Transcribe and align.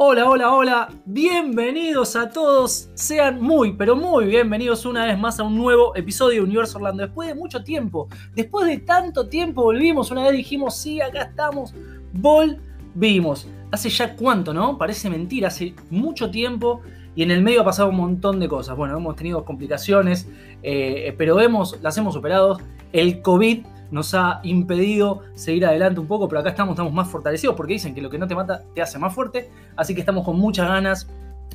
Hola, 0.00 0.30
hola, 0.30 0.54
hola, 0.54 0.88
bienvenidos 1.06 2.14
a 2.14 2.30
todos, 2.30 2.88
sean 2.94 3.42
muy, 3.42 3.72
pero 3.72 3.96
muy 3.96 4.26
bienvenidos 4.26 4.86
una 4.86 5.06
vez 5.06 5.18
más 5.18 5.40
a 5.40 5.42
un 5.42 5.56
nuevo 5.56 5.96
episodio 5.96 6.36
de 6.36 6.46
Universo 6.46 6.78
Orlando. 6.78 7.02
Después 7.02 7.28
de 7.28 7.34
mucho 7.34 7.64
tiempo, 7.64 8.06
después 8.32 8.68
de 8.68 8.78
tanto 8.78 9.28
tiempo 9.28 9.64
volvimos, 9.64 10.12
una 10.12 10.22
vez 10.22 10.34
dijimos, 10.34 10.76
sí, 10.76 11.00
acá 11.00 11.22
estamos, 11.22 11.74
volvimos. 12.12 13.48
Hace 13.72 13.90
ya 13.90 14.14
cuánto, 14.14 14.54
¿no? 14.54 14.78
Parece 14.78 15.10
mentira, 15.10 15.48
hace 15.48 15.74
mucho 15.90 16.30
tiempo 16.30 16.80
y 17.16 17.24
en 17.24 17.32
el 17.32 17.42
medio 17.42 17.62
ha 17.62 17.64
pasado 17.64 17.88
un 17.88 17.96
montón 17.96 18.38
de 18.38 18.46
cosas. 18.46 18.76
Bueno, 18.76 18.96
hemos 18.96 19.16
tenido 19.16 19.44
complicaciones, 19.44 20.28
eh, 20.62 21.12
pero 21.18 21.40
hemos, 21.40 21.76
las 21.82 21.98
hemos 21.98 22.14
superado. 22.14 22.60
El 22.92 23.20
COVID 23.20 23.66
nos 23.90 24.14
ha 24.14 24.40
impedido 24.42 25.22
seguir 25.34 25.66
adelante 25.66 26.00
un 26.00 26.06
poco, 26.06 26.28
pero 26.28 26.40
acá 26.40 26.50
estamos, 26.50 26.74
estamos 26.74 26.92
más 26.92 27.08
fortalecidos 27.08 27.56
porque 27.56 27.74
dicen 27.74 27.94
que 27.94 28.02
lo 28.02 28.10
que 28.10 28.18
no 28.18 28.26
te 28.26 28.34
mata 28.34 28.64
te 28.74 28.82
hace 28.82 28.98
más 28.98 29.14
fuerte, 29.14 29.50
así 29.76 29.94
que 29.94 30.00
estamos 30.00 30.24
con 30.24 30.38
muchas 30.38 30.68
ganas 30.68 31.08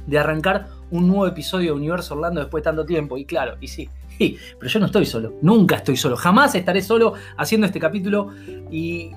de 0.07 0.19
arrancar 0.19 0.67
un 0.91 1.07
nuevo 1.07 1.27
episodio 1.27 1.73
de 1.73 1.79
Universo 1.79 2.15
Orlando 2.15 2.41
después 2.41 2.63
de 2.63 2.65
tanto 2.65 2.85
tiempo. 2.85 3.17
Y 3.17 3.25
claro, 3.25 3.55
y 3.61 3.67
sí, 3.67 3.89
pero 4.59 4.69
yo 4.69 4.79
no 4.79 4.87
estoy 4.87 5.05
solo, 5.05 5.33
nunca 5.41 5.77
estoy 5.77 5.97
solo, 5.97 6.15
jamás 6.15 6.55
estaré 6.55 6.81
solo 6.81 7.13
haciendo 7.37 7.67
este 7.67 7.79
capítulo 7.79 8.29
y 8.71 9.11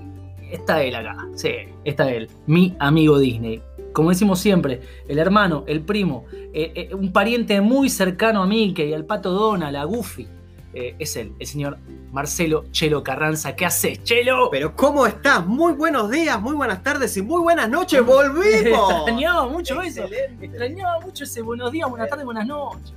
está 0.51 0.83
él 0.83 0.95
acá, 0.95 1.17
sí, 1.35 1.51
está 1.85 2.11
él, 2.11 2.29
mi 2.47 2.75
amigo 2.79 3.19
Disney. 3.19 3.63
Como 3.93 4.11
decimos 4.11 4.41
siempre, 4.41 4.83
el 5.09 5.19
hermano, 5.19 5.65
el 5.67 5.81
primo, 5.81 6.27
eh, 6.53 6.71
eh, 6.75 6.95
un 6.95 7.13
pariente 7.13 7.63
muy 7.63 7.89
cercano 7.89 8.43
a 8.43 8.49
que 8.75 8.95
al 8.95 9.07
pato 9.07 9.31
Donald, 9.31 9.75
a 9.75 9.85
Goofy, 9.85 10.29
eh, 10.79 10.95
es 10.99 11.17
él, 11.17 11.33
el 11.39 11.47
señor 11.47 11.79
Marcelo 12.13 12.67
Chelo 12.71 13.03
Carranza. 13.03 13.57
¿Qué 13.57 13.65
haces, 13.65 14.05
Chelo? 14.05 14.51
Pero 14.51 14.77
¿cómo 14.77 15.07
estás? 15.07 15.47
Muy 15.47 15.73
buenos 15.73 16.11
días, 16.11 16.39
muy 16.39 16.55
buenas 16.55 16.83
tardes 16.83 17.17
y 17.17 17.23
muy 17.23 17.41
buenas 17.41 17.71
noches. 17.71 18.01
¡Volvimos! 18.07 18.93
extrañaba 18.93 19.49
mucho 19.49 19.81
eso. 19.81 20.05
Extrañaba 20.39 21.01
mucho 21.01 21.25
ese 21.25 21.41
buenos 21.41 21.73
días, 21.73 21.89
buenas 21.89 22.11
tardes, 22.11 22.27
buenas 22.27 22.47
noches. 22.47 22.93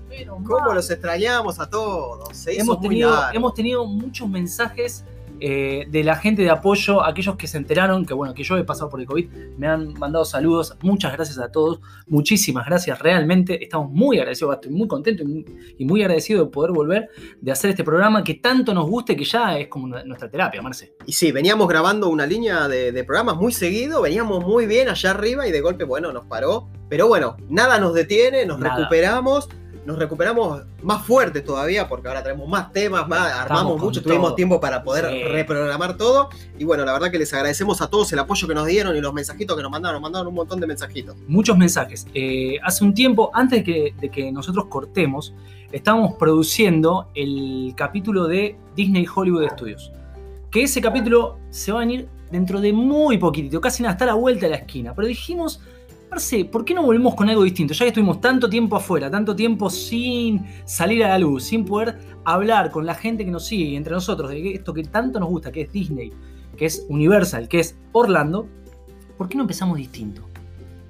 ¿Cómo 0.45 0.73
los 0.73 0.89
extrañamos 0.91 1.57
a 1.61 1.69
todos? 1.69 2.47
hemos, 2.47 2.81
tenido, 2.81 3.17
hemos 3.31 3.53
tenido 3.53 3.85
muchos 3.85 4.27
mensajes 4.27 5.05
eh, 5.41 5.85
de 5.89 6.03
la 6.03 6.15
gente 6.15 6.41
de 6.41 6.49
apoyo, 6.49 7.03
aquellos 7.03 7.35
que 7.35 7.47
se 7.47 7.57
enteraron, 7.57 8.05
que 8.05 8.13
bueno, 8.13 8.33
que 8.33 8.43
yo 8.43 8.57
he 8.57 8.63
pasado 8.63 8.89
por 8.89 8.99
el 8.99 9.05
COVID, 9.05 9.29
me 9.57 9.67
han 9.67 9.93
mandado 9.93 10.25
saludos, 10.25 10.75
muchas 10.81 11.13
gracias 11.13 11.39
a 11.39 11.51
todos, 11.51 11.79
muchísimas 12.07 12.65
gracias, 12.65 12.99
realmente. 12.99 13.63
Estamos 13.63 13.91
muy 13.91 14.17
agradecidos, 14.17 14.55
estoy 14.55 14.71
muy 14.71 14.87
contento 14.87 15.23
y 15.77 15.85
muy, 15.85 16.01
agradecido 16.01 16.45
de 16.45 16.51
poder 16.51 16.71
volver, 16.71 17.09
de 17.39 17.51
hacer 17.51 17.69
este 17.69 17.83
programa 17.83 18.23
que 18.23 18.35
tanto 18.35 18.73
nos 18.73 18.89
guste, 18.89 19.15
que 19.15 19.23
ya 19.23 19.57
es 19.57 19.67
como 19.67 19.87
nuestra 19.87 20.29
terapia, 20.29 20.61
Marce. 20.61 20.95
Y 21.05 21.13
sí, 21.13 21.31
veníamos 21.31 21.67
grabando 21.67 22.09
una 22.09 22.25
línea 22.25 22.67
de, 22.67 23.03
programas 23.03 23.37
muy 23.37 23.51
seguido, 23.51 24.01
veníamos 24.01 24.45
muy 24.45 24.65
bien 24.65 24.89
allá 24.89 25.11
arriba 25.11 25.47
y 25.47 25.51
de 25.51 25.61
golpe, 25.61 25.83
bueno, 25.83 26.11
nos 26.11 26.25
paró, 26.25 26.69
pero 26.89 27.07
bueno, 27.07 27.37
nada 27.47 27.79
nos 27.79 27.93
detiene, 27.93 28.45
nos 28.45 28.59
recuperamos 28.59 29.49
nos 29.89 29.97
recuperamos 29.97 30.61
más 30.83 31.03
fuertes 31.03 31.43
todavía 31.43 31.89
porque 31.89 32.07
ahora 32.07 32.21
tenemos 32.21 32.47
más 32.47 32.71
temas, 32.71 33.07
más, 33.07 33.33
armamos 33.33 33.81
mucho, 33.81 34.03
tuvimos 34.03 34.35
tiempo 34.35 34.59
para 34.59 34.83
poder 34.83 35.05
reprogramar 35.31 35.97
todo. 35.97 36.29
Y 36.59 36.63
bueno, 36.63 36.85
la 36.85 36.93
verdad 36.93 37.09
que 37.09 37.17
les 37.17 37.33
agradecemos 37.33 37.81
a 37.81 37.89
todos 37.89 38.13
el 38.13 38.19
apoyo 38.19 38.47
que 38.47 38.53
nos 38.53 38.67
dieron 38.67 38.95
y 38.95 39.01
los 39.01 39.13
mensajitos 39.13 39.57
que 39.57 39.63
nos 39.63 39.71
mandaron, 39.71 39.95
nos 39.95 40.03
mandaron 40.03 40.27
un 40.27 40.35
montón 40.35 40.59
de 40.59 40.67
mensajitos. 40.67 41.15
Muchos 41.27 41.57
mensajes. 41.57 42.05
Eh, 42.13 42.59
hace 42.63 42.83
un 42.83 42.93
tiempo, 42.93 43.31
antes 43.33 43.59
de 43.59 43.63
que, 43.63 43.95
de 43.99 44.09
que 44.09 44.31
nosotros 44.31 44.65
cortemos, 44.67 45.33
estábamos 45.71 46.13
produciendo 46.13 47.07
el 47.15 47.73
capítulo 47.75 48.27
de 48.27 48.57
Disney 48.75 49.07
Hollywood 49.13 49.49
Studios. 49.53 49.91
Que 50.51 50.63
ese 50.63 50.81
capítulo 50.81 51.39
se 51.49 51.71
va 51.71 51.79
a 51.79 51.81
venir 51.81 52.07
dentro 52.31 52.61
de 52.61 52.73
muy 52.73 53.17
poquitito, 53.17 53.59
casi 53.59 53.83
hasta 53.87 54.05
la 54.05 54.13
vuelta 54.13 54.45
de 54.45 54.51
la 54.51 54.57
esquina. 54.57 54.93
Pero 54.93 55.07
dijimos 55.07 55.61
Marce, 56.09 56.43
¿por 56.45 56.65
qué 56.65 56.73
no 56.73 56.83
volvemos 56.83 57.13
con 57.13 57.29
algo 57.29 57.43
distinto? 57.43 57.73
Ya 57.73 57.85
que 57.85 57.89
estuvimos 57.89 58.19
tanto 58.19 58.49
tiempo 58.49 58.75
afuera, 58.75 59.11
tanto 59.11 59.35
tiempo 59.35 59.69
sin 59.69 60.43
salir 60.65 61.03
a 61.03 61.09
la 61.09 61.19
luz, 61.19 61.43
sin 61.43 61.65
poder 61.65 61.99
hablar 62.25 62.71
con 62.71 62.85
la 62.85 62.95
gente 62.95 63.23
que 63.23 63.31
nos 63.31 63.45
sigue 63.45 63.65
y 63.65 63.75
entre 63.75 63.93
nosotros 63.93 64.31
de 64.31 64.55
esto 64.55 64.73
que 64.73 64.83
tanto 64.83 65.19
nos 65.19 65.29
gusta, 65.29 65.51
que 65.51 65.61
es 65.61 65.71
Disney, 65.71 66.11
que 66.57 66.65
es 66.65 66.85
Universal, 66.89 67.47
que 67.47 67.59
es 67.59 67.77
Orlando, 67.91 68.47
¿por 69.17 69.29
qué 69.29 69.37
no 69.37 69.43
empezamos 69.43 69.77
distinto? 69.77 70.27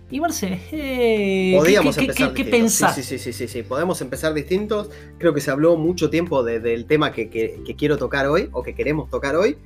Y 0.09 0.21
Marce, 0.21 0.59
eh, 0.71 1.53
Podríamos 1.55 1.95
¿qué, 1.95 2.05
empezar 2.05 2.33
qué, 2.33 2.45
pensás? 2.45 2.95
Sí, 2.95 3.03
sí, 3.03 3.19
sí, 3.19 3.33
sí, 3.33 3.47
sí, 3.47 3.61
podemos 3.61 4.01
empezar 4.01 4.33
distintos. 4.33 4.89
Creo 5.19 5.35
que 5.35 5.41
se 5.41 5.51
habló 5.51 5.75
mucho 5.75 6.09
tiempo 6.09 6.43
del 6.43 6.85
tema 6.85 7.11
que, 7.11 7.29
que 7.29 7.75
quiero 7.77 7.97
tocar 7.97 8.25
hoy, 8.25 8.49
o 8.53 8.63
que 8.63 8.73
queremos 8.73 9.09
tocar 9.09 9.35
hoy, 9.35 9.57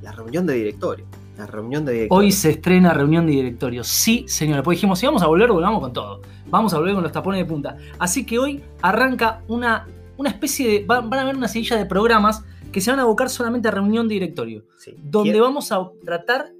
la 0.00 0.12
reunión 0.12 0.46
de 0.46 0.54
directorio. 0.54 1.04
La 1.36 1.46
reunión 1.46 1.84
de 1.84 1.92
directorio. 1.92 2.24
Hoy 2.26 2.32
se 2.32 2.50
estrena 2.50 2.94
reunión 2.94 3.26
de 3.26 3.32
directorio. 3.32 3.82
Sí, 3.82 4.24
señora. 4.28 4.62
Pues 4.62 4.76
dijimos, 4.76 4.98
si 4.98 5.06
vamos 5.06 5.22
a 5.22 5.26
volver, 5.26 5.50
volvamos 5.50 5.80
con 5.80 5.92
todo. 5.92 6.20
Vamos 6.46 6.72
a 6.74 6.78
volver 6.78 6.94
con 6.94 7.02
los 7.02 7.12
tapones 7.12 7.40
de 7.40 7.44
punta. 7.44 7.76
Así 7.98 8.24
que 8.24 8.38
hoy 8.38 8.62
arranca 8.82 9.42
una, 9.48 9.88
una 10.16 10.30
especie 10.30 10.68
de. 10.68 10.84
Van, 10.84 11.12
a 11.12 11.22
haber 11.22 11.36
una 11.36 11.48
silla 11.48 11.76
de 11.76 11.86
programas 11.86 12.44
que 12.70 12.80
se 12.80 12.90
van 12.90 13.00
a 13.00 13.02
abocar 13.02 13.30
solamente 13.30 13.68
a 13.68 13.70
reunión 13.72 14.08
de 14.08 14.14
directorio. 14.14 14.64
Donde 14.96 15.40
vamos 15.40 15.72
a 15.72 15.90
tratar 16.04 16.52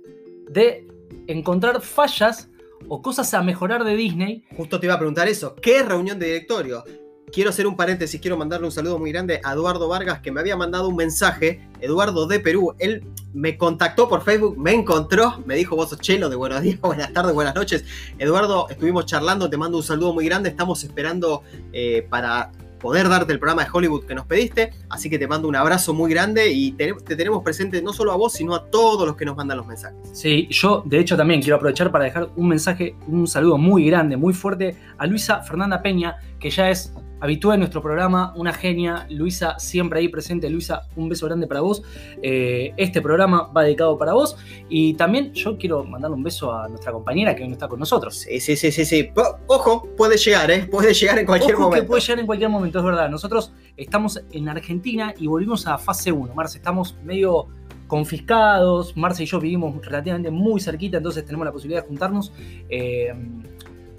de 0.49 0.89
encontrar 1.27 1.81
fallas 1.81 2.51
o 2.89 3.01
cosas 3.01 3.33
a 3.35 3.43
mejorar 3.43 3.85
de 3.85 3.97
Disney. 3.97 4.45
Justo 4.57 4.81
te 4.81 4.87
iba 4.87 4.95
a 4.95 4.99
preguntar 4.99 5.29
eso. 5.29 5.55
¿Qué 5.55 5.79
es 5.79 5.87
reunión 5.87 6.19
de 6.19 6.27
directorio? 6.27 6.85
Quiero 7.35 7.51
hacer 7.51 7.67
un 7.67 7.77
paréntesis, 7.77 8.21
quiero 8.21 8.37
mandarle 8.37 8.67
un 8.67 8.73
saludo 8.73 8.97
muy 8.97 9.11
grande 9.11 9.41
a 9.43 9.55
Eduardo 9.55 9.89
Vargas 9.89 10.21
que 10.21 10.31
me 10.31 10.41
había 10.41 10.57
mandado 10.57 10.89
un 10.89 10.95
mensaje, 10.95 11.69
Eduardo 11.81 12.29
de 12.29 12.39
Perú, 12.39 12.75
él 12.79 13.05
me 13.33 13.59
contactó 13.59 14.09
por 14.09 14.23
Facebook, 14.23 14.57
me 14.57 14.73
encontró, 14.73 15.43
me 15.45 15.57
dijo 15.57 15.75
vos 15.75 15.91
sos 15.91 15.99
Chelo 15.99 16.31
de 16.31 16.37
buenos 16.37 16.63
días, 16.63 16.81
buenas 16.81 17.13
tardes, 17.13 17.35
buenas 17.35 17.57
noches. 17.57 17.85
Eduardo, 18.19 18.69
estuvimos 18.71 19.07
charlando, 19.07 19.51
te 19.51 19.57
mando 19.57 19.79
un 19.79 19.83
saludo 19.83 20.15
muy 20.15 20.25
grande, 20.27 20.49
estamos 20.49 20.85
esperando 20.85 21.43
eh, 21.73 22.07
para 22.09 22.53
poder 22.79 23.09
darte 23.09 23.33
el 23.33 23.39
programa 23.39 23.65
de 23.65 23.71
Hollywood 23.73 24.05
que 24.05 24.15
nos 24.15 24.27
pediste. 24.27 24.73
Así 24.91 25.09
que 25.09 25.19
te 25.19 25.27
mando 25.27 25.49
un 25.49 25.57
abrazo 25.57 25.95
muy 25.95 26.11
grande 26.11 26.53
y 26.53 26.73
te, 26.73 26.93
tenemos 26.93 27.43
presente 27.43 27.81
no 27.81 27.95
solo 27.95 28.13
a 28.13 28.17
vos, 28.17 28.35
sino 28.35 28.55
a 28.55 28.67
todos 28.67 29.07
los 29.07 29.17
que 29.17 29.25
nos 29.25 29.37
mandan 29.37 29.57
los 29.57 29.67
mensajes. 29.67 29.97
Sí, 30.13 30.47
yo 30.51 30.83
de 30.85 31.01
hecho 31.01 31.17
también 31.17 31.41
quiero 31.41 31.57
aprovechar 31.57 31.91
para 31.91 32.05
dejar 32.05 32.29
un 32.37 32.47
mensaje, 32.47 32.95
un 33.09 33.27
saludo 33.27 33.57
muy 33.57 33.87
grande, 33.87 34.19
muy 34.19 34.35
fuerte 34.35 34.77
a 34.99 35.07
Luisa 35.07 35.41
Fernanda 35.43 35.81
Peña, 35.81 36.17
que 36.39 36.51
ya 36.51 36.69
es 36.69 36.93
habitúa 37.25 37.55
en 37.55 37.61
nuestro 37.61 37.81
programa, 37.81 38.35
una 38.37 38.53
genia, 38.53 39.07
Luisa 39.09 39.59
siempre 39.59 39.99
ahí 39.99 40.09
presente. 40.09 40.51
Luisa, 40.51 40.83
un 40.95 41.09
beso 41.09 41.25
grande 41.25 41.47
para 41.47 41.63
vos. 41.63 41.83
Eh, 42.23 42.75
este 42.77 43.01
programa 43.01 43.51
va 43.51 43.63
dedicado 43.63 43.97
para 43.97 44.13
vos. 44.13 44.37
Y 44.69 44.93
también 44.93 45.33
yo 45.33 45.57
quiero 45.57 45.85
mandarle 45.85 46.17
un 46.17 46.23
beso 46.23 46.53
a 46.53 46.69
nuestra 46.69 46.93
compañera 46.93 47.35
que 47.35 47.43
hoy 47.43 47.49
no 47.49 47.55
está 47.55 47.67
con 47.67 47.81
nosotros. 47.81 48.15
Sí, 48.15 48.41
sí, 48.41 48.57
sí, 48.57 48.71
sí, 48.71 48.85
sí. 48.85 49.11
Ojo, 49.47 49.89
puede 49.97 50.19
llegar, 50.19 50.51
¿eh? 50.51 50.67
Puede 50.71 50.93
llegar 50.93 51.19
en 51.19 51.25
cualquier 51.25 51.55
Ojo 51.55 51.63
momento. 51.65 51.83
Que 51.83 51.89
puede 51.89 52.03
llegar 52.03 52.19
en 52.19 52.27
cualquier 52.27 52.51
momento, 52.51 52.79
es 52.79 52.85
verdad. 52.85 53.09
Nosotros 53.09 53.55
estamos 53.79 54.23
en 54.31 54.49
Argentina 54.51 55.15
y 55.19 55.27
volvimos 55.27 55.67
a 55.67 55.79
fase 55.79 56.13
1. 56.13 56.35
Marce, 56.35 56.59
estamos 56.59 56.95
medio 57.03 57.47
confiscados. 57.87 58.99
Marce 58.99 59.23
y 59.23 59.27
yo 59.27 59.41
vivimos 59.41 59.83
relativamente 59.83 60.31
muy 60.31 60.61
cerquita, 60.61 60.99
entonces 60.99 61.25
tenemos 61.25 61.47
la 61.47 61.53
posibilidad 61.53 61.81
de 61.81 61.89
juntarnos. 61.89 62.35
Eh, 62.69 63.15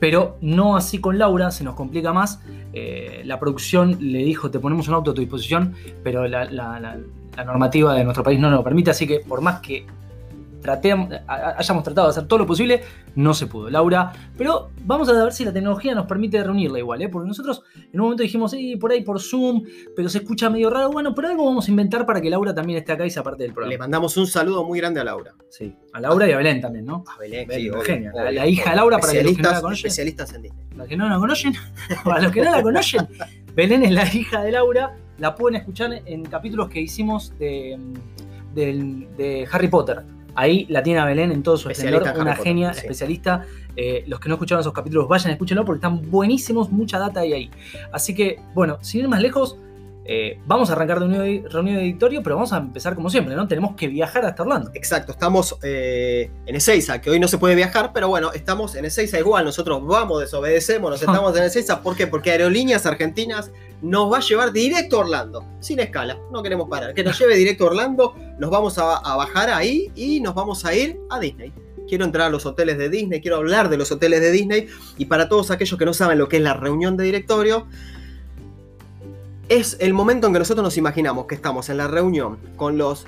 pero 0.05 0.37
no 0.39 0.77
así 0.77 0.99
con 0.99 1.17
Laura, 1.17 1.49
se 1.49 1.63
nos 1.63 1.73
complica 1.73 2.13
más. 2.13 2.39
Eh, 2.73 3.23
la 3.25 3.39
producción 3.39 3.97
le 3.99 4.19
dijo, 4.19 4.51
te 4.51 4.59
ponemos 4.59 4.87
un 4.87 4.93
auto 4.93 5.09
a 5.09 5.13
tu 5.15 5.21
disposición, 5.21 5.73
pero 6.03 6.27
la, 6.27 6.45
la 6.45 7.43
normativa 7.43 7.95
de 7.95 8.03
nuestro 8.03 8.23
país 8.23 8.39
no 8.39 8.51
nos 8.51 8.59
lo 8.59 8.63
permite, 8.63 8.91
así 8.91 9.07
que 9.07 9.21
por 9.21 9.41
más 9.41 9.61
que 9.61 9.87
hayamos 11.27 11.83
tratado 11.83 12.07
de 12.07 12.11
hacer 12.11 12.27
todo 12.27 12.39
lo 12.39 12.45
posible, 12.45 12.83
no 13.15 13.33
se 13.33 13.47
pudo, 13.47 13.69
Laura. 13.69 14.11
Pero 14.37 14.71
vamos 14.83 15.09
a 15.09 15.13
ver 15.23 15.33
si 15.33 15.45
la 15.45 15.53
tecnología 15.53 15.95
nos 15.95 16.05
permite 16.05 16.43
reunirla 16.43 16.79
igual, 16.79 17.01
¿eh? 17.01 17.09
porque 17.09 17.27
nosotros 17.27 17.63
en 17.75 17.99
un 17.99 18.07
momento 18.07 18.23
dijimos, 18.23 18.51
sí, 18.51 18.75
por 18.75 18.91
ahí 18.91 19.01
por 19.01 19.21
Zoom, 19.21 19.63
pero 19.95 20.09
se 20.09 20.19
escucha 20.19 20.49
medio 20.49 20.69
raro. 20.69 20.91
Bueno, 20.91 21.13
pero 21.15 21.29
algo 21.29 21.45
vamos 21.45 21.67
a 21.67 21.71
inventar 21.71 22.05
para 22.05 22.21
que 22.21 22.29
Laura 22.29 22.53
también 22.53 22.79
esté 22.79 22.91
acá 22.91 23.05
y 23.05 23.09
sea 23.09 23.23
parte 23.23 23.43
del 23.43 23.53
programa. 23.53 23.71
Le 23.71 23.77
mandamos 23.77 24.17
un 24.17 24.27
saludo 24.27 24.63
muy 24.63 24.79
grande 24.79 24.99
a 24.99 25.03
Laura. 25.03 25.33
Sí, 25.49 25.75
a 25.93 25.99
Laura 25.99 26.27
y 26.27 26.31
a 26.31 26.37
Belén 26.37 26.61
también, 26.61 26.85
¿no? 26.85 27.03
A 27.07 27.17
Belén, 27.19 27.49
sí, 27.49 27.69
La, 28.13 28.47
hija 28.47 28.71
de 28.71 28.75
Laura, 28.75 28.99
para 28.99 29.13
que 29.13 29.23
los 29.23 29.35
que 29.35 29.41
no 29.41 29.51
la 29.51 29.61
conocen. 29.61 29.87
Especialistas 29.87 30.33
en 30.33 30.41
Disney. 30.43 30.65
Los 30.75 30.87
que 30.87 30.97
no 30.97 31.09
la 31.09 31.17
conocen, 31.17 31.53
para 32.03 32.21
los 32.21 32.31
que 32.31 32.41
no 32.41 32.51
la 32.51 32.61
conocen, 32.61 33.07
Belén 33.53 33.83
es 33.83 33.91
la 33.91 34.13
hija 34.13 34.43
de 34.43 34.51
Laura. 34.51 34.95
La 35.17 35.33
pueden 35.33 35.55
escuchar 35.55 36.01
en 36.05 36.25
capítulos 36.25 36.69
que 36.69 36.81
hicimos 36.81 37.31
de, 37.39 37.79
de 38.53 39.47
Harry 39.49 39.69
Potter 39.69 40.03
Ahí 40.35 40.65
la 40.69 40.83
tiene 40.83 40.99
a 40.99 41.05
Belén 41.05 41.31
en 41.31 41.41
todo 41.43 41.57
su 41.57 41.69
esplendor, 41.69 42.13
una 42.19 42.35
genia, 42.35 42.71
especialista. 42.71 43.45
Eh, 43.77 44.03
los 44.07 44.19
que 44.19 44.29
no 44.29 44.35
escucharon 44.35 44.61
esos 44.61 44.73
capítulos, 44.73 45.07
vayan, 45.07 45.31
escúchenlo 45.31 45.65
porque 45.65 45.77
están 45.77 46.09
buenísimos, 46.09 46.71
mucha 46.71 46.99
data 46.99 47.21
hay 47.21 47.33
ahí. 47.33 47.51
Así 47.91 48.13
que, 48.13 48.39
bueno, 48.53 48.77
sin 48.81 49.01
ir 49.01 49.07
más 49.07 49.21
lejos, 49.21 49.57
eh, 50.07 50.39
vamos 50.45 50.69
a 50.69 50.73
arrancar 50.73 50.99
de 50.99 51.05
un 51.05 51.49
reunión 51.49 51.77
de 51.77 51.81
editorio, 51.81 52.21
pero 52.21 52.35
vamos 52.35 52.53
a 52.53 52.57
empezar 52.57 52.93
como 52.93 53.09
siempre, 53.09 53.35
¿no? 53.35 53.47
Tenemos 53.47 53.75
que 53.75 53.87
viajar 53.87 54.23
hasta 54.23 54.43
Orlando. 54.43 54.69
Exacto, 54.75 55.11
estamos 55.11 55.57
eh, 55.63 56.29
en 56.45 56.55
Ezeiza, 56.55 57.01
que 57.01 57.09
hoy 57.09 57.19
no 57.19 57.27
se 57.27 57.39
puede 57.39 57.55
viajar, 57.55 57.91
pero 57.91 58.07
bueno, 58.07 58.31
estamos 58.31 58.75
en 58.75 58.85
Ezeiza 58.85 59.17
igual, 59.17 59.45
nosotros 59.45 59.83
vamos, 59.83 60.21
desobedecemos, 60.21 60.91
nos 60.91 61.01
estamos 61.01 61.35
en 61.35 61.43
Ezeiza, 61.45 61.81
¿por 61.81 61.95
qué? 61.95 62.05
Porque 62.05 62.29
Aerolíneas 62.29 62.85
Argentinas 62.85 63.51
nos 63.81 64.11
va 64.11 64.17
a 64.17 64.21
llevar 64.21 64.51
directo 64.51 64.97
a 64.97 64.99
Orlando, 65.01 65.45
sin 65.59 65.79
escala, 65.79 66.17
no 66.31 66.41
queremos 66.41 66.69
parar, 66.69 66.93
que 66.93 67.03
nos 67.03 67.19
lleve 67.19 67.35
directo 67.35 67.65
a 67.65 67.67
Orlando, 67.67 68.15
nos 68.39 68.49
vamos 68.49 68.77
a 68.77 69.15
bajar 69.15 69.49
ahí 69.49 69.91
y 69.95 70.19
nos 70.21 70.33
vamos 70.33 70.65
a 70.65 70.73
ir 70.73 70.99
a 71.09 71.19
Disney. 71.19 71.53
quiero 71.87 72.05
entrar 72.05 72.27
a 72.27 72.29
los 72.29 72.45
hoteles 72.45 72.77
de 72.77 72.89
Disney, 72.89 73.21
quiero 73.21 73.37
hablar 73.37 73.69
de 73.69 73.77
los 73.77 73.91
hoteles 73.91 74.21
de 74.21 74.31
Disney. 74.31 74.67
Y 74.97 75.05
para 75.05 75.29
todos 75.29 75.51
aquellos 75.51 75.77
que 75.77 75.85
no 75.85 75.93
saben 75.93 76.17
lo 76.17 76.27
que 76.27 76.37
es 76.37 76.43
la 76.43 76.53
reunión 76.53 76.97
de 76.97 77.03
directorio, 77.03 77.67
es 79.49 79.77
el 79.79 79.93
momento 79.93 80.27
en 80.27 80.33
que 80.33 80.39
nosotros 80.39 80.63
nos 80.63 80.77
imaginamos 80.77 81.27
que 81.27 81.35
estamos 81.35 81.69
en 81.69 81.77
la 81.77 81.87
reunión 81.87 82.37
con 82.55 82.77
los 82.77 83.05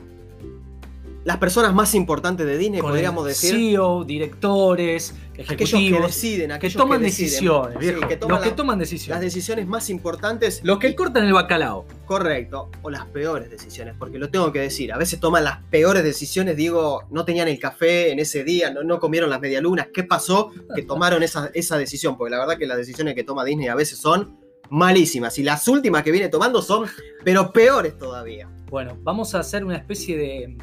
las 1.28 1.38
personas 1.40 1.74
más 1.74 1.94
importantes 1.94 2.46
de 2.46 2.58
Disney, 2.58 2.80
Con 2.80 2.92
podríamos 2.92 3.24
el 3.26 3.28
decir. 3.30 3.52
CEO, 3.54 4.06
directores, 4.06 5.14
Aquellos 5.34 5.48
que 5.50 5.54
ejecutivos, 5.56 6.06
deciden, 6.08 6.48
que 6.48 6.54
aquellos 6.54 6.82
toman 6.82 7.02
deciden. 7.02 7.30
decisiones, 7.30 7.78
Sí, 7.82 8.08
que 8.08 8.16
toman 8.16 8.36
los 8.38 8.44
que 8.44 8.50
la- 8.52 8.56
toman 8.56 8.80
las 8.80 8.90
decisiones. 8.90 9.22
decisiones 9.22 9.68
más 9.68 9.90
importantes. 9.90 10.62
Los 10.64 10.80
que 10.80 10.88
y- 10.88 10.96
cortan 10.96 11.26
el 11.26 11.34
bacalao. 11.34 11.86
Correcto, 12.06 12.70
o 12.82 12.90
las 12.90 13.06
peores 13.08 13.52
decisiones, 13.52 13.94
porque 14.00 14.18
lo 14.20 14.30
tengo 14.30 14.54
que 14.54 14.62
decir, 14.62 14.94
a 14.94 14.98
veces 14.98 15.20
toman 15.20 15.44
las 15.44 15.62
peores 15.66 16.02
decisiones, 16.02 16.56
digo, 16.56 17.04
no 17.12 17.26
tenían 17.26 17.50
el 17.50 17.60
café 17.60 18.10
en 18.14 18.20
ese 18.20 18.46
día, 18.46 18.72
no, 18.72 18.84
no 18.84 19.00
comieron 19.02 19.30
las 19.30 19.42
medialunas, 19.42 19.88
¿qué 19.94 20.04
pasó 20.06 20.52
que 20.74 20.84
tomaron 20.84 21.24
esa, 21.24 21.52
esa 21.54 21.78
decisión? 21.78 22.16
Porque 22.18 22.32
la 22.32 22.40
verdad 22.40 22.58
que 22.58 22.66
las 22.68 22.78
decisiones 22.78 23.16
que 23.16 23.26
toma 23.26 23.44
Disney 23.44 23.68
a 23.68 23.76
veces 23.76 24.00
son 24.00 24.38
malísimas, 24.70 25.38
y 25.38 25.44
las 25.44 25.68
últimas 25.68 26.04
que 26.04 26.12
viene 26.12 26.30
tomando 26.30 26.62
son, 26.62 26.86
pero 27.26 27.52
peores 27.52 27.98
todavía. 27.98 28.50
Bueno, 28.70 28.98
vamos 29.04 29.36
a 29.36 29.40
hacer 29.40 29.66
una 29.66 29.76
especie 29.76 30.16
de. 30.18 30.58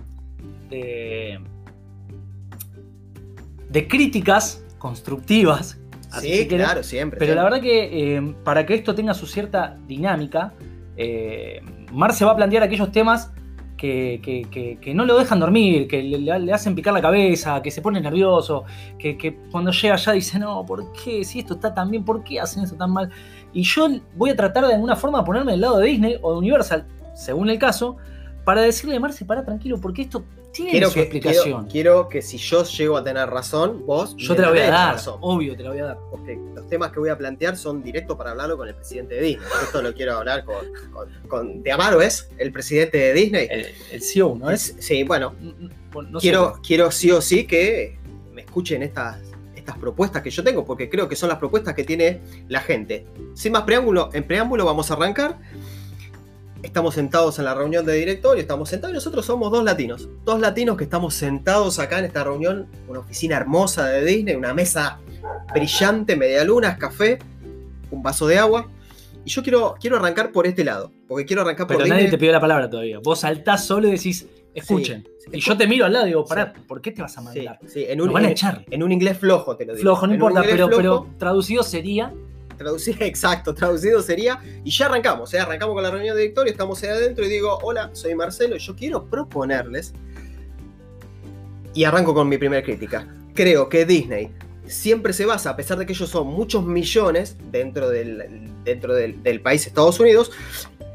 De. 0.74 1.40
de 3.68 3.88
críticas 3.88 4.64
constructivas. 4.78 5.78
así 6.12 6.28
Sí, 6.28 6.38
si 6.42 6.48
querés. 6.48 6.66
claro, 6.66 6.82
siempre. 6.82 7.18
Pero 7.18 7.34
la 7.34 7.44
verdad 7.44 7.60
que 7.60 8.16
eh, 8.16 8.34
para 8.44 8.64
que 8.66 8.74
esto 8.74 8.94
tenga 8.94 9.14
su 9.14 9.26
cierta 9.26 9.76
dinámica, 9.86 10.52
eh, 10.96 11.60
Mar 11.92 12.12
se 12.12 12.24
va 12.24 12.32
a 12.32 12.36
plantear 12.36 12.62
aquellos 12.62 12.92
temas 12.92 13.32
que, 13.76 14.20
que- 14.22 14.42
que- 14.50 14.78
que 14.80 14.94
no 14.94 15.04
lo 15.04 15.18
dejan 15.18 15.40
dormir, 15.40 15.88
que 15.88 16.02
le, 16.02 16.18
le 16.38 16.52
hacen 16.52 16.74
picar 16.76 16.94
la 16.94 17.02
cabeza, 17.02 17.60
que 17.60 17.70
se 17.72 17.82
pone 17.82 18.00
nervioso, 18.00 18.64
que, 18.98 19.36
cuando 19.50 19.72
llega 19.72 19.94
allá 19.94 20.12
dice, 20.12 20.38
no, 20.38 20.64
¿por 20.64 20.92
qué? 20.92 21.24
Si 21.24 21.40
esto 21.40 21.54
está 21.54 21.74
tan 21.74 21.90
bien, 21.90 22.04
¿por 22.04 22.22
qué 22.22 22.40
hacen 22.40 22.62
esto 22.62 22.76
tan 22.76 22.92
mal? 22.92 23.10
Y 23.52 23.62
yo 23.64 23.88
voy 24.16 24.30
a 24.30 24.36
tratar 24.36 24.66
de 24.68 24.74
alguna 24.74 24.94
forma 24.96 25.24
ponerme 25.24 25.52
del 25.52 25.60
lado 25.62 25.78
de 25.78 25.88
Disney 25.88 26.16
o 26.22 26.32
de 26.32 26.38
Universal, 26.38 26.86
según 27.14 27.50
el 27.50 27.58
caso, 27.58 27.96
para 28.44 28.62
decirle 28.62 28.96
a 28.96 29.00
Marce, 29.00 29.24
para 29.24 29.44
tranquilo, 29.44 29.80
porque 29.80 30.02
esto 30.02 30.24
tiene 30.52 30.70
Quiero 30.72 30.88
su 30.88 30.94
que, 30.94 31.00
explicación. 31.00 31.44
quiero, 31.44 31.68
quiero 31.68 32.08
que 32.08 32.22
si 32.22 32.36
yo 32.38 32.62
llego 32.64 32.96
a 32.96 33.02
tener 33.02 33.28
razón, 33.28 33.84
vos 33.86 34.14
yo 34.16 34.36
te 34.36 34.42
la 34.42 34.50
voy 34.50 34.58
a 34.60 34.70
dar, 34.70 34.94
razón. 34.94 35.18
obvio, 35.20 35.56
te 35.56 35.62
la 35.64 35.70
voy 35.70 35.78
a 35.80 35.84
dar. 35.86 35.98
porque 36.10 36.38
los 36.54 36.68
temas 36.68 36.92
que 36.92 37.00
voy 37.00 37.08
a 37.08 37.18
plantear 37.18 37.56
son 37.56 37.82
directos 37.82 38.16
para 38.16 38.30
hablarlo 38.30 38.56
con 38.56 38.68
el 38.68 38.74
presidente 38.74 39.16
de 39.16 39.20
Disney. 39.22 39.46
Esto 39.64 39.82
lo 39.82 39.92
quiero 39.94 40.16
hablar 40.18 40.44
con, 40.44 40.56
con, 40.92 41.08
con- 41.28 41.62
de 41.62 41.72
Amaro, 41.72 42.00
¿es? 42.02 42.28
El 42.38 42.52
presidente 42.52 42.98
de 42.98 43.12
Disney. 43.14 43.48
El, 43.50 43.66
el 43.90 44.02
CEO, 44.02 44.36
¿no 44.38 44.50
es? 44.50 44.76
Sí, 44.78 45.02
bueno, 45.02 45.34
bueno, 45.92 46.10
no 46.10 46.20
sé. 46.20 46.24
quiero, 46.24 46.60
quiero 46.64 46.90
sí 46.92 47.10
o 47.10 47.20
sí 47.20 47.46
que 47.46 47.98
me 48.32 48.42
escuchen 48.42 48.82
estas, 48.84 49.18
estas 49.56 49.76
propuestas 49.78 50.22
que 50.22 50.30
yo 50.30 50.44
tengo, 50.44 50.64
porque 50.64 50.88
creo 50.88 51.08
que 51.08 51.16
son 51.16 51.28
las 51.30 51.38
propuestas 51.38 51.74
que 51.74 51.82
tiene 51.84 52.20
la 52.48 52.60
gente. 52.60 53.06
Sin 53.34 53.52
más 53.52 53.62
preámbulo, 53.62 54.10
en 54.12 54.22
preámbulo 54.24 54.64
vamos 54.64 54.90
a 54.90 54.94
arrancar. 54.94 55.38
Estamos 56.64 56.94
sentados 56.94 57.38
en 57.38 57.44
la 57.44 57.54
reunión 57.54 57.84
de 57.84 57.92
directorio, 57.94 58.40
estamos 58.40 58.70
sentados 58.70 58.92
y 58.92 58.94
nosotros 58.94 59.26
somos 59.26 59.52
dos 59.52 59.62
latinos. 59.62 60.08
Dos 60.24 60.40
latinos 60.40 60.78
que 60.78 60.84
estamos 60.84 61.12
sentados 61.14 61.78
acá 61.78 61.98
en 61.98 62.06
esta 62.06 62.24
reunión, 62.24 62.66
una 62.88 63.00
oficina 63.00 63.36
hermosa 63.36 63.86
de 63.86 64.02
Disney, 64.04 64.34
una 64.34 64.54
mesa 64.54 64.98
brillante, 65.52 66.16
media 66.16 66.42
luna, 66.42 66.78
café, 66.78 67.18
un 67.90 68.02
vaso 68.02 68.26
de 68.26 68.38
agua. 68.38 68.68
Y 69.26 69.30
yo 69.30 69.42
quiero, 69.42 69.74
quiero 69.78 69.96
arrancar 69.98 70.32
por 70.32 70.46
este 70.46 70.64
lado, 70.64 70.90
porque 71.06 71.26
quiero 71.26 71.42
arrancar 71.42 71.66
por 71.66 71.76
Pero 71.76 71.84
Disney. 71.84 71.98
nadie 72.04 72.10
te 72.10 72.16
pidió 72.18 72.32
la 72.32 72.40
palabra 72.40 72.68
todavía. 72.70 72.98
Vos 72.98 73.20
saltás 73.20 73.66
solo 73.66 73.88
y 73.88 73.92
decís, 73.92 74.26
escuchen. 74.54 75.06
Sí. 75.20 75.30
Y 75.34 75.40
yo 75.40 75.56
te 75.58 75.66
miro 75.66 75.84
al 75.84 75.92
lado 75.92 76.06
y 76.06 76.10
digo, 76.10 76.24
pará, 76.24 76.52
¿por 76.66 76.80
qué 76.80 76.92
te 76.92 77.02
vas 77.02 77.16
a 77.18 77.20
mandar? 77.20 77.58
sí, 77.66 77.84
en 77.86 77.98
Nos 77.98 78.06
un, 78.08 78.12
van 78.14 78.24
a 78.24 78.30
echar. 78.30 78.64
en 78.70 78.82
un 78.82 78.90
inglés 78.90 79.18
flojo 79.18 79.54
te 79.56 79.66
lo 79.66 79.74
digo. 79.74 79.82
Flojo, 79.82 80.06
no 80.06 80.12
En 80.14 80.16
importa, 80.18 80.40
inglés 80.40 80.54
pero, 80.54 80.66
flojo, 80.68 81.04
pero 81.04 81.18
traducido 81.18 81.62
sería. 81.62 82.10
Traducido, 82.56 82.98
exacto, 83.04 83.54
traducido 83.54 84.02
sería. 84.02 84.40
Y 84.64 84.70
ya 84.70 84.86
arrancamos, 84.86 85.32
¿eh? 85.34 85.40
arrancamos 85.40 85.74
con 85.74 85.82
la 85.82 85.90
reunión 85.90 86.14
de 86.16 86.22
directorio, 86.22 86.52
estamos 86.52 86.82
ahí 86.82 86.90
adentro 86.90 87.24
y 87.24 87.28
digo, 87.28 87.58
hola, 87.62 87.90
soy 87.92 88.14
Marcelo 88.14 88.56
y 88.56 88.58
yo 88.58 88.74
quiero 88.74 89.04
proponerles. 89.04 89.92
Y 91.74 91.84
arranco 91.84 92.14
con 92.14 92.28
mi 92.28 92.38
primera 92.38 92.62
crítica. 92.62 93.06
Creo 93.34 93.68
que 93.68 93.84
Disney 93.84 94.30
siempre 94.66 95.12
se 95.12 95.26
basa, 95.26 95.50
a 95.50 95.56
pesar 95.56 95.78
de 95.78 95.86
que 95.86 95.92
ellos 95.92 96.08
son 96.08 96.28
muchos 96.28 96.64
millones 96.64 97.36
dentro 97.50 97.90
del, 97.90 98.50
dentro 98.64 98.94
del, 98.94 99.22
del 99.22 99.40
país 99.40 99.66
Estados 99.66 99.98
Unidos, 100.00 100.30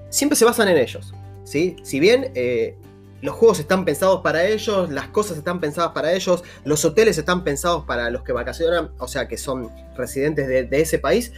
siempre 0.10 0.36
se 0.36 0.46
basan 0.46 0.68
en 0.70 0.78
ellos. 0.78 1.14
¿sí? 1.44 1.76
Si 1.84 2.00
bien 2.00 2.32
eh, 2.36 2.76
los 3.22 3.36
juegos 3.36 3.60
están 3.60 3.86
pensados 3.86 4.22
para 4.22 4.46
ellos, 4.46 4.90
las 4.90 5.08
cosas 5.08 5.38
están 5.38 5.60
pensadas 5.60 5.92
para 5.92 6.14
ellos, 6.14 6.44
los 6.64 6.84
hoteles 6.86 7.18
están 7.18 7.44
pensados 7.44 7.86
para 7.86 8.10
los 8.10 8.24
que 8.24 8.32
vacacionan, 8.32 8.92
o 8.98 9.08
sea, 9.08 9.28
que 9.28 9.38
son 9.38 9.70
residentes 9.96 10.48
de, 10.48 10.82
ese 10.82 11.00
país, 11.00 11.32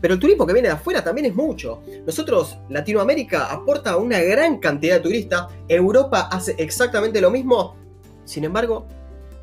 pero 0.00 0.14
el 0.14 0.20
turismo 0.20 0.46
que 0.46 0.52
viene 0.52 0.68
de 0.68 0.74
afuera 0.74 1.02
también 1.02 1.26
es 1.26 1.34
mucho. 1.34 1.82
Nosotros, 2.06 2.58
Latinoamérica, 2.68 3.52
aporta 3.52 3.96
una 3.96 4.20
gran 4.20 4.58
cantidad 4.58 4.96
de 4.96 5.00
turistas, 5.00 5.46
Europa 5.68 6.28
hace 6.30 6.54
exactamente 6.58 7.20
lo 7.20 7.30
mismo, 7.30 7.76
sin 8.24 8.44
embargo, 8.44 8.86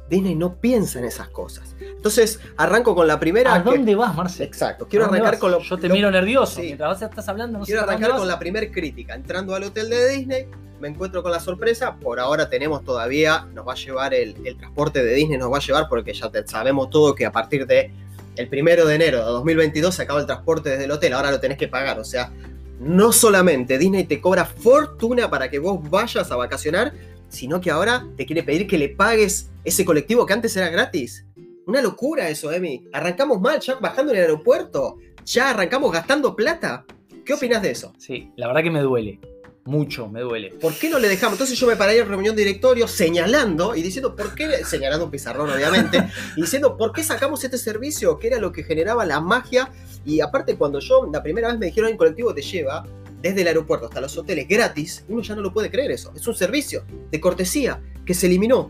Disney 0.10 0.36
no 0.36 0.56
piensa 0.56 1.00
en 1.00 1.06
esas 1.06 1.30
cosas. 1.30 1.76
Entonces, 1.80 2.40
arranco 2.58 2.94
con 2.94 3.08
la 3.08 3.20
primera... 3.20 3.54
¿A 3.56 3.64
que- 3.64 3.70
dónde 3.72 3.96
vas, 3.96 4.16
Marcel? 4.16 4.46
Exacto, 4.48 4.88
quiero 4.88 5.06
¿A 5.06 5.08
dónde 5.08 5.20
arrancar 5.20 5.34
vas? 5.36 5.42
con 5.42 5.52
lo... 5.52 5.60
Yo 5.62 5.78
te 5.78 5.88
lo- 5.88 5.96
miro 5.96 6.12
nervioso. 6.12 6.58
Sí. 6.58 6.62
Mientras 6.68 7.00
vos 7.00 7.10
estás 7.10 7.28
hablando, 7.28 7.60
no 7.60 7.66
Quiero 7.66 7.82
arrancar 7.82 8.12
con 8.12 8.28
la 8.28 8.38
primera 8.38 8.70
crítica. 8.72 9.16
Entrando 9.16 9.56
al 9.56 9.64
hotel 9.64 9.90
de 9.90 10.10
Disney, 10.10 10.48
me 10.80 10.90
encuentro 10.90 11.24
con 11.24 11.32
la 11.32 11.40
sorpresa. 11.40 11.96
Por 11.96 12.20
ahora 12.20 12.50
tenemos 12.50 12.84
todavía, 12.84 13.48
nos 13.54 13.68
va 13.68 13.74
a 13.74 13.76
llevar 13.76 14.14
el, 14.14 14.36
el 14.46 14.58
transporte 14.58 15.04
de 15.04 15.14
Disney, 15.16 15.38
nos 15.40 15.52
va 15.52 15.58
a 15.58 15.62
llevar 15.62 15.88
porque 15.90 16.14
ya 16.14 16.30
te- 16.30 16.46
sabemos 16.48 16.90
todo 16.92 17.16
que 17.16 17.26
a 17.26 17.32
partir 17.32 17.66
de 17.66 17.92
el 18.36 18.48
primero 18.50 18.86
de 18.86 18.96
enero 18.96 19.20
de 19.20 19.26
2022 19.26 19.96
se 19.96 20.02
acaba 20.04 20.20
el 20.20 20.26
transporte 20.28 20.70
desde 20.70 20.84
el 20.86 20.92
hotel. 20.92 21.14
Ahora 21.14 21.32
lo 21.32 21.40
tenés 21.40 21.58
que 21.58 21.68
pagar. 21.68 22.00
O 22.00 22.04
sea, 22.04 22.32
no 22.80 23.12
solamente 23.14 23.78
Disney 23.80 24.04
te 24.04 24.20
cobra 24.22 24.46
fortuna 24.46 25.30
para 25.30 25.50
que 25.50 25.58
vos 25.60 25.80
vayas 25.90 26.30
a 26.32 26.36
vacacionar, 26.36 26.94
sino 27.36 27.62
que 27.62 27.70
ahora 27.70 28.08
te 28.16 28.26
quiere 28.26 28.44
pedir 28.44 28.66
que 28.68 28.78
le 28.78 28.90
pagues 28.90 29.52
ese 29.64 29.86
colectivo 29.86 30.26
que 30.26 30.34
antes 30.34 30.56
era 30.56 30.70
gratis. 30.70 31.26
Una 31.68 31.82
locura 31.82 32.30
eso, 32.30 32.52
Emi. 32.52 32.88
Arrancamos 32.94 33.42
mal, 33.42 33.60
ya 33.60 33.76
bajando 33.76 34.12
en 34.12 34.20
el 34.20 34.24
aeropuerto. 34.26 34.98
Ya 35.26 35.50
arrancamos 35.50 35.92
gastando 35.92 36.36
plata. 36.36 36.86
¿Qué 37.26 37.34
opinas 37.34 37.62
de 37.62 37.72
eso? 37.72 37.94
Sí, 37.98 38.32
la 38.36 38.48
verdad 38.48 38.64
que 38.64 38.72
me 38.72 38.82
duele. 38.82 39.20
Mucho 39.66 40.08
me 40.08 40.22
duele. 40.22 40.52
¿Por 40.52 40.76
qué 40.76 40.92
no 40.92 41.00
le 41.00 41.10
dejamos? 41.10 41.34
Entonces 41.34 41.58
yo 41.58 41.66
me 41.66 41.76
paré 41.76 41.98
en 41.98 42.08
reunión 42.08 42.36
de 42.36 42.44
directorio 42.44 42.88
señalando 42.88 43.76
y 43.76 43.82
diciendo, 43.82 44.16
¿por 44.16 44.36
qué? 44.36 44.64
Señalando 44.64 45.06
un 45.06 45.12
pizarrón, 45.12 45.50
obviamente, 45.50 46.08
y 46.38 46.42
diciendo, 46.44 46.78
¿por 46.78 46.94
qué 46.94 47.04
sacamos 47.04 47.44
este 47.44 47.58
servicio? 47.58 48.20
Que 48.20 48.28
era 48.28 48.38
lo 48.38 48.52
que 48.52 48.64
generaba 48.64 49.04
la 49.06 49.20
magia. 49.20 49.72
Y 50.06 50.20
aparte, 50.20 50.56
cuando 50.56 50.80
yo 50.80 51.10
la 51.12 51.24
primera 51.24 51.48
vez 51.48 51.58
me 51.58 51.66
dijeron, 51.66 51.90
el 51.90 51.98
colectivo 51.98 52.32
te 52.32 52.44
lleva 52.44 52.86
desde 53.22 53.42
el 53.42 53.48
aeropuerto 53.48 53.86
hasta 53.88 54.02
los 54.02 54.18
hoteles 54.18 54.48
gratis, 54.48 55.06
uno 55.10 55.22
ya 55.22 55.36
no 55.36 55.42
lo 55.42 55.52
puede 55.54 55.70
creer 55.72 55.92
eso. 55.92 56.12
Es 56.16 56.28
un 56.28 56.36
servicio 56.36 56.84
de 57.12 57.20
cortesía 57.20 57.82
que 58.06 58.14
se 58.14 58.28
eliminó. 58.28 58.70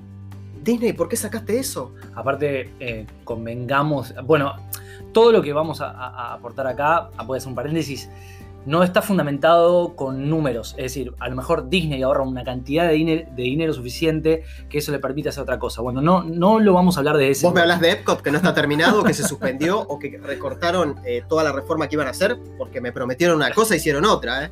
Disney, 0.64 0.94
¿por 0.94 1.08
qué 1.10 1.16
sacaste 1.16 1.60
eso? 1.60 1.94
Aparte, 2.16 2.72
eh, 2.80 3.06
convengamos. 3.24 4.14
Bueno, 4.24 4.54
todo 5.12 5.32
lo 5.32 5.42
que 5.42 5.54
vamos 5.54 5.82
a, 5.82 5.92
a- 5.92 6.34
aportar 6.34 6.66
acá, 6.68 7.10
voy 7.25 7.36
a 7.36 7.38
hacer 7.38 7.50
un 7.50 7.56
paréntesis, 7.56 8.10
no 8.65 8.84
está 8.84 9.01
fundamentado 9.01 9.95
con 9.95 10.29
números. 10.29 10.74
Es 10.77 10.84
decir, 10.84 11.13
a 11.19 11.29
lo 11.29 11.36
mejor 11.36 11.69
Disney 11.69 12.01
ahorra 12.01 12.24
una 12.24 12.43
cantidad 12.43 12.88
de, 12.88 12.93
dinero, 12.93 13.29
de 13.36 13.43
dinero 13.43 13.74
suficiente 13.74 14.43
que 14.69 14.79
eso 14.79 14.91
le 14.91 15.00
permite 15.00 15.29
hacer 15.29 15.43
otra 15.43 15.60
cosa. 15.60 15.81
Bueno, 15.81 16.01
no, 16.01 16.24
no 16.24 16.60
lo 16.60 16.74
vamos 16.74 16.98
a 16.98 17.00
hablar 17.00 17.17
de 17.17 17.29
ese. 17.29 17.45
Vos 17.45 17.53
me 17.53 17.62
hablas 17.62 17.79
de 17.79 17.91
Epcot 17.91 18.22
que 18.22 18.31
no 18.31 18.38
está 18.38 18.53
terminado, 18.53 19.03
que 19.03 19.13
se 19.13 19.24
suspendió 19.24 19.79
o 19.88 20.00
que 20.00 20.17
recortaron 20.17 20.95
eh, 21.05 21.24
toda 21.27 21.43
la 21.43 21.51
reforma 21.51 21.88
que 21.88 21.95
iban 21.95 22.07
a 22.07 22.12
hacer 22.12 22.38
porque 22.57 22.81
me 22.81 22.91
prometieron 22.91 23.36
una 23.38 23.51
cosa 23.51 23.75
y 23.75 23.77
hicieron 23.77 24.05
otra, 24.05 24.45
¿eh? 24.45 24.51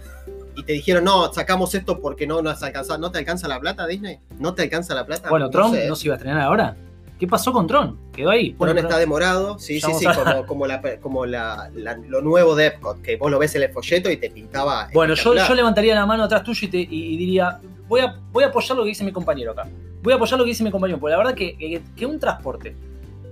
Y 0.55 0.63
te 0.63 0.73
dijeron, 0.73 1.03
no, 1.03 1.33
sacamos 1.33 1.73
esto 1.73 1.99
porque 1.99 2.27
no 2.27 2.43
nos 2.43 2.61
alcanza, 2.61 2.97
¿no 2.99 3.11
te 3.11 3.17
alcanza 3.17 3.47
la 3.47 3.59
plata, 3.59 3.87
Disney? 3.87 4.19
¿No 4.37 4.53
te 4.53 4.61
alcanza 4.61 4.93
la 4.93 5.03
plata? 5.03 5.29
Bueno, 5.29 5.49
sé. 5.71 5.87
no 5.87 5.95
se 5.95 6.07
iba 6.07 6.13
a 6.13 6.17
estrenar 6.17 6.41
ahora. 6.41 6.77
¿Qué 7.23 7.27
pasó 7.29 7.53
con 7.53 7.67
Tron? 7.67 7.97
Quedó 8.11 8.31
ahí. 8.31 8.47
Tron 8.49 8.57
Bueno, 8.57 8.81
está 8.81 8.97
demorado, 8.97 9.57
sí, 9.57 9.79
sí, 9.79 9.87
sí, 9.97 10.05
a- 10.05 10.13
como, 10.13 10.45
como, 10.45 10.67
la, 10.67 10.81
como 10.99 11.25
la- 11.25 11.69
la- 11.73 11.95
lo 11.95 12.19
nuevo 12.21 12.53
de 12.53 12.65
Epcot, 12.65 13.01
que 13.01 13.15
vos 13.15 13.31
lo 13.31 13.39
ves 13.39 13.55
en 13.55 13.63
el 13.63 13.69
folleto 13.71 14.11
y 14.11 14.17
te 14.17 14.29
pintaba. 14.29 14.89
Bueno, 14.93 15.13
yo, 15.13 15.33
levantaría 15.55 15.95
la 15.95 16.05
mano 16.05 16.23
atrás 16.23 16.43
tuyo 16.43 16.67
y, 16.67 16.69
te- 16.69 16.79
y- 16.81 17.13
y 17.13 17.15
diría, 17.17 17.61
voy 17.87 18.01
a, 18.01 18.19
voy 18.33 18.43
a 18.43 18.47
apoyar 18.47 18.75
lo 18.75 18.83
que 18.83 18.89
dice 18.89 19.05
mi 19.05 19.13
compañero 19.13 19.51
acá. 19.53 19.69
Voy 20.01 20.11
a 20.11 20.17
apoyar 20.17 20.37
lo 20.37 20.43
que 20.43 20.49
dice 20.49 20.65
mi 20.65 20.71
compañero, 20.71 20.99
porque 20.99 21.11
la 21.11 21.17
verdad 21.17 21.33
que, 21.33 21.55
que- 21.57 21.81
que 21.95 22.05
un 22.05 22.19
transporte 22.19 22.75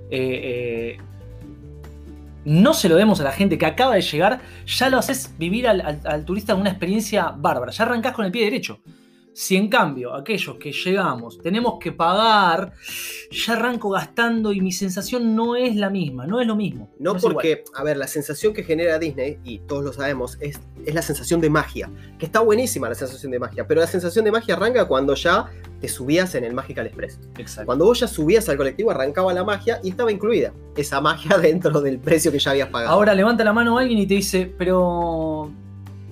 eh, 0.09 0.95
eh, 0.95 0.97
no 2.45 2.73
se 2.73 2.87
lo 2.87 2.95
demos 2.95 3.19
a 3.19 3.23
la 3.25 3.33
gente 3.33 3.57
que 3.57 3.65
acaba 3.65 3.95
de 3.95 4.01
llegar, 4.03 4.39
ya 4.65 4.89
lo 4.89 4.99
haces 4.99 5.33
vivir 5.37 5.67
al, 5.67 5.81
al- 5.81 5.99
al 6.05 6.23
turista 6.23 6.55
una 6.55 6.69
experiencia 6.69 7.33
bárbara. 7.37 7.73
Ya 7.73 7.83
arrancás 7.83 8.13
con 8.13 8.23
el 8.23 8.31
pie 8.31 8.45
derecho. 8.45 8.79
Si 9.33 9.55
en 9.55 9.69
cambio 9.69 10.13
aquellos 10.13 10.57
que 10.57 10.73
llegamos 10.73 11.39
tenemos 11.41 11.75
que 11.79 11.91
pagar, 11.91 12.73
ya 13.31 13.53
arranco 13.53 13.89
gastando 13.91 14.51
y 14.51 14.59
mi 14.59 14.71
sensación 14.71 15.35
no 15.35 15.55
es 15.55 15.75
la 15.75 15.89
misma, 15.89 16.27
no 16.27 16.41
es 16.41 16.47
lo 16.47 16.55
mismo. 16.55 16.89
No 16.99 17.15
porque, 17.15 17.63
a 17.75 17.83
ver, 17.83 17.95
la 17.97 18.07
sensación 18.07 18.53
que 18.53 18.63
genera 18.63 18.99
Disney, 18.99 19.39
y 19.43 19.59
todos 19.59 19.83
lo 19.85 19.93
sabemos, 19.93 20.37
es, 20.41 20.59
es 20.85 20.93
la 20.93 21.01
sensación 21.01 21.39
de 21.39 21.49
magia. 21.49 21.89
Que 22.19 22.25
está 22.25 22.41
buenísima 22.41 22.89
la 22.89 22.95
sensación 22.95 23.31
de 23.31 23.39
magia, 23.39 23.65
pero 23.65 23.79
la 23.79 23.87
sensación 23.87 24.25
de 24.25 24.31
magia 24.31 24.55
arranca 24.55 24.85
cuando 24.85 25.15
ya 25.15 25.49
te 25.79 25.87
subías 25.87 26.35
en 26.35 26.43
el 26.43 26.53
Magical 26.53 26.85
Express. 26.87 27.19
Exacto. 27.37 27.65
Cuando 27.65 27.85
vos 27.85 27.99
ya 28.01 28.07
subías 28.07 28.47
al 28.49 28.57
colectivo, 28.57 28.91
arrancaba 28.91 29.33
la 29.33 29.43
magia 29.43 29.79
y 29.81 29.89
estaba 29.89 30.11
incluida 30.11 30.53
esa 30.75 30.99
magia 30.99 31.37
dentro 31.41 31.81
del 31.81 31.99
precio 31.99 32.31
que 32.31 32.39
ya 32.39 32.51
habías 32.51 32.69
pagado. 32.69 32.91
Ahora 32.91 33.13
levanta 33.13 33.43
la 33.43 33.53
mano 33.53 33.77
alguien 33.77 33.99
y 33.99 34.07
te 34.07 34.15
dice, 34.15 34.53
pero 34.57 35.51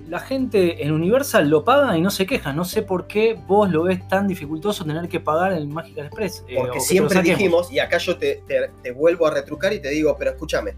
la 0.09 0.19
gente 0.19 0.83
en 0.83 0.91
Universal 0.91 1.47
lo 1.49 1.63
paga 1.63 1.95
y 1.97 2.01
no 2.01 2.09
se 2.09 2.25
queja. 2.25 2.51
No 2.51 2.65
sé 2.65 2.81
por 2.81 3.05
qué 3.07 3.39
vos 3.47 3.69
lo 3.69 3.83
ves 3.83 4.07
tan 4.07 4.27
dificultoso 4.27 4.83
tener 4.83 5.07
que 5.07 5.19
pagar 5.19 5.53
el 5.53 5.67
Magical 5.67 6.07
Express. 6.07 6.43
eh, 6.47 6.55
Porque 6.57 6.79
siempre 6.79 7.21
dijimos, 7.21 7.71
y 7.71 7.79
acá 7.79 7.97
yo 7.99 8.17
te, 8.17 8.43
te- 8.47 8.71
te 8.81 8.91
vuelvo 8.91 9.27
a 9.27 9.31
retrucar 9.31 9.71
y 9.73 9.79
te 9.79 9.89
digo, 9.89 10.15
pero 10.17 10.31
escúchame, 10.31 10.75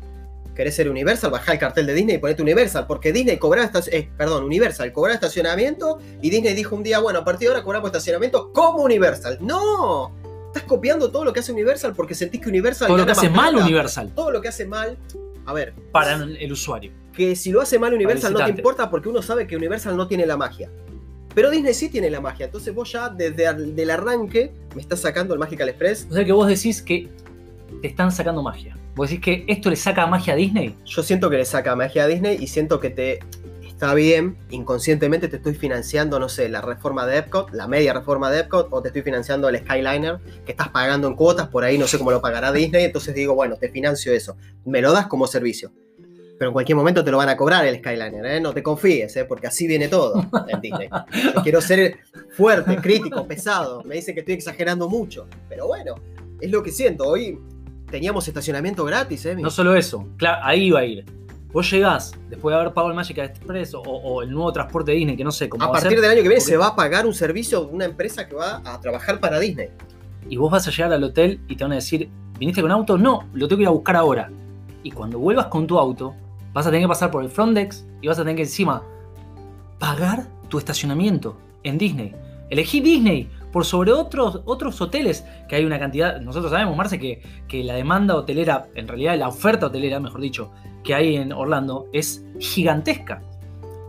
¿querés 0.54 0.76
ser 0.76 0.90
Universal? 0.90 1.32
Bajá 1.32 1.54
el 1.54 1.60
cartel 1.60 1.86
de 1.88 1.94
Disney 1.94 2.16
y 2.16 2.20
ponete 2.20 2.42
Universal, 2.42 2.86
porque 2.88 3.14
Disney 3.14 3.38
cobraba, 3.38 3.72
eh, 3.92 4.10
perdón, 4.18 4.44
Universal 4.44 4.92
cobraba 4.92 5.16
estacionamiento 5.16 6.00
y 6.22 6.30
Disney 6.30 6.54
dijo 6.54 6.76
un 6.76 6.84
día, 6.84 7.00
bueno, 7.00 7.20
a 7.20 7.24
partir 7.24 7.48
de 7.48 7.54
ahora 7.54 7.64
cobramos 7.64 7.88
estacionamiento 7.88 8.52
como 8.52 8.84
Universal. 8.84 9.38
¡No! 9.40 10.12
Estás 10.48 10.64
copiando 10.64 11.10
todo 11.10 11.24
lo 11.24 11.32
que 11.32 11.40
hace 11.40 11.54
Universal 11.54 11.94
porque 11.96 12.14
sentís 12.14 12.42
que 12.42 12.50
Universal 12.50 12.90
Todo 12.90 12.98
lo 12.98 13.06
que 13.06 13.14
hace 13.14 13.30
mal. 13.30 13.56
Universal 13.56 14.12
Todo 14.14 14.32
lo 14.32 14.42
que 14.42 14.50
hace 14.50 14.66
mal, 14.66 14.98
a 15.46 15.54
ver, 15.54 15.74
para 15.92 16.16
el 16.16 16.52
usuario. 16.52 16.92
que 17.14 17.36
si 17.36 17.52
lo 17.52 17.62
hace 17.62 17.78
mal 17.78 17.94
Universal 17.94 18.34
no 18.34 18.44
te 18.44 18.52
importa 18.52 18.90
porque 18.90 19.10
uno 19.10 19.22
sabe 19.22 19.48
que 19.48 19.56
Universal 19.56 19.98
no 19.98 20.08
tiene 20.08 20.26
la 20.26 20.38
magia. 20.38 20.70
Pero 21.34 21.50
Disney 21.50 21.74
sí 21.74 21.90
tiene 21.90 22.10
la 22.10 22.20
magia, 22.20 22.46
entonces 22.46 22.74
vos 22.76 22.92
ya 22.92 23.10
desde 23.10 23.46
el 23.46 23.76
del 23.76 23.90
arranque 23.90 24.52
me 24.76 24.82
estás 24.82 25.00
sacando 25.00 25.34
el 25.34 25.40
Magical 25.40 25.70
Express 25.70 26.08
O 26.10 26.14
sea 26.14 26.26
que 26.26 26.32
vos 26.34 26.48
decís 26.48 26.82
que 26.82 27.10
te 27.82 27.88
están 27.88 28.12
sacando 28.12 28.44
magia. 28.44 28.76
Vos 28.96 29.10
decís 29.10 29.24
que 29.24 29.46
esto 29.48 29.70
le 29.70 29.78
saca 29.78 30.06
magia 30.08 30.34
a 30.34 30.36
Disney. 30.36 30.76
yo 30.86 31.04
siento 31.04 31.30
que 31.30 31.38
le 31.38 31.46
saca 31.46 31.76
magia 31.76 32.04
a 32.04 32.08
Disney 32.08 32.38
y 32.40 32.48
siento 32.48 32.80
que 32.80 32.90
te 32.90 33.20
está 33.82 33.96
bien, 33.96 34.38
inconscientemente 34.52 35.28
te 35.28 35.38
estoy 35.38 35.56
financiando, 35.56 36.20
no 36.20 36.30
sé, 36.30 36.48
la 36.50 36.62
reforma 36.62 37.08
de 37.08 37.18
Epcot, 37.18 37.52
la 37.52 37.68
media 37.68 37.94
reforma 37.94 38.30
de 38.30 38.42
Epcot, 38.42 38.68
o 38.70 38.80
te 38.80 38.90
estoy 38.90 39.02
financiando 39.02 39.50
el 39.50 39.58
Skyliner, 39.58 40.20
que 40.46 40.52
estás 40.52 40.70
pagando 40.70 41.08
en 41.08 41.16
cuotas, 41.16 41.48
por 41.48 41.64
ahí 41.64 41.80
no 41.80 41.88
sé 41.88 41.98
cómo 41.98 42.12
lo 42.12 42.22
pagará 42.22 42.52
Disney, 42.52 42.86
entonces 42.86 43.16
digo, 43.16 43.34
bueno, 43.34 43.56
te 43.56 43.70
financio 43.70 44.14
eso, 44.14 44.38
me 44.66 44.82
lo 44.84 44.92
das 44.94 45.08
como 45.08 45.26
servicio. 45.26 45.72
Pero 46.38 46.50
en 46.50 46.54
cualquier 46.54 46.76
momento 46.76 47.04
te 47.04 47.10
lo 47.10 47.18
van 47.18 47.30
a 47.30 47.36
cobrar 47.36 47.66
el 47.66 47.78
Skyliner, 47.78 48.24
¿eh? 48.24 48.40
no 48.40 48.54
te 48.54 48.62
confíes, 48.62 49.16
¿eh? 49.16 49.26
porque 49.26 49.48
así 49.48 49.66
viene 49.66 49.88
todo 49.88 50.30
en 50.48 50.62
Disney. 50.62 50.88
Quiero 51.42 51.60
ser 51.60 52.02
fuerte, 52.38 52.76
crítico, 52.78 53.26
pesado, 53.28 53.82
me 53.84 53.96
dicen 53.96 54.14
que 54.14 54.20
estoy 54.20 54.36
exagerando 54.36 54.90
mucho, 54.90 55.26
pero 55.50 55.66
bueno, 55.66 55.96
es 56.40 56.52
lo 56.52 56.62
que 56.62 56.72
siento, 56.72 57.08
hoy 57.08 57.40
teníamos 57.90 58.28
estacionamiento 58.28 58.86
gratis, 58.86 59.26
¿eh? 59.26 59.36
No 59.36 59.50
solo 59.50 59.76
eso, 59.76 60.08
claro, 60.18 60.42
ahí 60.44 60.70
va 60.70 60.82
a 60.82 60.86
ir. 60.86 61.04
Vos 61.54 61.70
llegás, 61.70 62.14
después 62.30 62.54
de 62.54 62.60
haber 62.62 62.74
pagado 62.74 62.92
el 62.92 62.96
Magical 62.96 63.26
Express 63.26 63.74
o, 63.74 63.82
o 63.82 64.22
el 64.22 64.32
nuevo 64.32 64.54
transporte 64.54 64.92
de 64.92 64.98
Disney, 64.98 65.18
que 65.18 65.24
no 65.26 65.32
sé 65.32 65.50
cómo 65.50 65.64
A 65.64 65.68
va 65.68 65.72
a 65.72 65.74
partir 65.74 65.92
ser, 65.98 66.02
del 66.02 66.12
año 66.12 66.18
que 66.24 66.30
viene 66.30 66.36
porque- 66.42 66.52
se 66.52 66.58
va 66.58 66.68
a 66.68 66.76
pagar 66.76 67.06
un 67.06 67.14
servicio 67.14 67.66
de 67.66 67.74
una 67.74 67.86
empresa 67.86 68.28
que 68.28 68.36
va 68.36 68.62
a 68.64 68.80
trabajar 68.80 69.20
para 69.20 69.38
Disney. 69.40 69.70
y 70.30 70.38
vos 70.38 70.50
vas 70.52 70.66
a 70.68 70.72
llegar 70.72 70.94
al 70.94 71.04
hotel 71.04 71.42
y 71.50 71.56
te 71.58 71.64
van 71.64 71.74
a 71.74 71.76
decir, 71.76 72.10
¿viniste 72.40 72.62
con 72.62 72.72
auto? 72.72 72.98
No, 72.98 73.28
lo 73.34 73.48
tengo 73.48 73.58
que 73.58 73.64
ir 73.64 73.68
a 73.68 73.72
buscar 73.72 73.96
ahora. 73.98 74.30
Y 74.84 74.92
cuando 74.92 75.20
vuelvas 75.20 75.48
con 75.48 75.68
tu 75.68 75.78
auto, 75.78 76.14
vas 76.54 76.66
a 76.66 76.70
tener 76.70 76.84
que 76.86 76.88
pasar 76.88 77.12
por 77.12 77.24
el 77.24 77.30
front 77.30 77.54
desk 77.56 77.86
y 78.02 78.08
vas 78.08 78.18
a 78.18 78.22
tener 78.22 78.36
que 78.38 78.44
encima 78.44 78.82
pagar 79.80 80.28
tu 80.48 80.58
estacionamiento 80.58 81.38
en 81.64 81.78
Disney. 81.78 82.14
Elegí 82.50 82.80
Disney 82.82 83.30
por 83.52 83.66
sobre 83.66 83.92
otros, 83.92 84.42
otros 84.46 84.80
hoteles, 84.82 85.26
que 85.48 85.56
hay 85.56 85.66
una 85.66 85.80
cantidad, 85.80 86.20
nosotros 86.22 86.52
sabemos, 86.52 86.76
Marce, 86.76 87.00
que, 87.00 87.22
que 87.48 87.64
la 87.64 87.76
demanda 87.76 88.16
hotelera, 88.16 88.68
en 88.76 88.88
realidad 88.88 89.18
la 89.18 89.28
oferta 89.28 89.68
hotelera, 89.68 90.00
mejor 90.00 90.22
dicho, 90.22 90.52
que 90.84 90.96
hay 90.96 91.18
en 91.18 91.32
Orlando 91.32 91.88
es 91.94 92.26
gigantesca. 92.40 93.22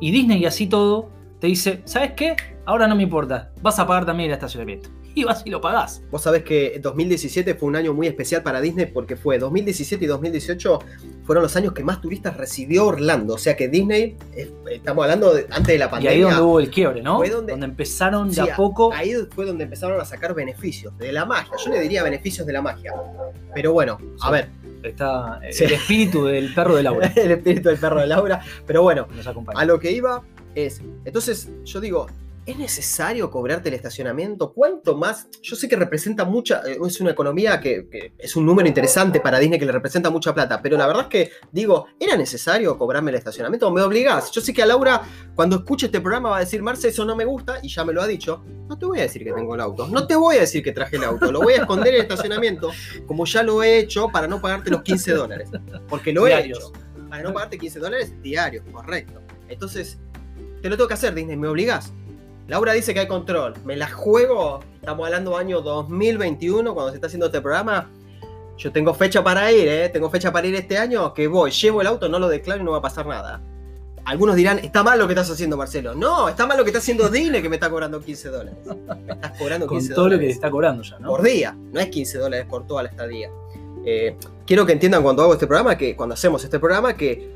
Y 0.01 0.11
Disney 0.11 0.43
y 0.43 0.47
así 0.47 0.67
todo 0.67 1.11
te 1.39 1.47
dice, 1.47 1.83
¿sabes 1.85 2.13
qué? 2.13 2.37
Ahora 2.67 2.87
no 2.87 2.95
me 2.95 3.03
importa, 3.03 3.53
vas 3.63 3.79
a 3.79 3.87
pagar 3.87 4.05
también 4.05 4.31
el 4.31 4.35
estacionamiento. 4.35 4.91
Y 5.15 5.25
vas 5.25 5.43
y 5.45 5.51
lo 5.51 5.61
pagás. 5.61 6.03
Vos 6.11 6.23
sabés 6.23 6.43
que 6.43 6.79
2017 6.83 7.55
fue 7.55 7.69
un 7.69 7.77
año 7.77 7.93
muy 7.95 8.07
especial 8.07 8.43
para 8.43 8.61
Disney 8.61 8.87
porque 8.87 9.17
fue 9.17 9.39
2017 9.39 10.05
y 10.05 10.09
2018 10.09 10.79
fueron 11.25 11.43
los 11.43 11.55
años 11.57 11.73
que 11.75 11.85
más 11.85 12.01
turistas 12.01 12.37
recibió 12.37 12.87
Orlando. 12.87 13.35
O 13.35 13.39
sea 13.39 13.57
que 13.57 13.69
Disney, 13.69 14.17
estamos 14.71 15.03
hablando 15.05 15.35
de- 15.35 15.47
antes 15.51 15.67
de 15.69 15.79
la 15.79 15.87
Y 15.87 15.89
pandemia. 15.89 16.11
ahí 16.17 16.21
donde 16.23 16.41
hubo 16.41 16.61
el 16.61 16.71
quiebre, 16.71 17.03
¿no? 17.03 17.19
fue 17.19 17.29
donde- 17.31 17.53
empezaron 17.53 18.29
de 18.29 18.35
Sí, 18.35 18.41
a 18.41 18.57
poco. 18.57 18.93
Ahí 18.93 19.13
fue 19.35 19.45
donde 19.47 19.65
empezaron 19.65 20.01
a 20.01 20.05
sacar 20.05 20.35
beneficios 20.35 20.97
de 20.99 21.13
la 21.13 21.25
magia. 21.27 21.53
Yo 21.65 21.71
le 21.71 21.81
diría 21.81 22.03
beneficios 22.03 22.47
de 22.47 22.53
la 22.53 22.63
magia. 22.63 22.93
Pero 23.55 23.73
bueno, 23.73 23.99
a 24.21 24.31
ver, 24.31 24.49
Está 24.83 25.39
eh, 25.45 25.53
Sí. 25.53 25.63
el 25.63 25.75
espíritu 25.75 26.25
del 26.25 26.53
perro 26.53 26.75
de 26.75 26.83
Laura. 26.83 27.07
el 27.15 27.31
espíritu 27.31 27.69
del 27.69 27.79
perro 27.79 28.01
de 28.01 28.09
Laura. 28.09 28.41
Pero 28.67 28.83
bueno, 28.83 29.07
Nos. 29.15 29.25
A 29.55 29.65
lo 29.65 29.79
que 29.79 29.93
iba 29.93 30.23
es, 30.57 30.81
entonces 31.05 31.49
yo 31.65 31.81
digo, 31.81 32.09
¿es 32.45 32.59
necesario 32.59 33.31
cobrarte 33.31 33.69
el 33.69 33.75
estacionamiento? 33.75 34.53
¿Cuánto 34.53 34.97
más? 34.97 35.29
Yo 35.43 35.55
sé 35.55 35.69
que 35.69 35.77
representa 35.77 36.25
mucha, 36.25 36.63
eh, 36.67 36.79
es 36.85 37.01
una 37.01 37.13
economía 37.13 37.61
que, 37.61 37.89
que 37.89 38.15
es 38.19 38.35
un 38.35 38.45
número 38.45 38.67
interesante 38.67 39.21
para 39.21 39.39
Disney 39.39 39.59
que 39.59 39.67
le 39.67 39.73
representa 39.73 40.11
mucha 40.11 40.35
plata, 40.35 40.61
pero 40.61 40.77
la 40.77 40.87
verdad 40.87 41.03
es 41.03 41.09
que 41.09 41.31
digo, 41.53 41.87
¿era 42.01 42.17
necesario 42.17 42.77
cobrarme 42.77 43.11
el 43.11 43.17
estacionamiento 43.17 43.69
o 43.69 43.71
me 43.71 43.83
obligás? 43.83 44.31
Yo 44.33 44.41
sé 44.41 44.53
que 44.53 44.63
a 44.63 44.67
Laura, 44.67 45.03
cuando 45.35 45.57
escuche 45.57 45.87
este 45.87 46.01
programa, 46.01 46.31
va 46.31 46.39
a 46.39 46.41
decir, 46.41 46.63
Marce, 46.63 46.89
eso 46.89 47.05
no 47.05 47.15
me 47.15 47.25
gusta, 47.25 47.59
y 47.63 47.69
ya 47.69 47.85
me 47.85 47.93
lo 47.93 48.03
ha 48.03 48.07
dicho. 48.07 48.45
No 48.69 48.77
te 48.77 48.87
voy 48.87 48.99
a 48.99 49.03
decir 49.03 49.23
que 49.23 49.33
tengo 49.33 49.55
el 49.55 49.61
auto, 49.61 49.87
no 49.87 50.07
te 50.07 50.17
voy 50.17 50.37
a 50.37 50.41
decir 50.41 50.63
que 50.63 50.73
traje 50.73 50.97
el 50.97 51.05
auto, 51.05 51.31
lo 51.31 51.41
voy 51.43 51.55
a 51.55 51.59
esconder 51.59 51.89
en 51.89 51.95
el 51.95 52.01
estacionamiento, 52.03 52.71
como 53.07 53.25
ya 53.25 53.43
lo 53.43 53.63
he 53.63 53.79
hecho 53.79 54.09
para 54.09 54.27
no 54.27 54.41
pagarte 54.41 54.71
los 54.71 54.83
15 54.83 55.13
dólares, 55.13 55.51
porque 55.89 56.13
lo 56.13 56.27
he 56.27 56.47
hecho 56.47 56.73
para 57.09 57.23
no 57.23 57.33
pagarte 57.33 57.59
15 57.59 57.79
dólares 57.79 58.15
diarios, 58.23 58.65
correcto. 58.73 59.21
Entonces, 59.49 59.99
te 60.63 60.71
lo 60.71 60.77
tengo 60.77 60.89
que 60.89 60.95
hacer, 60.95 61.15
Disney, 61.15 61.37
me 61.37 61.49
obligás. 61.49 61.93
Laura 62.53 62.75
dice 62.75 62.93
que 62.93 63.01
hay 63.01 63.09
control. 63.09 63.55
Me 63.65 63.77
la 63.77 63.89
juego. 63.89 64.61
Estamos 64.75 65.07
hablando 65.07 65.39
año 65.39 65.63
2021, 65.63 66.75
cuando 66.75 66.91
se 66.91 66.97
está 66.97 67.07
haciendo 67.07 67.25
este 67.25 67.41
programa. 67.41 67.91
Yo 68.59 68.71
tengo 68.71 68.93
fecha 68.93 69.25
para 69.25 69.51
ir, 69.51 69.67
¿eh? 69.67 69.89
Tengo 69.89 70.11
fecha 70.11 70.31
para 70.31 70.47
ir 70.47 70.55
este 70.55 70.77
año, 70.77 71.15
que 71.15 71.29
voy, 71.29 71.51
llevo 71.51 71.81
el 71.81 71.87
auto, 71.87 72.11
no 72.11 72.19
lo 72.19 72.29
declaro 72.29 72.61
y 72.61 72.65
no 72.65 72.73
va 72.73 72.77
a 72.77 72.83
pasar 72.83 73.07
nada. 73.07 73.41
Algunos 74.05 74.37
dirán, 74.37 74.59
está 74.59 74.83
mal 74.83 74.99
lo 74.99 75.07
que 75.07 75.15
estás 75.15 75.31
haciendo, 75.31 75.57
Marcelo. 75.57 75.95
No, 75.95 76.29
está 76.29 76.47
mal 76.47 76.59
lo 76.59 76.65
que 76.65 76.69
está 76.69 76.81
haciendo 76.81 77.09
Disney, 77.09 77.41
que 77.41 77.49
me 77.49 77.57
está 77.57 77.71
cobrando 77.71 78.03
15 78.03 78.29
dólares. 78.29 78.59
Me 79.07 79.13
estás 79.15 79.39
cobrando 79.39 79.67
15 79.67 79.89
Con 79.89 79.95
todo 79.95 80.05
lo 80.05 80.11
que 80.11 80.17
te 80.17 80.21
dólares 80.21 80.35
está 80.37 80.51
cobrando 80.51 80.83
ya, 80.83 80.99
¿no? 80.99 81.09
por 81.09 81.23
día. 81.23 81.57
No 81.73 81.81
es 81.81 81.87
15 81.87 82.19
dólares 82.19 82.47
por 82.51 82.67
toda 82.67 82.83
la 82.83 82.91
estadía. 82.91 83.31
Eh, 83.87 84.15
quiero 84.47 84.67
que 84.67 84.73
entiendan 84.73 85.03
cuando 85.03 85.23
hago 85.23 85.33
este 85.33 85.47
programa, 85.47 85.79
que 85.79 85.97
cuando 85.97 86.13
hacemos 86.13 86.45
este 86.45 86.59
programa, 86.59 86.93
que 86.99 87.31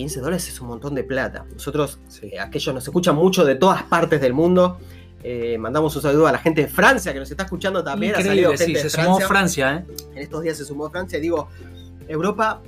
15 0.00 0.20
dólares 0.20 0.48
es 0.48 0.58
un 0.62 0.68
montón 0.68 0.94
de 0.94 1.04
plata. 1.04 1.44
Nosotros, 1.52 1.98
Sí. 2.08 2.30
eh, 2.32 2.40
aquellos 2.40 2.74
nos 2.74 2.84
escuchan 2.84 3.14
mucho 3.14 3.44
de 3.44 3.54
todas 3.54 3.82
partes 3.82 4.18
del 4.20 4.32
mundo. 4.32 4.78
Eh, 5.22 5.58
mandamos 5.58 5.94
un 5.94 6.00
saludo 6.00 6.26
a 6.26 6.32
la 6.32 6.38
gente 6.38 6.62
de 6.62 6.68
Francia 6.68 7.12
que 7.12 7.18
nos 7.18 7.30
está 7.30 7.42
escuchando 7.44 7.84
también. 7.84 8.14
ha 8.14 8.22
salido 8.22 8.52
sí, 8.56 8.64
gente 8.64 8.78
se 8.78 8.84
de 8.84 9.04
sumó 9.04 9.20
Francia. 9.20 9.84
¿eh? 9.86 9.94
En 10.14 10.18
estos 10.22 10.42
días 10.42 10.56
se 10.56 10.64
sumó 10.64 10.88
Francia. 10.88 11.18
Y 11.18 11.20
digo, 11.20 11.48
Europa, 12.08 12.62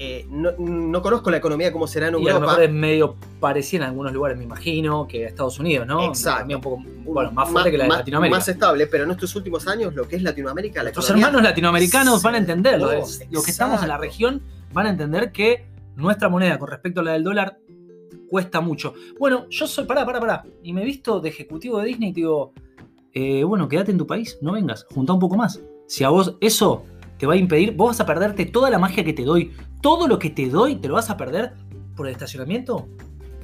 eh, 0.00 0.26
no, 0.28 0.50
no 0.58 1.00
conozco 1.00 1.30
la 1.30 1.36
economía 1.36 1.70
como 1.72 1.86
será 1.86 2.08
en 2.08 2.14
Y 2.14 2.16
a 2.16 2.18
lo 2.18 2.28
Europa. 2.30 2.46
mejor 2.46 2.64
es 2.64 2.72
medio 2.72 3.14
parecida 3.38 3.84
en 3.84 3.90
algunos 3.90 4.12
lugares, 4.12 4.36
me 4.36 4.42
imagino, 4.42 5.06
que 5.06 5.24
a 5.26 5.28
Estados 5.28 5.60
Unidos, 5.60 5.86
¿no? 5.86 6.04
Exacto. 6.04 6.52
Un 6.56 6.60
poco, 6.60 6.82
bueno, 7.04 7.30
más 7.30 7.48
fuerte 7.48 7.70
que 7.70 7.78
la 7.78 7.84
de 7.84 7.90
Latinoamérica. 7.90 8.36
Más 8.38 8.48
estable, 8.48 8.88
pero 8.88 9.04
en 9.04 9.12
estos 9.12 9.36
últimos 9.36 9.68
años, 9.68 9.94
lo 9.94 10.08
que 10.08 10.16
es 10.16 10.22
Latinoamérica, 10.24 10.80
la 10.80 10.84
Nuestros 10.90 11.04
economía- 11.06 11.26
hermanos 11.28 11.44
latinoamericanos 11.48 12.20
van 12.24 12.34
a 12.34 12.38
entender, 12.38 12.82
Oh, 12.82 12.92
los, 12.92 13.18
que 13.44 13.50
estamos 13.52 13.80
en 13.82 13.88
la 13.88 13.96
región 13.98 14.42
van 14.72 14.86
a 14.86 14.90
entender 14.90 15.30
que 15.30 15.72
nuestra 15.96 16.28
moneda 16.28 16.58
con 16.58 16.68
respecto 16.68 17.00
a 17.00 17.04
la 17.04 17.12
del 17.12 17.24
dólar 17.24 17.58
cuesta 18.28 18.60
mucho. 18.60 18.94
Bueno, 19.18 19.46
yo 19.50 19.66
soy, 19.66 19.84
pará, 19.84 20.04
pará, 20.04 20.20
pará, 20.20 20.44
y 20.62 20.72
me 20.72 20.82
he 20.82 20.84
visto 20.84 21.20
de 21.20 21.28
ejecutivo 21.28 21.78
de 21.78 21.86
Disney 21.86 22.10
y 22.10 22.12
te 22.12 22.20
digo, 22.20 22.52
eh, 23.12 23.44
bueno, 23.44 23.68
quédate 23.68 23.92
en 23.92 23.98
tu 23.98 24.06
país, 24.06 24.38
no 24.42 24.52
vengas, 24.52 24.86
junta 24.92 25.12
un 25.12 25.20
poco 25.20 25.36
más. 25.36 25.60
Si 25.86 26.02
a 26.04 26.08
vos 26.08 26.36
eso 26.40 26.84
te 27.18 27.26
va 27.26 27.34
a 27.34 27.36
impedir, 27.36 27.74
vos 27.76 27.88
vas 27.88 28.00
a 28.00 28.06
perderte 28.06 28.46
toda 28.46 28.70
la 28.70 28.78
magia 28.78 29.04
que 29.04 29.12
te 29.12 29.22
doy, 29.24 29.52
todo 29.80 30.08
lo 30.08 30.18
que 30.18 30.30
te 30.30 30.48
doy, 30.48 30.76
te 30.76 30.88
lo 30.88 30.94
vas 30.94 31.10
a 31.10 31.16
perder 31.16 31.52
por 31.94 32.06
el 32.06 32.12
estacionamiento. 32.12 32.88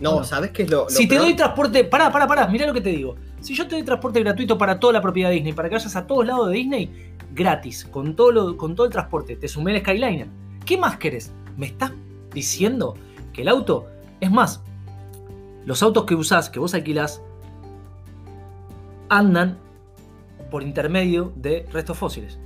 No, 0.00 0.12
Bueno. 0.12 0.24
¿sabes 0.24 0.50
qué 0.50 0.62
es 0.62 0.70
lo, 0.70 0.84
lo 0.84 0.90
Si 0.90 1.06
te 1.06 1.16
doy 1.18 1.34
transporte, 1.34 1.84
pará, 1.84 2.10
pará, 2.10 2.26
pará, 2.26 2.46
mirá 2.48 2.66
lo 2.66 2.72
que 2.72 2.80
te 2.80 2.88
digo. 2.90 3.16
Si 3.40 3.54
yo 3.54 3.68
te 3.68 3.76
doy 3.76 3.84
transporte 3.84 4.18
gratuito 4.20 4.56
para 4.58 4.80
toda 4.80 4.94
la 4.94 5.02
propiedad 5.02 5.28
de 5.28 5.34
Disney, 5.36 5.52
para 5.52 5.68
que 5.68 5.74
vayas 5.76 5.94
a 5.94 6.06
todos 6.06 6.26
lados 6.26 6.48
de 6.48 6.54
Disney, 6.56 6.90
gratis, 7.32 7.84
con 7.84 8.16
todo, 8.16 8.32
lo- 8.32 8.56
con 8.56 8.74
todo 8.74 8.86
el 8.86 8.92
transporte, 8.92 9.36
te 9.36 9.46
sumé 9.46 9.76
el 9.76 9.82
Skyliner. 9.82 10.26
¿Qué 10.64 10.76
más 10.78 10.96
querés? 10.96 11.32
¿Me 11.56 11.66
estás 11.66 11.92
diciendo 12.32 12.94
que 13.32 13.42
el 13.42 13.48
auto, 13.48 13.86
es 14.20 14.30
más, 14.30 14.62
los 15.64 15.82
autos 15.82 16.04
que 16.04 16.14
usás, 16.14 16.48
que 16.50 16.58
vos 16.58 16.74
alquilás, 16.74 17.22
andan 19.08 19.58
por 20.50 20.62
intermedio 20.62 21.32
de 21.36 21.66
restos 21.72 21.96
fósiles? 21.98 22.38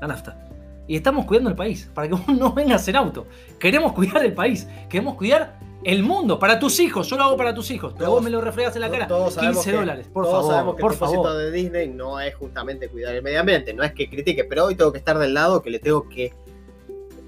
La 0.00 0.08
nafta. 0.08 0.46
Y 0.86 0.96
estamos 0.96 1.24
cuidando 1.26 1.50
el 1.50 1.56
país, 1.56 1.90
para 1.94 2.08
que 2.08 2.14
vos 2.16 2.28
no 2.28 2.52
vengas 2.52 2.86
en 2.88 2.96
auto. 2.96 3.26
Queremos 3.58 3.92
cuidar 3.92 4.24
el 4.24 4.32
país, 4.34 4.66
queremos 4.88 5.14
cuidar 5.16 5.58
el 5.82 6.02
mundo, 6.02 6.38
para 6.38 6.58
tus 6.58 6.78
hijos, 6.78 7.08
yo 7.08 7.16
lo 7.16 7.22
hago 7.24 7.36
para 7.38 7.54
tus 7.54 7.70
hijos, 7.70 7.92
pero 7.94 8.06
Todos- 8.06 8.18
vos 8.18 8.24
me 8.24 8.28
lo 8.30 8.40
refregas 8.42 8.74
en 8.76 8.82
la 8.82 8.90
cara. 8.90 9.06
Todos 9.06 9.32
sabemos 9.34 9.56
15 9.56 9.70
que- 9.70 9.76
dólares, 9.78 10.08
por 10.12 10.24
todos 10.24 10.36
favor, 10.40 10.52
sabemos 10.52 10.74
que 10.76 10.80
por 10.82 10.92
el 10.92 10.98
propósito 10.98 11.22
favor. 11.24 11.38
de 11.38 11.50
Disney 11.52 11.88
no 11.88 12.20
es 12.20 12.34
justamente 12.34 12.88
cuidar 12.88 13.14
el 13.14 13.22
medio 13.22 13.40
ambiente, 13.40 13.72
no 13.72 13.82
es 13.82 13.92
que 13.92 14.10
critique, 14.10 14.44
pero 14.44 14.66
hoy 14.66 14.74
tengo 14.74 14.92
que 14.92 14.98
estar 14.98 15.16
del 15.18 15.32
lado 15.32 15.62
que 15.62 15.70
le 15.70 15.78
tengo 15.78 16.06
que 16.08 16.34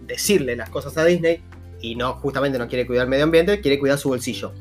decirle 0.06 0.54
las 0.54 0.68
cosas 0.68 0.98
a 0.98 1.04
Disney 1.06 1.40
y 1.82 1.96
no, 1.96 2.14
justamente 2.14 2.58
no 2.58 2.68
quiere 2.68 2.86
cuidar 2.86 3.04
el 3.04 3.10
medio 3.10 3.24
ambiente, 3.24 3.60
quiere 3.60 3.78
cuidar 3.78 3.98
su 3.98 4.08
bolsillo. 4.08 4.52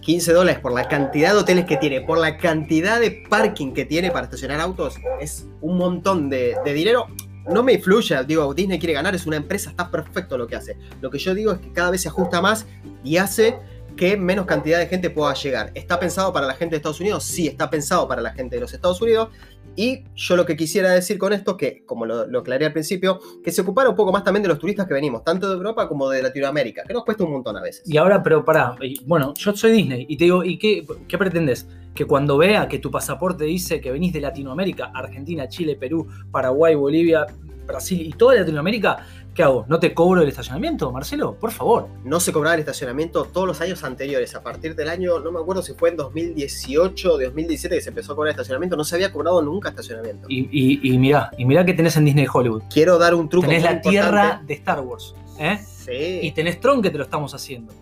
15 0.00 0.32
dólares 0.34 0.60
por 0.60 0.72
la 0.74 0.86
cantidad 0.86 1.32
de 1.32 1.38
hoteles 1.38 1.64
que 1.64 1.78
tiene, 1.78 2.02
por 2.02 2.18
la 2.18 2.36
cantidad 2.36 3.00
de 3.00 3.24
parking 3.30 3.72
que 3.72 3.86
tiene 3.86 4.10
para 4.10 4.24
estacionar 4.24 4.60
autos, 4.60 4.96
es 5.18 5.46
un 5.62 5.78
montón 5.78 6.28
de, 6.28 6.56
de 6.62 6.72
dinero. 6.74 7.06
No 7.50 7.62
me 7.62 7.74
influye, 7.74 8.22
digo, 8.24 8.52
Disney 8.52 8.78
quiere 8.78 8.92
ganar, 8.92 9.14
es 9.14 9.26
una 9.26 9.36
empresa, 9.36 9.70
está 9.70 9.90
perfecto 9.90 10.36
lo 10.36 10.46
que 10.46 10.56
hace. 10.56 10.76
Lo 11.00 11.10
que 11.10 11.18
yo 11.18 11.34
digo 11.34 11.52
es 11.52 11.58
que 11.60 11.72
cada 11.72 11.90
vez 11.90 12.02
se 12.02 12.08
ajusta 12.08 12.42
más 12.42 12.66
y 13.02 13.16
hace 13.16 13.56
que 13.96 14.16
menos 14.16 14.46
cantidad 14.46 14.78
de 14.78 14.86
gente 14.86 15.10
pueda 15.10 15.34
llegar. 15.34 15.70
¿Está 15.74 15.98
pensado 15.98 16.32
para 16.32 16.46
la 16.46 16.54
gente 16.54 16.72
de 16.72 16.76
Estados 16.78 17.00
Unidos? 17.00 17.24
Sí, 17.24 17.46
está 17.46 17.70
pensado 17.70 18.08
para 18.08 18.22
la 18.22 18.32
gente 18.32 18.56
de 18.56 18.60
los 18.60 18.72
Estados 18.72 19.00
Unidos. 19.00 19.28
Y 19.76 20.04
yo 20.14 20.36
lo 20.36 20.46
que 20.46 20.56
quisiera 20.56 20.92
decir 20.92 21.18
con 21.18 21.32
esto, 21.32 21.56
que 21.56 21.84
como 21.84 22.06
lo, 22.06 22.26
lo 22.26 22.40
aclaré 22.40 22.66
al 22.66 22.72
principio, 22.72 23.18
que 23.42 23.50
se 23.50 23.62
ocupara 23.62 23.88
un 23.90 23.96
poco 23.96 24.12
más 24.12 24.22
también 24.22 24.42
de 24.42 24.48
los 24.48 24.58
turistas 24.58 24.86
que 24.86 24.94
venimos, 24.94 25.24
tanto 25.24 25.48
de 25.48 25.56
Europa 25.56 25.88
como 25.88 26.08
de 26.08 26.22
Latinoamérica, 26.22 26.84
que 26.86 26.92
nos 26.92 27.04
cuesta 27.04 27.24
un 27.24 27.32
montón 27.32 27.56
a 27.56 27.62
veces. 27.62 27.82
Y 27.88 27.96
ahora, 27.96 28.22
pero 28.22 28.44
pará, 28.44 28.76
bueno, 29.06 29.34
yo 29.34 29.54
soy 29.56 29.72
Disney 29.72 30.06
y 30.08 30.16
te 30.16 30.24
digo, 30.24 30.44
¿y 30.44 30.58
qué, 30.58 30.86
qué 31.08 31.18
pretendes? 31.18 31.66
Que 31.94 32.04
cuando 32.04 32.38
vea 32.38 32.68
que 32.68 32.78
tu 32.78 32.90
pasaporte 32.90 33.44
dice 33.44 33.80
que 33.80 33.90
venís 33.90 34.12
de 34.12 34.20
Latinoamérica, 34.20 34.92
Argentina, 34.94 35.48
Chile, 35.48 35.76
Perú, 35.76 36.08
Paraguay, 36.30 36.74
Bolivia, 36.74 37.26
Brasil 37.66 38.00
y 38.06 38.12
toda 38.12 38.34
Latinoamérica, 38.34 39.06
¿qué 39.34 39.42
hago? 39.42 39.64
¿No 39.68 39.78
te 39.78 39.94
cobro 39.94 40.22
el 40.22 40.28
estacionamiento, 40.28 40.90
Marcelo? 40.92 41.34
Por 41.34 41.50
favor. 41.50 41.88
No 42.04 42.20
se 42.20 42.32
cobraba 42.32 42.54
el 42.54 42.60
estacionamiento 42.60 43.24
todos 43.24 43.46
los 43.46 43.60
años 43.60 43.82
anteriores. 43.84 44.34
A 44.34 44.42
partir 44.42 44.74
del 44.74 44.88
año, 44.88 45.18
no 45.20 45.32
me 45.32 45.40
acuerdo 45.40 45.62
si 45.62 45.74
fue 45.74 45.90
en 45.90 45.96
2018 45.96 47.12
o 47.12 47.18
2017 47.18 47.76
que 47.76 47.80
se 47.82 47.88
empezó 47.88 48.12
a 48.12 48.16
cobrar 48.16 48.30
estacionamiento, 48.30 48.76
no 48.76 48.84
se 48.84 48.96
había 48.96 49.12
cobrado 49.12 49.42
nunca 49.42 49.70
estacionamiento. 49.70 50.26
Y, 50.28 50.48
y, 50.50 50.94
y 50.94 50.98
mirá, 50.98 51.30
y 51.36 51.44
mirá 51.44 51.64
que 51.64 51.74
tenés 51.74 51.96
en 51.96 52.04
Disney 52.04 52.26
Hollywood. 52.32 52.62
Quiero 52.72 52.98
dar 52.98 53.14
un 53.14 53.28
truco 53.28 53.46
Tenés 53.46 53.62
muy 53.62 53.74
la 53.74 53.80
tierra 53.80 54.42
de 54.46 54.54
Star 54.54 54.80
Wars, 54.80 55.14
¿eh? 55.38 55.58
Sí. 55.58 56.20
Y 56.22 56.32
tenés 56.32 56.60
Tron 56.60 56.80
que 56.82 56.90
te 56.90 56.98
lo 56.98 57.04
estamos 57.04 57.34
haciendo. 57.34 57.72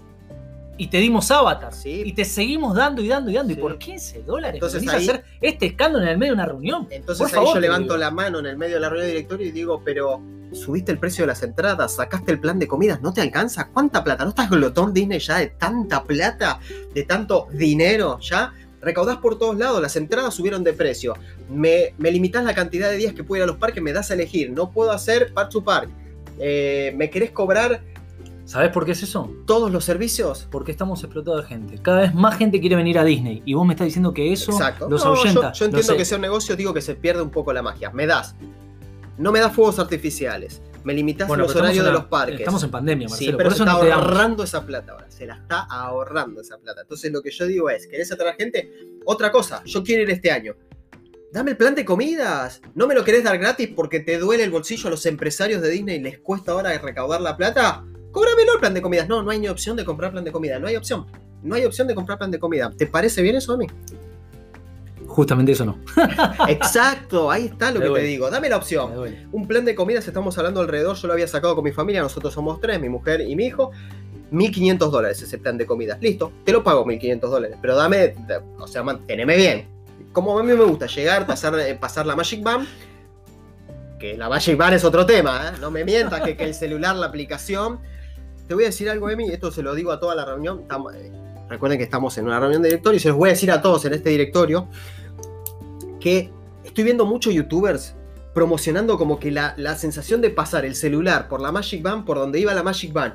Y 0.79 0.87
te 0.89 0.99
dimos 0.99 1.31
Avatar. 1.31 1.73
Sí. 1.73 2.03
Y 2.07 2.13
te 2.13 2.25
seguimos 2.25 2.75
dando 2.75 3.03
y 3.03 3.09
dando 3.09 3.31
y 3.31 3.35
dando. 3.35 3.53
Sí. 3.53 3.59
Y 3.59 3.63
por 3.63 3.79
15 3.79 4.23
dólares 4.23 4.55
Entonces 4.55 4.89
ahí- 4.89 5.09
hacer 5.09 5.23
este 5.41 5.67
escándalo 5.67 6.05
en 6.05 6.11
el 6.13 6.19
medio 6.19 6.33
de 6.33 6.35
una 6.37 6.47
reunión. 6.47 6.89
Entonces 6.91 7.19
Por 7.19 7.29
ahí 7.29 7.35
favor, 7.35 7.55
yo 7.55 7.61
levanto 7.61 7.85
digo. 7.95 7.97
la 7.99 8.11
mano 8.11 8.39
en 8.39 8.47
el 8.47 8.57
medio 8.57 8.75
de 8.77 8.81
la 8.81 8.89
reunión 8.89 9.07
de 9.09 9.13
directorio 9.15 9.47
y 9.47 9.51
digo, 9.53 9.83
pero 9.85 10.21
subiste 10.53 10.91
el 10.93 10.99
precio 10.99 11.23
de 11.25 11.29
las 11.29 11.43
entradas, 11.43 11.95
sacaste 11.97 12.33
el 12.33 12.41
plan 12.41 12.59
de 12.59 12.67
comidas, 12.67 13.01
¿no 13.03 13.13
te 13.13 13.21
alcanza? 13.21 13.69
¿Cuánta 13.69 14.03
plata? 14.03 14.25
¿No 14.25 14.31
estás 14.31 14.51
glotón 14.51 14.93
Disney 14.93 15.19
ya 15.19 15.39
de 15.39 15.49
tanta 15.49 16.05
plata, 16.05 16.59
de 16.95 17.03
tanto 17.05 17.49
dinero 17.53 18.19
ya? 18.21 18.53
Recaudás 18.81 19.19
por 19.19 19.39
todos 19.39 19.57
lados, 19.57 19.81
las 19.81 19.95
entradas 19.97 20.35
subieron 20.35 20.65
de 20.65 20.73
precio. 20.73 21.15
Me, 21.49 21.95
me 21.99 22.11
limitas 22.11 22.45
la 22.45 22.55
cantidad 22.55 22.91
de 22.91 22.97
días 22.97 23.15
que 23.15 23.23
puedo 23.23 23.39
ir 23.41 23.45
a 23.45 23.47
los 23.47 23.57
parques, 23.57 23.83
me 23.83 23.93
das 23.93 24.11
a 24.11 24.15
elegir. 24.15 24.51
No 24.51 24.71
puedo 24.73 24.91
hacer 24.91 25.33
park 25.33 25.51
to 25.51 25.63
park. 25.63 25.89
Eh, 26.39 26.93
¿Me 26.97 27.09
querés 27.09 27.31
cobrar 27.31 27.83
¿Sabés 28.53 28.71
por 28.71 28.85
qué 28.85 28.93
es 28.93 29.03
eso? 29.03 29.35
todos 29.47 29.71
los 29.73 29.83
servicios? 29.83 30.47
Porque 30.51 30.73
estamos 30.73 31.03
explotados 31.03 31.43
de 31.43 31.49
gente. 31.49 31.79
Cada 31.81 32.01
vez 32.03 32.15
más 32.15 32.37
gente 32.37 32.61
quiere 32.61 32.77
venir 32.77 32.99
a 32.99 33.05
Disney. 33.05 33.43
Y 33.47 33.55
vos 33.55 33.67
me 33.67 33.73
estás 33.73 33.87
diciendo 33.87 34.13
que 34.13 34.31
eso 34.31 34.53
Exacto. 34.53 34.91
los 34.91 35.03
No, 35.03 35.15
yo- 35.15 35.21
ahuyenta. 35.21 35.53
Yo, 35.53 35.65
Lo 35.65 35.71
entiendo 35.71 35.97
que 35.97 36.05
sea 36.05 36.17
un 36.17 36.23
negocio, 36.23 36.55
digo 36.55 36.75
que 36.75 36.83
se 36.83 36.95
pierde 36.95 37.23
un 37.23 37.31
poco 37.31 37.51
la 37.55 37.63
magia. 37.63 37.91
Me 37.93 38.07
das. 38.07 38.37
No 39.17 39.33
me 39.33 39.41
das 39.41 39.55
fuegos 39.55 39.79
artificiales. 39.79 40.61
Me 40.85 40.93
limitas 40.93 41.29
Bueno, 41.29 41.45
los 41.45 41.57
horarios 41.57 41.79
en 41.79 41.85
de 41.87 41.93
los 41.93 42.05
parques. 42.07 42.41
Estamos 42.41 42.63
en 42.65 42.71
pandemia, 42.71 43.09
Marcelo. 43.09 43.31
Sí, 43.31 43.37
pero 43.39 43.49
por 43.49 43.57
se 43.57 43.63
eso 43.63 43.73
está 43.73 43.87
no 43.87 43.95
ahorrando 43.95 44.43
esa 44.45 44.67
plata 44.67 44.93
ahora. 44.93 45.11
Se 45.11 45.25
la 45.27 45.37
está 45.37 45.61
ahorrando 45.71 46.43
esa 46.43 46.59
plata. 46.59 46.83
Entonces 46.83 47.11
lo 47.11 47.23
que 47.23 47.31
yo 47.31 47.47
digo 47.47 47.71
es, 47.71 47.87
¿querés 47.87 48.13
atraer 48.13 48.35
gente? 48.37 48.71
Otra 49.07 49.33
cosa, 49.33 49.63
yo 49.65 49.83
quiero 49.83 50.03
ir 50.03 50.11
este 50.11 50.31
año. 50.31 50.57
Dame 51.33 51.53
el 51.53 51.57
plan 51.57 51.75
de 51.75 51.87
comidas. 51.87 52.61
No 52.75 52.87
me 52.87 52.95
lo 52.95 53.03
querés 53.03 53.25
dar 53.25 53.39
gratis 53.39 53.71
porque 53.75 54.01
te 54.01 54.19
duele 54.19 54.45
el 54.45 54.51
bolsillo 54.51 54.89
a 54.89 54.91
los 54.91 55.07
empresarios 55.07 55.63
de 55.63 55.71
Disney 55.71 55.97
y 55.97 56.01
les 56.01 56.19
cuesta 56.19 56.53
ahora 56.53 56.77
recaudar 56.77 57.23
la 57.23 57.35
plata. 57.37 57.85
Cóbramelo 58.13 58.55
el 58.55 58.61
plan 58.61 58.75
de 58.75 58.83
comidas. 58.83 59.09
No, 59.09 59.23
no 59.23 59.31
hay 59.31 59.41
ni 59.41 59.49
opción 59.49 59.77
de 59.77 59.85
comprar 59.85 60.13
plan 60.13 60.25
de 60.25 60.31
comida. 60.31 60.59
No 60.59 60.69
hay 60.69 60.77
opción. 60.77 61.07
No 61.43 61.55
hay 61.55 61.65
opción 61.65 61.89
de 61.89 61.95
comprar 61.95 62.19
plan 62.19 62.31
de 62.31 62.39
comida. 62.39 62.71
¿Te 62.77 62.87
parece 62.87 63.23
bien 63.23 63.37
eso 63.37 63.55
a 63.55 63.57
mí? 63.57 63.67
Justamente 65.07 65.53
eso 65.53 65.67
no. 65.67 65.79
Exacto, 66.49 67.31
ahí 67.31 67.47
está 67.47 67.71
lo 67.71 67.81
Me 67.81 67.87
que 67.87 67.93
te 67.95 68.07
digo. 68.07 68.31
Dame 68.31 68.49
la 68.49 68.57
opción. 68.57 68.93
Un 69.33 69.47
plan 69.47 69.65
de 69.65 69.75
comidas, 69.75 70.07
estamos 70.07 70.39
hablando 70.39 70.61
alrededor, 70.61 70.97
yo 70.97 71.07
lo 71.07 71.13
había 71.13 71.29
sacado 71.29 71.55
con 71.55 71.65
mi 71.65 71.73
familia, 71.73 72.01
nosotros 72.01 72.33
somos 72.33 72.61
tres, 72.61 72.81
mi 72.81 72.89
mujer 72.89 73.21
y 73.21 73.37
mi 73.37 73.47
hijo. 73.47 73.73
1500 74.31 74.91
dólares 74.91 75.21
ese 75.21 75.37
plan 75.37 75.59
de 75.59 75.67
comidas. 75.67 75.99
Listo, 76.01 76.33
te 76.45 76.53
lo 76.53 76.65
pago 76.65 76.87
1500 76.87 77.31
dólares, 77.31 77.59
pero 77.61 77.77
dame, 77.77 78.15
o 78.59 78.67
sea, 78.67 78.83
manténeme 78.83 79.37
bien. 79.37 79.69
Como 80.13 80.39
a 80.39 80.43
mí 80.43 80.55
me 80.55 80.65
gusta 80.65 80.87
llegar, 80.87 81.27
pasar, 81.27 81.59
eh, 81.59 81.75
pasar 81.75 82.07
la 82.07 82.17
Magic 82.17 82.43
Band, 82.43 82.67
que 84.01 84.17
la 84.17 84.31
Magic 84.31 84.57
Band 84.57 84.75
es 84.75 84.85
otro 84.85 85.05
tema, 85.05 85.49
¿eh? 85.49 85.59
no 85.61 85.71
me 85.71 85.85
mientas 85.85 86.23
que, 86.23 86.37
que 86.37 86.45
el 86.45 86.55
celular, 86.55 86.97
la 86.97 87.07
aplicación. 87.07 87.81
Te 88.47 88.55
voy 88.55 88.65
a 88.65 88.67
decir 88.67 88.91
algo, 88.91 89.09
Emi, 89.09 89.31
esto 89.31 89.51
se 89.51 89.63
lo 89.63 89.75
digo 89.75 89.93
a 89.93 90.01
toda 90.01 90.15
la 90.15 90.25
reunión. 90.25 90.65
Eh, 90.95 91.13
recuerden 91.49 91.79
que 91.79 91.85
estamos 91.85 92.17
en 92.19 92.27
una 92.27 92.41
reunión 92.41 92.63
de 92.63 92.69
directorio 92.69 92.97
y 92.97 93.01
se 93.01 93.09
los 93.09 93.17
voy 93.17 93.31
a 93.31 93.33
decir 93.33 93.51
a 93.51 93.63
todos 93.63 93.85
en 93.85 93.95
este 93.95 94.11
directorio 94.11 94.69
que 96.01 96.31
estoy 96.65 96.85
viendo 96.85 97.07
muchos 97.07 97.33
youtubers 97.33 97.95
promocionando 98.35 98.99
como 98.99 99.19
que 99.19 99.31
la, 99.31 99.55
la 99.57 99.77
sensación 99.77 100.21
de 100.21 100.31
pasar 100.31 100.65
el 100.65 100.75
celular 100.75 101.29
por 101.29 101.41
la 101.41 101.53
Magic 101.53 101.83
Band, 101.83 102.05
por 102.05 102.19
donde 102.19 102.41
iba 102.41 102.55
la 102.55 102.63
Magic 102.63 102.93
Band, 102.93 103.15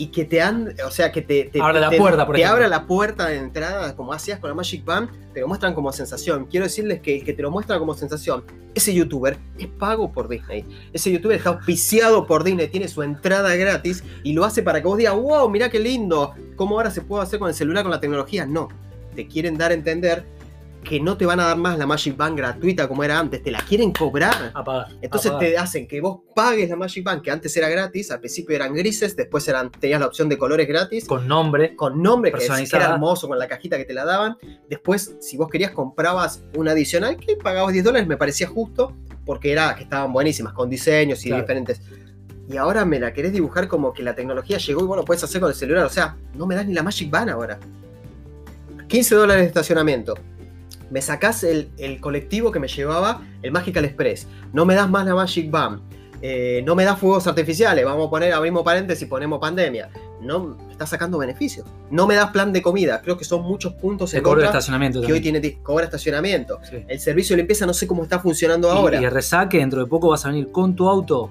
y 0.00 0.06
que 0.06 0.24
te 0.24 0.40
han, 0.40 0.74
o 0.86 0.90
sea, 0.90 1.12
que 1.12 1.20
te, 1.20 1.44
te, 1.52 1.60
Abra 1.60 1.78
la 1.78 1.90
te- 1.90 1.98
puerta, 1.98 2.24
por 2.24 2.34
te 2.34 2.44
abra 2.46 2.66
la 2.68 2.86
puerta 2.86 3.26
de 3.26 3.36
entrada, 3.36 3.94
como 3.94 4.14
hacías 4.14 4.38
con 4.38 4.48
la 4.48 4.54
Magic 4.54 4.82
Band, 4.82 5.10
te 5.34 5.40
lo 5.40 5.46
muestran 5.48 5.74
como 5.74 5.92
sensación. 5.92 6.46
Quiero 6.46 6.64
decirles 6.64 7.00
que 7.00 7.18
el 7.18 7.24
que 7.24 7.34
te 7.34 7.42
lo 7.42 7.50
muestra 7.50 7.78
como 7.78 7.92
sensación, 7.92 8.42
ese 8.74 8.94
youtuber 8.94 9.36
es 9.58 9.66
pago 9.66 10.10
por 10.10 10.26
Disney. 10.28 10.64
Ese 10.94 11.12
youtuber 11.12 11.36
está 11.36 11.50
auspiciado 11.50 12.26
por 12.26 12.44
Disney, 12.44 12.68
tiene 12.68 12.88
su 12.88 13.02
entrada 13.02 13.54
gratis 13.56 14.02
y 14.22 14.32
lo 14.32 14.46
hace 14.46 14.62
para 14.62 14.80
que 14.80 14.86
vos 14.88 14.96
digas, 14.96 15.14
wow, 15.14 15.50
mirá 15.50 15.68
qué 15.68 15.78
lindo, 15.78 16.32
¿cómo 16.56 16.76
ahora 16.76 16.90
se 16.90 17.02
puede 17.02 17.22
hacer 17.24 17.38
con 17.38 17.48
el 17.50 17.54
celular, 17.54 17.82
con 17.82 17.90
la 17.90 18.00
tecnología? 18.00 18.46
No, 18.46 18.68
te 19.14 19.26
quieren 19.26 19.58
dar 19.58 19.70
a 19.70 19.74
entender 19.74 20.24
que 20.82 20.98
no 20.98 21.16
te 21.16 21.26
van 21.26 21.38
a 21.40 21.44
dar 21.46 21.56
más 21.56 21.78
la 21.78 21.86
Magic 21.86 22.16
Band 22.16 22.36
gratuita 22.36 22.88
como 22.88 23.04
era 23.04 23.18
antes, 23.18 23.42
te 23.42 23.50
la 23.50 23.60
quieren 23.60 23.92
cobrar. 23.92 24.50
A 24.54 24.64
pagar. 24.64 24.86
Entonces 25.02 25.30
a 25.30 25.34
pagar. 25.34 25.50
te 25.50 25.58
hacen 25.58 25.86
que 25.86 26.00
vos 26.00 26.20
pagues 26.34 26.68
la 26.70 26.76
Magic 26.76 27.04
Band, 27.04 27.22
que 27.22 27.30
antes 27.30 27.54
era 27.56 27.68
gratis, 27.68 28.10
al 28.10 28.20
principio 28.20 28.56
eran 28.56 28.74
grises, 28.74 29.14
después 29.14 29.46
eran, 29.48 29.70
tenías 29.70 30.00
la 30.00 30.06
opción 30.06 30.28
de 30.28 30.38
colores 30.38 30.66
gratis, 30.66 31.06
con, 31.06 31.18
Con 31.20 31.28
nombre. 31.28 31.76
nombre, 31.94 32.32
que, 32.32 32.44
era 32.44 32.92
hermoso, 32.92 33.28
con 33.28 33.38
la 33.38 33.46
cajita 33.46 33.76
que 33.76 33.84
te 33.84 33.92
la 33.92 34.04
daban. 34.04 34.36
Después, 34.68 35.16
si 35.20 35.36
vos 35.36 35.48
querías, 35.48 35.72
comprabas 35.72 36.42
una 36.56 36.72
adicional 36.72 37.16
que 37.18 37.36
pagabas 37.36 37.72
10 37.72 37.84
dólares, 37.84 38.08
me 38.08 38.16
parecía 38.16 38.46
justo, 38.48 38.96
porque 39.26 39.52
era 39.52 39.74
que 39.76 39.82
estaban 39.84 40.12
buenísimas, 40.12 40.52
con 40.54 40.70
diseños 40.70 41.24
y 41.24 41.28
Claro. 41.28 41.42
diferentes. 41.42 41.80
Y 42.48 42.56
ahora 42.56 42.84
me 42.84 42.98
la 42.98 43.12
querés 43.12 43.32
dibujar 43.32 43.68
como 43.68 43.92
que 43.92 44.02
la 44.02 44.14
tecnología 44.14 44.58
llegó 44.58 44.82
y 44.82 44.86
vos 44.86 44.96
lo 44.96 45.04
podés 45.04 45.22
hacer 45.22 45.40
con 45.40 45.50
el 45.50 45.54
celular. 45.56 45.84
O 45.84 45.90
sea, 45.90 46.16
no 46.34 46.46
me 46.46 46.56
das 46.56 46.66
ni 46.66 46.72
la 46.74 46.82
Magic 46.82 47.08
Band 47.10 47.30
ahora. 47.30 47.60
15 48.88 49.14
dólares 49.14 49.42
de 49.42 49.48
estacionamiento. 49.48 50.14
Me 50.90 51.00
sacás 51.02 51.44
el, 51.44 51.70
el 51.78 52.00
colectivo 52.00 52.50
que 52.52 52.58
me 52.60 52.68
llevaba 52.68 53.22
el 53.42 53.52
Magical 53.52 53.84
Express. 53.84 54.26
No 54.52 54.64
me 54.66 54.74
das 54.74 54.90
más 54.90 55.06
la 55.06 55.14
Magic 55.14 55.50
Band. 55.50 55.80
Eh, 56.22 56.62
no 56.66 56.74
me 56.74 56.84
das 56.84 56.98
fuegos 56.98 57.26
artificiales. 57.26 57.84
Vamos 57.84 58.08
a 58.08 58.10
poner, 58.10 58.32
abrimos 58.32 58.62
paréntesis 58.62 59.04
y 59.04 59.06
ponemos 59.06 59.38
pandemia. 59.40 59.88
No 60.20 60.40
me 60.66 60.72
estás 60.72 60.90
sacando 60.90 61.16
beneficios. 61.16 61.66
No 61.90 62.06
me 62.06 62.14
das 62.14 62.30
plan 62.30 62.52
de 62.52 62.60
comida. 62.60 63.00
Creo 63.00 63.16
que 63.16 63.24
son 63.24 63.42
muchos 63.42 63.72
puntos 63.74 64.12
en 64.12 64.22
cobro 64.22 64.40
de 64.42 64.46
estacionamiento 64.48 65.00
que 65.00 65.06
hoy 65.12 65.20
también. 65.20 65.40
tiene 65.40 65.62
cobra 65.62 65.84
estacionamiento. 65.86 66.58
Sí. 66.68 66.84
El 66.86 67.00
servicio 67.00 67.34
de 67.34 67.38
limpieza 67.38 67.64
no 67.64 67.72
sé 67.72 67.86
cómo 67.86 68.02
está 68.02 68.18
funcionando 68.18 68.68
Y- 68.68 68.76
ahora. 68.76 69.00
Y, 69.00 69.04
el 69.04 69.10
resaque, 69.10 69.58
dentro 69.58 69.80
de 69.82 69.86
poco 69.88 70.10
vas 70.10 70.26
a 70.26 70.28
venir 70.28 70.52
con 70.52 70.76
tu 70.76 70.88
auto 70.90 71.30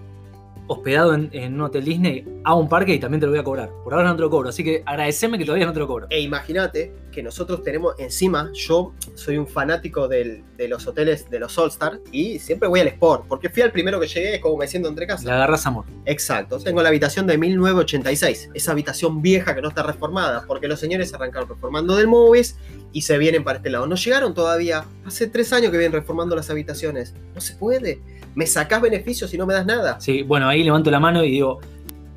hospedado 0.69 1.13
en, 1.13 1.29
en 1.33 1.55
un 1.55 1.61
hotel 1.61 1.83
Disney 1.83 2.25
a 2.45 2.53
un 2.55 2.69
parque 2.69 2.93
y 2.93 2.99
también 2.99 3.19
te 3.19 3.25
lo 3.25 3.31
voy 3.33 3.39
a 3.39 3.43
cobrar. 3.43 3.69
Por 3.83 3.93
ahora 3.93 4.07
no 4.09 4.15
te 4.15 4.21
lo 4.21 4.29
cobro, 4.29 4.49
así 4.49 4.63
que 4.63 4.81
agradeceme 4.85 5.37
que 5.37 5.43
todavía 5.45 5.65
no 5.65 5.73
te 5.73 5.79
lo 5.79 5.87
cobro. 5.87 6.07
E 6.09 6.21
imagínate 6.21 6.93
que 7.11 7.21
nosotros 7.23 7.63
tenemos 7.63 7.95
encima, 7.97 8.51
yo 8.53 8.93
soy 9.15 9.37
un 9.37 9.47
fanático 9.47 10.07
del- 10.07 10.43
de 10.55 10.67
los 10.67 10.85
hoteles 10.87 11.29
de 11.29 11.39
los 11.39 11.57
All 11.57 11.69
Star 11.69 11.99
y 12.11 12.37
siempre 12.39 12.69
voy 12.69 12.79
al 12.81 12.87
Sport, 12.87 13.25
porque 13.27 13.49
fui 13.49 13.63
al 13.63 13.71
primero 13.71 13.99
que 13.99 14.07
llegué, 14.07 14.35
es 14.35 14.41
como 14.41 14.57
me 14.57 14.67
siento 14.67 14.87
entre 14.89 15.07
casa. 15.07 15.33
agarras 15.33 15.65
amor. 15.65 15.85
Exacto, 16.05 16.59
tengo 16.59 16.81
la 16.83 16.89
habitación 16.89 17.25
de 17.27 17.37
1986, 17.37 18.49
esa 18.53 18.71
habitación 18.71 19.21
vieja 19.21 19.55
que 19.55 19.61
no 19.61 19.69
está 19.69 19.83
reformada, 19.83 20.43
porque 20.47 20.67
los 20.67 20.79
señores 20.79 21.13
arrancaron 21.13 21.49
reformando 21.49 21.95
del 21.95 22.07
Movies 22.07 22.57
y 22.91 23.01
se 23.01 23.17
vienen 23.17 23.43
para 23.43 23.57
este 23.57 23.69
lado. 23.69 23.87
No 23.87 23.95
llegaron 23.95 24.33
todavía, 24.33 24.85
hace 25.05 25.27
tres 25.27 25.51
años 25.53 25.71
que 25.71 25.77
vienen 25.77 25.93
reformando 25.93 26.35
las 26.35 26.49
habitaciones. 26.49 27.13
No 27.33 27.41
se 27.41 27.55
puede, 27.55 27.99
me 28.39 28.47
sacás 28.47 28.81
beneficios 28.81 29.33
y 29.33 29.37
no 29.37 29.45
me 29.45 29.53
das 29.53 29.65
nada. 29.65 29.99
Sí, 29.99 30.23
bueno, 30.23 30.47
ahí 30.47 30.63
levanto 30.63 30.89
la 30.89 30.99
mano 31.01 31.23
y 31.25 31.31
digo, 31.31 31.59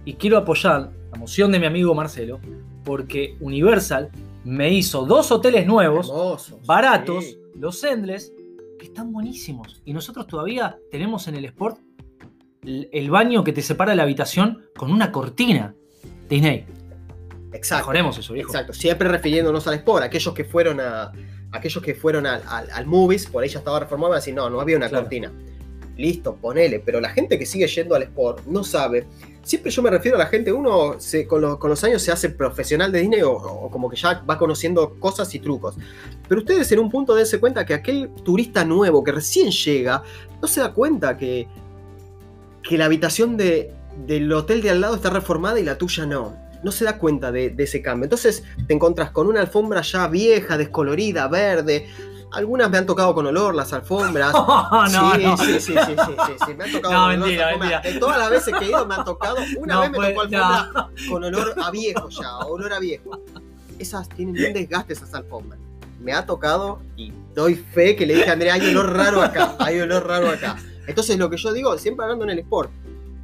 y 0.05 0.15
quiero 0.15 0.39
apoyar 0.39 0.93
la 1.11 1.19
moción 1.19 1.51
de 1.51 1.59
mi 1.59 1.67
amigo 1.67 1.95
Marcelo, 1.97 2.39
porque 2.85 3.37
Universal 3.41 4.09
me 4.45 4.73
hizo 4.73 5.05
dos 5.05 5.33
hoteles 5.33 5.67
nuevos, 5.67 6.09
Hermosos, 6.09 6.65
baratos, 6.65 7.25
sí. 7.25 7.39
los 7.59 7.83
Endless, 7.83 8.33
que 8.79 8.87
están 8.87 9.13
buenísimos. 9.13 9.83
Y 9.85 9.93
nosotros 9.93 10.29
todavía 10.29 10.79
tenemos 10.93 11.27
en 11.27 11.35
el 11.35 11.45
Sport 11.47 11.79
el 12.65 13.11
baño 13.11 13.43
que 13.43 13.53
te 13.53 13.61
separa 13.61 13.91
de 13.91 13.97
la 13.97 14.05
habitación 14.05 14.63
con 14.77 14.93
una 14.93 15.11
cortina. 15.11 15.75
Disney. 16.29 16.65
Exacto. 17.53 17.83
Mejoremos 17.89 18.17
eso, 18.19 18.33
viejo. 18.33 18.51
Exacto, 18.51 18.73
siempre 18.73 19.09
refiriéndonos 19.09 19.67
al 19.67 19.75
Sport, 19.75 20.05
aquellos 20.05 20.33
que 20.33 20.45
fueron 20.45 20.79
a 20.81 21.11
aquellos 21.51 21.83
que 21.83 21.95
fueron 21.95 22.27
al, 22.27 22.43
al, 22.49 22.71
al 22.71 22.87
Movies, 22.87 23.27
por 23.27 23.43
ahí 23.43 23.49
ya 23.51 23.59
estaba 23.59 23.81
reformado, 23.81 24.15
así 24.15 24.33
no, 24.33 24.49
no 24.49 24.61
había 24.61 24.77
una 24.77 24.89
Claro. 24.89 25.05
cortina. 25.05 25.33
Listo, 26.03 26.35
ponele, 26.35 26.81
pero 26.81 27.01
la 27.01 27.11
gente 27.11 27.39
que 27.39 27.47
sigue 27.47 27.69
yendo 27.69 27.95
al 27.95 28.03
Sport 28.03 28.47
no 28.47 28.65
sabe. 28.65 29.07
Siempre 29.45 29.71
yo 29.71 29.83
me 29.83 29.91
refiero 29.91 30.17
a 30.17 30.19
la 30.19 30.27
gente, 30.27 30.53
uno 30.53 30.97
con, 31.29 31.41
los, 31.41 31.59
con 31.59 31.71
los 31.71 31.85
años 31.85 32.03
se 32.03 32.11
hace 32.11 32.29
profesional 32.29 32.91
de 32.91 33.03
Disney 33.03 33.23
o, 33.23 33.69
como 33.71 33.89
que 33.89 33.95
ya 33.95 34.21
va 34.29 34.37
conociendo 34.37 34.99
cosas 34.99 35.33
y 35.37 35.39
trucos. 35.39 35.77
Pero 36.29 36.41
ustedes 36.41 36.73
en 36.73 36.81
un 36.81 36.91
punto 36.91 37.15
dense 37.15 37.39
cuenta 37.39 37.65
que 37.65 37.75
aquel 37.75 38.11
turista 38.25 38.65
nuevo 38.65 39.05
que 39.05 39.13
recién 39.13 39.53
llega 39.53 40.03
no 40.41 40.49
se 40.49 40.61
da 40.61 40.73
cuenta 40.73 41.17
que, 41.17 41.47
que 42.65 42.77
la 42.77 42.87
habitación 42.87 43.37
de, 43.37 43.73
del 44.05 44.33
hotel 44.33 44.61
de 44.61 44.71
al 44.71 44.81
lado 44.81 44.97
está 44.97 45.09
reformada 45.09 45.61
y 45.61 45.63
la 45.63 45.79
tuya 45.79 46.05
no. 46.05 46.37
No 46.65 46.73
se 46.73 46.85
da 46.85 46.99
cuenta 46.99 47.31
de, 47.31 47.51
de 47.51 47.63
ese 47.63 47.81
cambio. 47.81 48.07
Entonces 48.07 48.43
te 48.67 48.75
encontrás 48.75 49.13
con 49.13 49.29
una 49.29 49.41
alfombra 49.41 49.83
ya 49.83 50.09
vieja, 50.09 50.57
descolorida, 50.57 51.29
verde. 51.29 51.87
Algunas 52.33 52.71
me 52.71 52.79
han 52.79 52.87
tocado 52.87 53.15
con 53.15 53.27
olor 53.27 53.55
las 53.55 53.73
alfombras. 53.73 54.33
no, 54.33 54.87
sí, 55.15 55.23
no. 55.23 55.37
sí, 55.37 55.45
sí, 55.45 55.61
sí, 55.61 55.75
sí, 55.77 55.77
sí, 55.77 56.33
sí, 56.47 56.55
me 56.57 56.65
han 56.65 56.73
tocado 56.73 56.95
No, 56.95 57.01
con 57.01 57.07
olor 57.11 57.19
mentira, 57.19 57.47
alfombras. 57.49 57.71
mentira. 57.73 57.93
De 57.95 57.99
todas 58.01 58.19
las 58.19 58.31
veces 58.31 58.55
que 58.59 58.65
he 58.65 58.69
ido 58.69 58.87
me 58.87 58.95
han 58.95 59.05
tocado. 59.05 59.37
Una 59.59 59.81
vez 59.81 59.91
me 59.91 59.97
puede- 59.97 60.15
tocó 60.15 60.21
alfombra 60.23 60.89
con 61.09 61.25
olor 61.25 61.55
a 61.63 61.71
viejo 61.71 62.09
ya, 62.09 62.39
olor 62.39 62.73
a 62.73 62.79
viejo. 62.79 63.21
Esas 63.79 64.09
tienen 64.09 64.47
un 64.47 64.53
desgaste 64.53 64.93
esas 64.93 65.13
alfombras. 65.15 65.59
Me 66.01 66.13
ha 66.13 66.25
tocado 66.27 66.81
y 66.97 67.13
doy 67.35 67.55
fe 67.55 67.95
que 67.97 68.07
le 68.07 68.15
dije 68.15 68.31
a 68.31 68.33
Andrea, 68.33 68.55
hay 68.55 68.69
olor 68.71 68.93
raro 68.97 69.23
acá, 69.23 69.55
hay 69.61 69.81
olor 69.81 70.07
raro 70.07 70.29
acá. 70.31 70.57
Entonces 70.87 71.17
lo 71.19 71.31
que 71.31 71.37
yo 71.37 71.53
digo, 71.53 71.77
siempre 71.79 72.05
hablando 72.05 72.25
en 72.25 72.31
el 72.31 72.39
sport, 72.41 72.71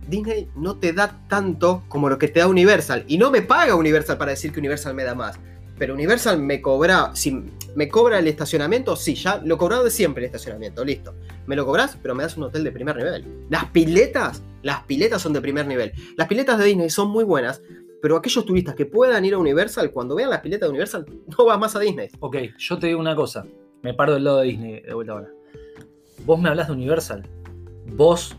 Disney 0.07 0.49
no 0.55 0.77
te 0.77 0.93
da 0.93 1.13
tanto 1.29 1.83
como 1.89 2.09
lo 2.09 2.19
que 2.19 2.29
te 2.29 2.41
da 2.41 2.47
Universal. 2.47 3.05
Y 3.09 3.19
no 3.19 3.31
me 3.31 3.43
paga 3.43 3.75
Universal 3.75 4.17
para 4.17 4.31
decir 4.31 4.53
que 4.53 4.59
Universal 4.61 4.95
me 4.95 5.05
da 5.05 5.15
más. 5.15 5.39
Pero 5.79 5.95
Universal 5.95 6.41
me 6.41 6.61
cobra, 6.61 7.15
si 7.15 7.45
me 7.75 7.89
cobra 7.89 8.19
el 8.19 8.27
estacionamiento, 8.27 8.97
sí, 8.97 9.15
ya 9.15 9.41
lo 9.45 9.55
he 9.55 9.59
cobrado 9.59 9.85
de 9.85 9.91
siempre 9.91 10.23
el 10.23 10.27
estacionamiento, 10.27 10.85
listo. 10.85 11.15
Me 11.47 11.55
lo 11.55 11.65
cobras, 11.65 11.97
pero 12.03 12.15
me 12.15 12.25
das 12.25 12.37
un 12.37 12.45
hotel 12.45 12.65
de 12.65 12.73
primer 12.73 12.97
nivel. 12.97 13.47
Las 13.49 13.67
piletas, 13.67 14.43
las 14.63 14.83
piletas 14.83 15.23
son 15.23 15.33
de 15.33 15.41
primer 15.41 15.67
nivel. 15.67 15.93
Las 16.17 16.27
piletas 16.27 16.59
de 16.59 16.65
Disney 16.65 16.91
son 16.91 17.11
muy 17.11 17.23
buenas, 17.25 17.63
pero 18.03 18.17
aquellos 18.17 18.45
turistas 18.45 18.75
que 18.75 18.87
puedan 18.87 19.25
ir 19.25 19.35
a 19.35 19.39
Universal, 19.39 19.93
cuando 19.93 20.17
vean 20.17 20.31
las 20.31 20.41
piletas 20.41 20.67
de 20.67 20.71
Universal, 20.71 21.07
no 21.39 21.47
va 21.47 21.57
más 21.57 21.77
a 21.77 21.81
Disney. 21.81 22.09
Ok, 22.21 22.37
yo 22.59 22.79
te 22.79 22.89
digo 22.89 22.99
una 22.99 23.15
cosa. 23.15 23.47
Me 23.83 23.95
paro 23.95 24.15
del 24.15 24.25
lado 24.25 24.39
de 24.39 24.47
Disney 24.47 24.81
de 24.81 24.95
vuelta 24.95 25.13
ahora. 25.13 25.29
Vos 26.25 26.41
me 26.41 26.49
hablas 26.49 26.67
de 26.67 26.73
Universal. 26.73 27.23
Vos, 27.95 28.37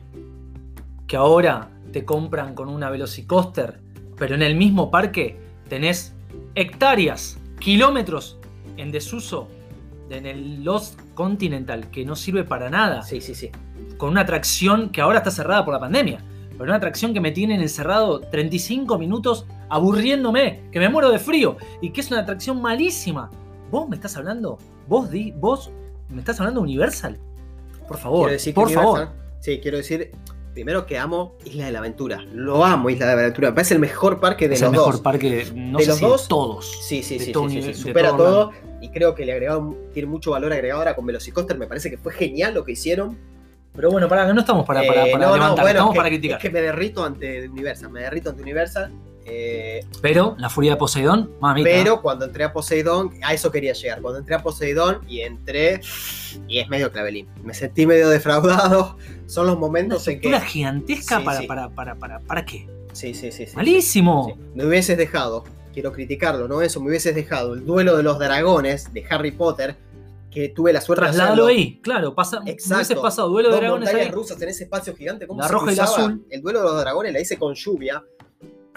que 1.07 1.15
ahora 1.15 1.71
te 1.93 2.03
compran 2.03 2.53
con 2.53 2.67
una 2.67 2.89
Velocicoaster, 2.89 3.79
pero 4.17 4.35
en 4.35 4.41
el 4.41 4.55
mismo 4.55 4.91
parque 4.91 5.37
tenés 5.69 6.13
hectáreas, 6.59 7.37
kilómetros 7.59 8.37
en 8.75 8.91
desuso 8.91 9.47
en 10.09 10.25
el 10.25 10.63
Lost 10.63 10.99
Continental, 11.13 11.89
que 11.89 12.03
no 12.03 12.15
sirve 12.15 12.43
para 12.43 12.69
nada. 12.69 13.03
Sí, 13.03 13.21
sí, 13.21 13.33
sí. 13.33 13.49
Con 13.97 14.09
una 14.09 14.21
atracción 14.21 14.89
que 14.89 14.99
ahora 15.01 15.19
está 15.19 15.31
cerrada 15.31 15.63
por 15.63 15.73
la 15.73 15.79
pandemia. 15.79 16.21
Pero 16.51 16.63
una 16.65 16.75
atracción 16.75 17.13
que 17.13 17.21
me 17.21 17.31
tienen 17.31 17.61
encerrado 17.61 18.19
35 18.19 18.97
minutos 18.97 19.45
aburriéndome, 19.69 20.63
que 20.71 20.79
me 20.79 20.89
muero 20.89 21.09
de 21.09 21.19
frío 21.19 21.55
y 21.81 21.91
que 21.91 22.01
es 22.01 22.11
una 22.11 22.21
atracción 22.21 22.61
malísima. 22.61 23.29
¿Vos 23.71 23.87
me 23.87 23.95
estás 23.95 24.17
hablando? 24.17 24.57
¿Vos, 24.87 25.09
di, 25.09 25.31
vos 25.31 25.71
me 26.09 26.19
estás 26.19 26.39
hablando 26.41 26.59
Universal? 26.59 27.17
Por 27.87 27.97
favor, 27.97 28.21
Quiero 28.21 28.33
decir 28.33 28.53
que 28.53 28.59
por 28.59 28.69
favor. 28.69 29.09
Sí, 29.39 29.59
quiero 29.61 29.77
decir, 29.77 30.11
primero 30.63 30.85
que 30.85 30.97
amo 30.97 31.35
Isla 31.45 31.65
de 31.65 31.71
la 31.71 31.79
Aventura. 31.79 32.23
Lo 32.33 32.63
amo 32.65 32.89
Isla 32.89 33.07
de 33.07 33.15
la 33.15 33.21
Aventura. 33.21 33.49
Me 33.49 33.55
parece 33.55 33.73
el 33.75 33.79
mejor 33.79 34.19
parque 34.19 34.47
de 34.47 34.55
es 34.55 34.61
los 34.61 34.67
el 34.67 34.71
mejor 34.71 34.91
dos. 34.93 35.01
parque, 35.01 35.45
no 35.55 35.77
De 35.77 35.83
sé 35.85 35.89
los 35.91 35.99
si 35.99 36.05
dos, 36.05 36.27
todos. 36.27 36.77
Sí, 36.81 37.01
sí, 37.03 37.17
de 37.17 37.25
sí, 37.25 37.31
todo 37.31 37.49
sí, 37.49 37.55
sí, 37.55 37.61
nivel- 37.61 37.73
sí, 37.75 37.81
de 37.83 37.87
supera 37.89 38.09
todo 38.09 38.17
todo. 38.17 38.51
Y 38.81 38.89
creo 38.89 39.15
que 39.15 39.25
le 39.25 39.33
agregaron, 39.33 39.77
tiene 39.93 40.07
mucho 40.09 40.31
valor 40.31 40.51
agregado 40.53 40.79
ahora 40.79 40.95
con 40.95 41.05
Velocicoaster. 41.05 41.57
Me 41.57 41.67
parece 41.67 41.89
que 41.89 41.97
fue 41.97 42.13
genial 42.13 42.53
lo 42.53 42.63
que 42.63 42.73
hicieron. 42.73 43.17
Pero 43.73 43.91
bueno, 43.91 44.07
para 44.09 44.31
no 44.33 44.39
estamos 44.39 44.65
para, 44.65 44.81
para, 44.85 45.07
Eh, 45.07 45.11
para 45.11 45.25
no, 45.25 45.31
no, 45.31 45.35
levantar, 45.35 45.63
bueno, 45.63 45.69
estamos 45.77 45.93
que- 45.93 45.97
para 45.97 46.09
criticar. 46.09 46.37
Es 46.37 46.41
que 46.41 46.49
me 46.49 46.61
derrito 46.61 47.03
ante 47.05 47.47
Universal. 47.49 47.89
Me 47.91 48.01
derrito 48.01 48.29
ante 48.29 48.41
Universal. 48.41 48.91
Eh, 49.29 49.85
Pero 50.01 50.35
la 50.37 50.49
furia 50.49 50.71
de 50.71 50.77
Poseidón, 50.77 51.31
mamita. 51.39 51.69
pero 51.69 52.01
cuando 52.01 52.25
entré 52.25 52.43
a 52.43 52.51
Poseidón, 52.53 53.11
a 53.23 53.33
eso 53.33 53.51
quería 53.51 53.73
llegar. 53.73 54.01
Cuando 54.01 54.19
entré 54.19 54.35
a 54.35 54.43
Poseidón 54.43 54.99
y 55.07 55.21
entré. 55.21 55.81
Y 56.47 56.59
es 56.59 56.69
medio 56.69 56.91
clavelín. 56.91 57.27
Me 57.43 57.53
sentí 57.53 57.85
medio 57.85 58.09
defraudado. 58.09 58.97
Son 59.27 59.45
los 59.45 59.55
una 59.55 59.59
momentos 59.59 60.07
en 60.07 60.19
que. 60.19 60.39
gigantesca 60.41 61.19
Sí, 61.19 61.25
para, 61.25 61.39
sí. 61.41 61.47
para, 61.47 61.69
para, 61.69 61.95
para, 61.95 62.19
¿para 62.19 62.45
qué? 62.45 62.67
Sí, 62.93 63.13
sí, 63.13 63.31
sí. 63.31 63.45
sí. 63.45 63.55
Malísimo. 63.55 64.37
Me 64.55 64.65
hubieses 64.65 64.97
dejado, 64.97 65.43
quiero 65.73 65.91
criticarlo, 65.91 66.47
¿no? 66.47 66.61
Eso, 66.61 66.81
me 66.81 66.89
hubieses 66.89 67.13
dejado 67.13 67.53
el 67.53 67.65
duelo 67.65 67.95
de 67.95 68.03
los 68.03 68.17
dragones 68.19 68.91
de 68.91 69.05
Harry 69.09 69.31
Potter, 69.31 69.77
que 70.31 70.49
tuve 70.49 70.73
la 70.73 70.81
suerte 70.81 71.05
Trasládalo 71.05 71.45
de 71.45 71.51
hacerlo. 71.53 71.67
ahí, 71.69 71.79
claro. 71.81 72.15
Pasa, 72.15 72.41
Exacto. 72.45 73.01
pasado 73.01 73.29
duelo 73.29 73.49
de 73.49 73.53
Dos 73.53 73.61
dragones 73.61 73.85
montañas 73.89 74.07
ahí. 74.07 74.13
rusas 74.13 74.41
en 74.41 74.49
ese 74.49 74.63
espacio 74.63 74.95
gigante. 74.95 75.27
¿cómo 75.27 75.39
La 75.41 75.47
se 75.47 75.53
roja 75.53 75.71
y 75.71 75.75
la 75.75 75.83
azul. 75.83 76.25
El 76.29 76.41
duelo 76.41 76.59
de 76.59 76.65
los 76.65 76.79
dragones 76.81 77.13
la 77.13 77.19
hice 77.19 77.37
con 77.37 77.53
lluvia. 77.53 78.03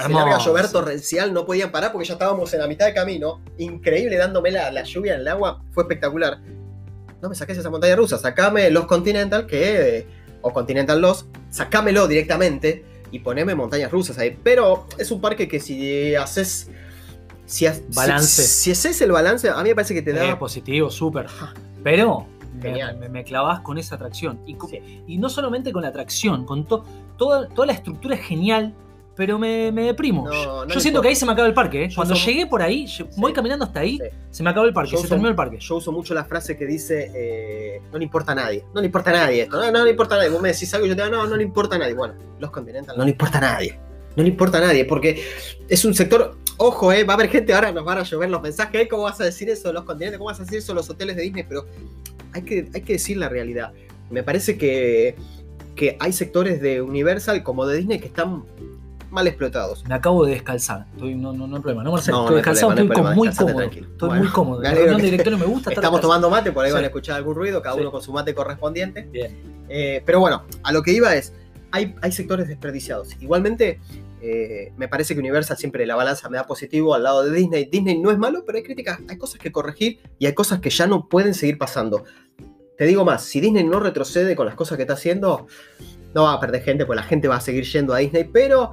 Se 0.06 0.12
larga 0.12 0.36
a 0.36 0.38
llover 0.44 0.70
torrencial, 0.70 1.32
no 1.34 1.44
podían 1.46 1.70
parar 1.72 1.92
porque 1.92 2.06
ya 2.08 2.14
estábamos 2.14 2.52
en 2.54 2.60
la 2.60 2.66
mitad 2.66 2.86
del 2.86 2.94
camino. 2.94 3.40
Increíble 3.58 4.16
dándome 4.16 4.50
la, 4.50 4.70
la 4.70 4.82
lluvia 4.84 5.14
en 5.14 5.20
el 5.20 5.28
agua, 5.28 5.62
fue 5.72 5.84
espectacular. 5.84 6.38
No 7.20 7.28
me 7.28 7.34
saques 7.34 7.56
esa 7.58 7.70
montaña 7.70 7.94
rusa, 7.96 8.18
sacame 8.18 8.70
los 8.70 8.86
Continental, 8.86 9.46
que. 9.46 9.98
eh, 9.98 10.06
o 10.44 10.52
Continental 10.52 11.00
Lost, 11.00 11.28
sacámelo 11.50 12.08
directamente 12.08 12.84
y 13.12 13.20
poneme 13.20 13.54
montañas 13.54 13.92
rusas 13.92 14.18
ahí. 14.18 14.36
Pero 14.42 14.86
es 14.98 15.10
un 15.12 15.20
parque 15.20 15.46
que 15.46 15.60
si 15.60 16.14
haces. 16.16 16.68
Si, 17.46 17.66
ha- 17.66 17.76
Balance. 17.94 18.42
Si, 18.42 18.70
haces 18.72 19.00
el 19.02 19.12
balance, 19.12 19.48
a 19.48 19.62
mí 19.62 19.68
me 19.68 19.74
parece 19.76 19.94
que 19.94 20.02
te 20.02 20.12
da. 20.12 20.28
Eh, 20.28 20.34
positivo, 20.36 20.90
súper. 20.90 21.26
Pero 21.84 22.26
Genial. 22.60 22.96
me- 22.98 23.08
me 23.08 23.22
clavas 23.24 23.60
con 23.60 23.78
esa 23.78 23.94
atracción. 23.96 24.40
Y, 24.46 24.56
Sí. 24.68 25.02
y 25.06 25.18
no 25.18 25.28
solamente 25.28 25.70
con 25.72 25.82
la 25.82 25.88
atracción, 25.88 26.44
con 26.44 26.64
to- 26.66 26.84
toda, 27.18 27.48
toda 27.48 27.66
la 27.68 27.72
estructura 27.74 28.16
es 28.16 28.22
genial, 28.22 28.74
pero 29.14 29.38
me, 29.38 29.70
me 29.72 29.82
deprimo. 29.84 30.24
No, 30.26 30.32
Yo- 30.32 30.44
no 30.64 30.68
Yo 30.68 30.74
le 30.74 30.80
siento 30.80 31.02
que 31.02 31.08
ahí 31.08 31.14
se 31.16 31.26
me 31.26 31.32
acaba 31.32 31.46
el 31.48 31.54
parque. 31.54 31.84
¿eh? 31.84 31.88
Cuando 31.94 32.14
uso- 32.14 32.26
llegué 32.26 32.46
por 32.46 32.62
ahí, 32.62 32.86
voy 33.16 33.30
Sí. 33.30 33.34
caminando 33.34 33.64
hasta 33.64 33.80
ahí, 33.80 33.98
Sí. 33.98 34.04
se 34.30 34.42
me 34.42 34.50
acabó 34.50 34.66
el 34.66 34.72
parque, 34.72 34.92
Yo 34.92 34.96
se 34.98 35.02
uso- 35.04 35.08
terminó 35.10 35.28
el 35.28 35.34
parque. 35.34 35.58
Yo 35.58 35.76
uso 35.76 35.92
mucho 35.92 36.14
la 36.14 36.24
frase 36.24 36.56
que 36.56 36.66
dice, 36.66 37.10
eh, 37.14 37.80
no 37.92 37.98
le 37.98 38.04
importa 38.04 38.32
a 38.32 38.34
nadie, 38.34 38.64
no 38.74 38.80
le 38.80 38.86
importa 38.86 39.10
a 39.10 39.14
nadie 39.14 39.42
esto, 39.42 39.60
no, 39.60 39.70
no 39.70 39.84
le 39.84 39.90
importa 39.90 40.14
a 40.14 40.18
nadie. 40.18 40.30
Vos 40.30 40.40
me 40.40 40.50
decís 40.52 40.72
algo 40.74 40.86
y 40.86 40.88
yo 40.90 40.96
te 40.96 41.02
digo, 41.04 41.14
no, 41.16 41.26
no 41.26 41.36
le 41.36 41.42
importa 41.42 41.76
a 41.76 41.78
nadie. 41.78 41.94
Bueno, 41.94 42.14
los 42.38 42.50
Continental 42.50 42.96
no 42.96 43.04
le 43.04 43.10
importa 43.10 43.38
a 43.38 43.40
nadie, 43.42 43.78
no 44.16 44.22
le 44.22 44.28
importa 44.30 44.58
a 44.58 44.60
nadie, 44.62 44.84
porque 44.86 45.22
es 45.68 45.84
un 45.84 45.94
sector, 45.94 46.36
ojo, 46.56 46.92
eh, 46.92 47.04
va 47.04 47.12
a 47.14 47.16
haber 47.16 47.28
gente, 47.28 47.52
ahora 47.54 47.70
nos 47.72 47.84
van 47.84 47.98
a 47.98 48.02
llover 48.04 48.30
los 48.30 48.40
mensajes, 48.40 48.80
eh, 48.82 48.88
¿cómo 48.88 49.02
vas 49.04 49.20
a 49.20 49.24
decir 49.24 49.48
eso 49.50 49.68
de 49.68 49.74
los 49.74 49.84
Continental? 49.84 50.18
¿Cómo 50.18 50.30
vas 50.30 50.40
a 50.40 50.44
decir 50.44 50.58
eso 50.58 50.72
de 50.72 50.76
los 50.76 50.88
hoteles 50.88 51.16
de 51.16 51.22
Disney? 51.22 51.44
Pero 51.48 51.66
hay 52.32 52.42
que, 52.42 52.68
hay 52.72 52.80
que 52.80 52.94
decir 52.94 53.16
la 53.18 53.28
realidad. 53.28 53.72
Me 54.10 54.22
parece 54.22 54.56
que, 54.58 55.16
que 55.74 55.96
hay 56.00 56.12
sectores 56.12 56.60
de 56.60 56.82
Universal 56.82 57.42
como 57.42 57.66
de 57.66 57.78
Disney 57.78 57.98
que 57.98 58.06
están 58.08 58.44
mal 59.12 59.26
explotados. 59.26 59.84
Me 59.86 59.94
acabo 59.94 60.24
de 60.24 60.32
descalzar. 60.32 60.86
Estoy, 60.94 61.14
no, 61.14 61.32
no, 61.32 61.46
no 61.46 61.56
hay 61.56 61.62
problema. 61.62 61.84
No, 61.84 61.92
Marcelo, 61.92 62.16
No, 62.16 62.22
estoy 62.24 62.32
no 62.32 62.36
descalzado, 62.36 62.68
problema, 62.74 62.94
estoy 62.94 63.14
muy 63.16 63.28
cómodo. 63.36 63.56
tranquilo. 63.56 63.86
Estoy 63.92 64.08
Bueno, 64.08 64.22
muy 64.24 64.32
cómodo. 64.32 64.62
La 64.62 64.70
reunión 64.72 65.00
de 65.00 65.10
me 65.36 65.44
gusta. 65.44 65.70
estar 65.70 65.74
Estamos 65.84 66.00
tomando 66.00 66.30
mate, 66.30 66.50
por 66.50 66.64
ahí 66.64 66.70
Sí. 66.70 66.74
van 66.74 66.84
a 66.84 66.86
escuchar 66.86 67.16
algún 67.16 67.34
ruido, 67.34 67.62
cada 67.62 67.74
Sí. 67.76 67.80
uno 67.82 67.92
con 67.92 68.02
su 68.02 68.12
mate 68.12 68.34
correspondiente. 68.34 69.02
Bien. 69.12 69.64
Eh, 69.68 70.02
pero 70.04 70.20
bueno, 70.20 70.44
a 70.62 70.72
lo 70.72 70.82
que 70.82 70.92
iba 70.92 71.14
es, 71.14 71.32
hay, 71.70 71.94
hay 72.02 72.12
sectores 72.12 72.48
desperdiciados. 72.48 73.08
Igualmente, 73.20 73.80
eh, 74.20 74.72
me 74.76 74.88
parece 74.88 75.14
que 75.14 75.20
Universal 75.20 75.56
siempre 75.56 75.84
la 75.86 75.94
balanza 75.96 76.28
me 76.28 76.36
da 76.38 76.46
positivo 76.46 76.94
al 76.94 77.02
lado 77.02 77.24
de 77.24 77.32
Disney. 77.32 77.66
Disney 77.66 77.98
no 77.98 78.10
es 78.10 78.18
malo, 78.18 78.44
pero 78.46 78.58
hay 78.58 78.64
críticas, 78.64 78.98
hay 79.08 79.18
cosas 79.18 79.40
que 79.40 79.52
corregir 79.52 80.00
y 80.18 80.26
hay 80.26 80.32
cosas 80.34 80.60
que 80.60 80.70
ya 80.70 80.86
no 80.86 81.08
pueden 81.08 81.34
seguir 81.34 81.58
pasando. 81.58 82.04
Te 82.78 82.86
digo 82.86 83.04
más, 83.04 83.22
si 83.24 83.40
Disney 83.40 83.64
no 83.64 83.78
retrocede 83.80 84.34
con 84.34 84.46
las 84.46 84.54
cosas 84.54 84.76
que 84.76 84.82
está 84.82 84.94
haciendo, 84.94 85.46
no 86.14 86.24
va 86.24 86.32
a 86.34 86.40
perder 86.40 86.62
gente, 86.62 86.84
pues 86.86 86.96
la 86.96 87.02
gente 87.02 87.28
va 87.28 87.36
a 87.36 87.40
seguir 87.40 87.64
yendo 87.64 87.94
a 87.94 87.98
Disney, 87.98 88.24
pero 88.24 88.72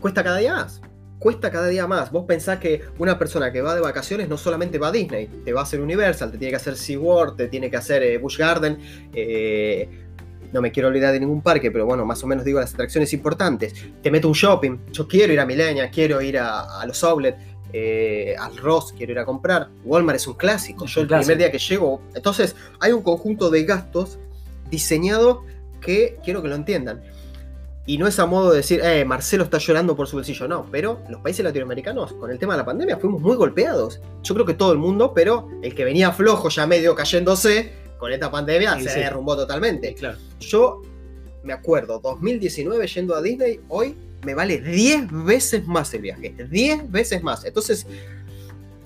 cuesta 0.00 0.22
cada 0.24 0.38
día 0.38 0.54
más. 0.54 0.80
Cuesta 1.18 1.50
cada 1.50 1.66
día 1.66 1.86
más. 1.86 2.12
Vos 2.12 2.24
pensás 2.26 2.58
que 2.58 2.82
una 2.98 3.18
persona 3.18 3.50
que 3.52 3.60
va 3.60 3.74
de 3.74 3.80
vacaciones 3.80 4.28
no 4.28 4.36
solamente 4.38 4.78
va 4.78 4.88
a 4.88 4.92
Disney, 4.92 5.26
te 5.44 5.52
va 5.52 5.60
a 5.60 5.62
hacer 5.64 5.80
Universal, 5.80 6.30
te 6.30 6.38
tiene 6.38 6.50
que 6.50 6.56
hacer 6.56 6.76
SeaWorld, 6.76 7.36
te 7.36 7.48
tiene 7.48 7.68
que 7.70 7.76
hacer 7.76 8.02
eh, 8.04 8.18
Busch 8.18 8.38
Garden, 8.38 8.78
eh, 9.12 9.88
no 10.52 10.62
me 10.62 10.70
quiero 10.70 10.88
olvidar 10.88 11.12
de 11.12 11.20
ningún 11.20 11.42
parque, 11.42 11.70
pero 11.72 11.84
bueno, 11.86 12.06
más 12.06 12.22
o 12.22 12.26
menos 12.28 12.44
digo 12.44 12.60
las 12.60 12.72
atracciones 12.72 13.12
importantes. 13.12 13.74
Te 14.00 14.10
meto 14.12 14.28
un 14.28 14.34
shopping, 14.34 14.78
yo 14.92 15.08
quiero 15.08 15.32
ir 15.32 15.40
a 15.40 15.44
Milenia, 15.46 15.90
quiero 15.90 16.22
ir 16.22 16.38
a, 16.38 16.80
a 16.80 16.86
los 16.86 17.02
Outlet, 17.02 17.36
eh, 17.72 18.34
al 18.38 18.56
Ross, 18.56 18.94
quiero 18.96 19.12
ir 19.12 19.18
a 19.18 19.24
comprar. 19.24 19.68
Walmart 19.84 20.16
es 20.16 20.26
un 20.28 20.34
clásico, 20.34 20.84
Es 20.86 20.92
yo 20.94 21.00
el 21.02 21.08
clásico. 21.08 21.26
primer 21.26 21.38
día 21.38 21.50
que 21.50 21.58
llego. 21.58 22.00
Entonces, 22.14 22.54
hay 22.80 22.92
un 22.92 23.02
conjunto 23.02 23.50
de 23.50 23.64
gastos 23.64 24.18
diseñado 24.70 25.44
que 25.80 26.16
quiero 26.24 26.42
que 26.42 26.48
lo 26.48 26.54
entiendan. 26.54 27.02
Y 27.88 27.96
no 27.96 28.06
es 28.06 28.18
a 28.18 28.26
modo 28.26 28.50
de 28.50 28.58
decir, 28.58 28.82
eh, 28.84 29.02
Marcelo 29.06 29.44
está 29.44 29.56
llorando 29.56 29.96
por 29.96 30.06
su 30.06 30.16
bolsillo, 30.16 30.46
no, 30.46 30.66
pero 30.70 31.00
los 31.08 31.22
países 31.22 31.42
latinoamericanos 31.42 32.12
con 32.12 32.30
el 32.30 32.38
tema 32.38 32.52
de 32.52 32.58
la 32.58 32.66
pandemia 32.66 32.98
fuimos 32.98 33.22
muy 33.22 33.34
golpeados. 33.34 33.98
Yo 34.22 34.34
creo 34.34 34.44
que 34.44 34.52
todo 34.52 34.72
el 34.72 34.78
mundo, 34.78 35.14
pero 35.14 35.48
el 35.62 35.74
que 35.74 35.86
venía 35.86 36.12
flojo 36.12 36.50
ya 36.50 36.66
medio 36.66 36.94
cayéndose 36.94 37.72
con 37.98 38.12
esta 38.12 38.30
pandemia 38.30 38.76
Sí, 38.76 38.82
se 38.84 38.90
sí. 38.90 39.00
derrumbó 39.00 39.36
totalmente. 39.36 39.94
Claro. 39.94 40.18
Yo 40.38 40.82
me 41.42 41.54
acuerdo, 41.54 41.98
2019 41.98 42.86
yendo 42.88 43.14
a 43.16 43.22
Disney, 43.22 43.60
hoy 43.68 43.94
me 44.22 44.34
vale 44.34 44.60
10 44.60 45.06
veces 45.24 45.66
más 45.66 45.94
el 45.94 46.02
viaje. 46.02 46.34
10 46.50 46.90
veces 46.90 47.22
más. 47.22 47.46
Entonces, 47.46 47.86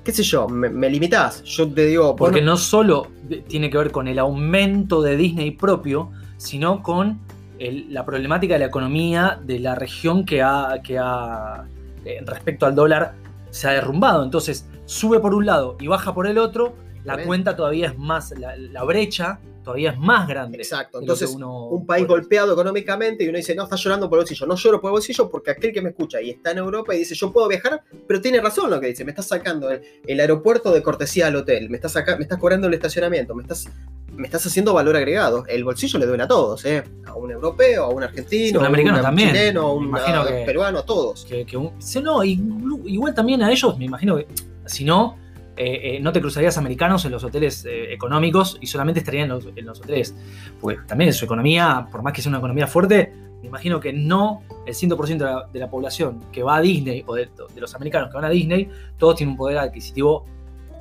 qué 0.05 0.13
sé 0.13 0.23
yo, 0.23 0.49
me, 0.49 0.69
me 0.69 0.89
limitás. 0.89 1.43
Yo 1.43 1.69
te 1.69 1.87
digo. 1.87 2.15
Porque 2.15 2.37
bueno, 2.37 2.53
no 2.53 2.57
solo 2.57 3.09
tiene 3.49 3.69
que 3.69 3.79
ver 3.79 3.91
con 3.91 4.07
el 4.07 4.21
aumento 4.21 5.03
de 5.03 5.17
Disney 5.17 5.51
propio, 5.51 6.13
sino 6.37 6.85
con 6.85 7.19
el- 7.69 7.93
la 7.95 8.05
problemática 8.05 8.55
de 8.55 8.61
la 8.61 8.67
economía 8.67 9.39
de 9.43 9.59
la 9.59 9.75
región 9.75 10.25
que 10.25 10.43
ha, 10.43 10.81
que 10.83 10.99
ha 10.99 11.65
eh, 12.05 12.21
respecto 12.27 12.67
al 12.67 12.75
dólar, 12.75 13.15
se 13.51 13.69
ha 13.69 13.73
derrumbado. 13.73 14.25
Entonces, 14.25 14.67
sube 14.87 15.21
por 15.21 15.35
un 15.35 15.47
lado 15.47 15.77
y 15.81 15.87
baja 15.87 16.13
por 16.15 16.27
el 16.27 16.39
otro, 16.39 16.75
la 17.05 17.23
cuenta 17.25 17.55
todavía 17.57 17.89
es 17.89 17.99
más, 17.99 18.31
la, 18.39 18.57
la 18.57 18.83
brecha 18.85 19.39
todavía 19.65 19.93
es 19.93 19.99
más 19.99 20.27
grande. 20.27 20.59
Exacto. 20.59 20.99
Entonces, 21.01 21.31
uno 21.37 21.67
un 21.69 21.87
país 21.87 22.05
puede- 22.05 22.21
golpeado 22.21 22.53
económicamente 22.53 23.23
y 23.23 23.29
uno 23.29 23.37
dice, 23.39 23.55
no, 23.55 23.63
está 23.63 23.77
llorando 23.77 24.09
por 24.09 24.19
el 24.19 24.23
bolsillo. 24.23 24.47
No 24.47 24.57
lloro 24.57 24.81
por 24.81 24.89
el 24.89 24.93
bolsillo 24.93 25.31
porque 25.31 25.53
aquel 25.53 25.73
que 25.73 25.81
me 25.81 25.91
escucha 25.91 26.21
y 26.21 26.31
está 26.31 26.51
en 26.51 26.59
Europa 26.59 26.93
y 26.95 26.99
dice, 26.99 27.15
yo 27.15 27.33
puedo 27.33 27.47
viajar, 27.47 27.81
pero 28.09 28.21
tiene 28.21 28.41
razón 28.41 28.71
lo 28.71 28.81
que 28.81 28.89
dice. 28.89 29.05
Me 29.05 29.13
estás 29.13 29.29
sacando 29.29 29.71
el, 29.71 29.81
el 30.05 30.19
aeropuerto 30.19 30.73
de 30.73 30.83
cortesía 30.83 31.29
al 31.29 31.37
hotel, 31.37 31.71
me 31.71 31.77
estás, 31.77 31.93
saca- 31.93 32.17
me 32.17 32.23
estás 32.25 32.39
cobrando 32.39 32.67
el 32.67 32.75
estacionamiento, 32.75 33.37
me 33.37 33.43
estás, 33.43 33.69
me 34.15 34.27
estás 34.27 34.45
haciendo 34.47 34.75
valor 34.75 34.97
agregado. 34.97 35.45
El 35.47 35.65
bolsillo 35.65 35.99
le 35.99 36.07
duele 36.07 36.23
a 36.23 36.29
todos, 36.29 36.65
¿eh? 36.65 36.83
A 37.07 37.15
un 37.15 37.31
europeo, 37.31 37.85
a 37.85 37.89
un 37.89 38.03
argentino, 38.03 38.61
Sí, 38.61 38.67
a 38.67 38.69
un 38.69 39.03
también. 39.03 39.29
chileno, 39.31 39.63
a 39.63 39.73
un 39.75 39.95
a- 39.97 40.27
que- 40.27 40.43
peruano, 40.47 40.79
a 40.81 40.85
todos. 40.87 41.25
que, 41.25 41.45
que 41.47 41.57
un- 41.57 41.73
sí, 41.81 42.01
no, 42.01 42.23
igual 42.25 43.15
también 43.15 43.43
a 43.43 43.51
ellos, 43.51 43.77
me 43.79 43.85
imagino 43.87 44.17
que 44.17 44.27
si 44.67 44.85
no, 44.85 45.17
eh, 45.57 45.97
eh, 45.97 46.01
no 46.01 46.13
te 46.13 46.21
cruzarías 46.21 46.57
americanos 46.57 47.05
en 47.05 47.13
los 47.13 47.25
hoteles 47.25 47.65
eh, 47.67 47.93
económicos 47.93 48.57
y 48.61 48.67
solamente 48.67 49.01
estarían 49.01 49.25
en 49.25 49.29
los, 49.31 49.47
en 49.55 49.67
los 49.67 49.81
hoteles. 49.81 50.15
Pues 50.61 50.79
también 50.87 51.13
su 51.13 51.25
economía, 51.27 51.89
por 51.91 52.03
más 52.03 52.13
que 52.13 52.23
sea 52.23 52.31
una 52.31 52.39
economía 52.39 52.67
fuerte, 52.67 53.13
me 53.43 53.49
imagino 53.49 53.79
que 53.81 53.93
no 53.93 54.43
el 54.67 54.75
100% 54.75 55.19
de 55.19 55.25
la, 55.25 55.49
de 55.53 55.59
la 55.59 55.69
población 55.69 56.21
que 56.33 56.43
va 56.43 56.57
a 56.57 56.61
Disney 56.61 57.03
o 57.07 57.15
de, 57.15 57.29
de 57.55 57.61
los 57.61 57.75
americanos 57.75 58.09
que 58.09 58.15
van 58.15 58.25
a 58.25 58.29
Disney, 58.31 58.69
todos 58.99 59.17
tienen 59.17 59.33
un 59.33 59.37
poder 59.37 59.59
adquisitivo 59.59 60.25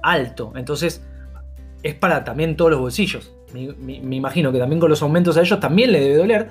alto. 0.03 0.53
Entonces, 0.55 1.03
es 1.83 1.95
para 1.95 2.23
también 2.23 2.55
todos 2.55 2.71
los 2.71 2.79
bolsillos. 2.79 3.31
Me, 3.53 3.73
me- 3.73 3.99
me 4.01 4.15
imagino 4.15 4.51
que 4.51 4.59
también 4.59 4.79
con 4.79 4.89
los 4.89 5.01
aumentos 5.01 5.35
a 5.37 5.41
ellos 5.41 5.59
también 5.59 5.91
le 5.91 5.99
debe 5.99 6.15
doler, 6.17 6.47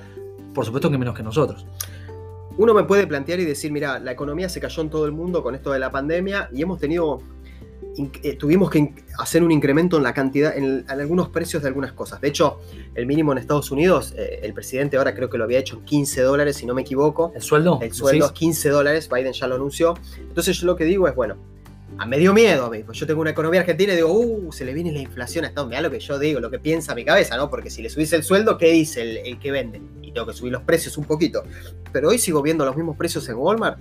por 0.55 0.65
supuesto 0.65 0.91
que 0.91 0.99
menos 0.99 1.15
que 1.15 1.23
nosotros. 1.23 1.67
Uno 2.59 2.75
me 2.75 2.85
puede 2.85 3.07
plantear 3.07 3.41
y 3.41 3.45
decir, 3.45 3.73
mira, 3.73 3.99
la 3.99 4.13
economía 4.13 4.49
se 4.49 4.61
cayó 4.61 4.83
en 4.83 4.91
todo 4.91 5.07
el 5.07 5.13
mundo 5.13 5.43
con 5.43 5.55
esto 5.55 5.71
de 5.73 5.79
la 5.79 5.91
pandemia 5.91 6.51
y 6.53 6.61
hemos 6.61 6.79
tenido, 6.79 7.23
eh, 8.23 8.37
tuvimos 8.37 8.69
que 8.71 8.93
hacer 9.19 9.43
un 9.43 9.51
incremento 9.51 9.97
en 9.97 10.03
la 10.03 10.13
cantidad, 10.13 10.55
en, 10.55 10.65
en 10.81 10.91
algunos 10.91 11.29
precios 11.31 11.63
de 11.63 11.69
algunas 11.69 11.93
cosas. 11.93 12.21
De 12.21 12.29
hecho, 12.29 12.59
el 12.95 13.07
mínimo 13.07 13.33
en 13.33 13.39
Estados 13.39 13.71
Unidos, 13.71 14.13
eh, 14.19 14.41
el 14.43 14.53
presidente 14.53 14.99
ahora 14.99 15.15
creo 15.15 15.31
que 15.31 15.39
lo 15.39 15.45
había 15.45 15.59
hecho 15.59 15.77
en 15.79 15.85
15 15.87 16.21
dólares, 16.23 16.57
si 16.57 16.67
no 16.67 16.75
me 16.75 16.83
equivoco. 16.83 17.33
¿El 17.35 17.41
sueldo? 17.41 17.79
El 17.81 17.95
sueldo 17.95 18.27
es 18.27 18.31
¿Decís? 18.33 18.39
15 18.41 18.69
dólares, 18.69 19.09
Biden 19.11 19.33
ya 19.33 19.47
lo 19.47 19.55
anunció. 19.55 19.95
Entonces 20.19 20.59
yo 20.61 20.67
lo 20.67 20.77
que 20.77 20.85
digo 20.85 21.09
es, 21.09 21.15
bueno, 21.15 21.37
a 22.03 22.07
me 22.07 22.19
dio 22.19 22.33
miedo 22.33 22.65
a 22.67 22.71
mí, 22.71 22.83
pues 22.83 22.99
yo 22.99 23.07
tengo 23.07 23.21
una 23.21 23.31
economía 23.31 23.61
argentina 23.61 23.93
y 23.93 23.97
digo, 23.97 24.11
uh, 24.11 24.51
se 24.53 24.65
le 24.65 24.73
viene 24.73 24.91
la 24.91 25.01
inflación 25.01 25.45
a 25.45 25.49
Estados 25.49 25.67
Unidos. 25.67 25.81
Mirá 25.83 25.89
lo 25.89 25.91
que 25.93 26.01
yo 26.01 26.19
digo, 26.19 26.41
lo 26.41 26.51
que 26.51 26.59
piensa 26.59 26.95
mi 26.95 27.05
cabeza, 27.05 27.37
¿no? 27.37 27.51
Porque 27.51 27.69
si 27.69 27.83
le 27.83 27.91
subís 27.91 28.13
el 28.15 28.23
sueldo, 28.25 28.57
¿qué 28.57 28.71
dice 28.73 29.03
el, 29.03 29.17
el 29.19 29.39
que 29.39 29.51
vende? 29.51 29.83
Y 30.03 30.13
tengo 30.13 30.27
que 30.27 30.33
subir 30.33 30.53
los 30.53 30.63
precios 30.63 30.97
un 30.97 31.05
poquito. 31.05 31.43
Pero 31.93 32.09
hoy 32.09 32.19
sigo 32.19 32.41
viendo 32.41 32.65
los 32.65 32.75
mismos 32.75 32.97
precios 32.97 33.29
en 33.29 33.37
Walmart 33.37 33.79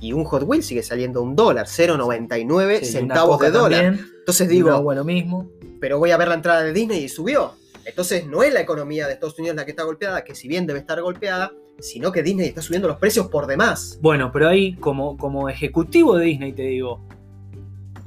y 0.00 0.12
un 0.14 0.24
Hot 0.24 0.44
Wheels 0.44 0.64
sigue 0.64 0.82
saliendo 0.82 1.20
un 1.22 1.36
dólar, 1.36 1.66
0,99 1.66 2.78
Sí, 2.80 2.84
centavos 2.92 3.38
de 3.40 3.50
dólar. 3.50 3.82
también, 3.82 4.06
Entonces 4.20 4.48
digo, 4.48 4.94
lo 4.94 5.04
mismo. 5.04 5.50
pero 5.80 5.98
voy 5.98 6.10
a 6.10 6.16
ver 6.16 6.28
la 6.28 6.34
entrada 6.34 6.62
de 6.62 6.72
Disney 6.72 7.04
y 7.04 7.08
subió. 7.08 7.52
Entonces 7.84 8.26
no 8.26 8.42
es 8.42 8.52
la 8.52 8.60
economía 8.60 9.06
de 9.06 9.14
Estados 9.14 9.38
Unidos 9.38 9.56
la 9.56 9.64
que 9.64 9.72
está 9.72 9.82
golpeada, 9.82 10.24
que 10.24 10.34
si 10.34 10.46
bien 10.48 10.66
debe 10.66 10.78
estar 10.78 11.00
golpeada, 11.00 11.52
sino 11.78 12.12
que 12.12 12.22
Disney 12.22 12.48
está 12.48 12.60
subiendo 12.62 12.88
los 12.88 12.98
precios 12.98 13.28
por 13.28 13.46
demás. 13.46 13.98
Bueno, 14.00 14.30
pero 14.32 14.48
ahí, 14.48 14.74
como, 14.74 15.16
como 15.16 15.48
ejecutivo 15.48 16.16
de 16.16 16.24
Disney, 16.26 16.52
te 16.52 16.62
digo, 16.62 17.00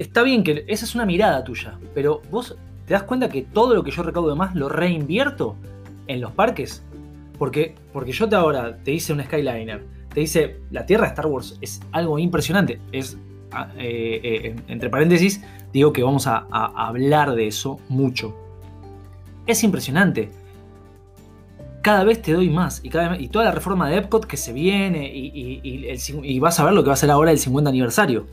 está 0.02 0.22
bien 0.22 0.42
que 0.42 0.64
esa 0.68 0.84
es 0.84 0.94
una 0.94 1.06
mirada 1.06 1.42
tuya, 1.44 1.78
pero 1.94 2.22
vos 2.30 2.56
te 2.86 2.94
das 2.94 3.04
cuenta 3.04 3.28
que 3.28 3.42
todo 3.42 3.74
lo 3.74 3.82
que 3.82 3.90
yo 3.90 4.02
recaudo 4.02 4.30
de 4.30 4.34
más 4.34 4.54
lo 4.54 4.68
reinvierto 4.68 5.56
en 6.06 6.20
los 6.20 6.32
parques. 6.32 6.82
Porque, 7.38 7.74
porque 7.92 8.12
yo 8.12 8.28
te 8.28 8.36
ahora 8.36 8.76
te 8.76 8.92
hice 8.92 9.12
un 9.12 9.22
Skyliner, 9.22 9.84
te 10.12 10.20
dice, 10.20 10.60
la 10.70 10.86
Tierra 10.86 11.04
de 11.04 11.08
Star 11.08 11.26
Wars 11.26 11.58
es 11.60 11.80
algo 11.92 12.18
impresionante. 12.18 12.80
Es, 12.92 13.16
ah, 13.52 13.68
eh, 13.78 14.20
eh, 14.22 14.56
entre 14.68 14.90
paréntesis, 14.90 15.42
digo 15.72 15.92
que 15.92 16.02
vamos 16.02 16.26
a, 16.26 16.46
hablar 16.50 17.34
de 17.34 17.46
eso 17.46 17.80
mucho. 17.88 18.36
Es 19.46 19.64
impresionante. 19.64 20.30
Cada 21.80 22.04
vez 22.04 22.22
te 22.22 22.32
doy 22.32 22.48
más. 22.48 22.80
Y, 22.84 22.90
cada 22.90 23.18
y 23.18 23.28
toda 23.28 23.46
la 23.46 23.50
reforma 23.50 23.88
de 23.88 23.96
Epcot 23.96 24.24
que 24.24 24.36
se 24.36 24.52
viene. 24.52 25.10
Y, 25.12 25.60
y 25.64 26.38
vas 26.38 26.60
a 26.60 26.64
ver 26.64 26.74
lo 26.74 26.84
que 26.84 26.88
va 26.88 26.94
a 26.94 26.96
ser 26.96 27.10
ahora 27.10 27.32
el 27.32 27.38
50 27.38 27.70
aniversario. 27.70 28.26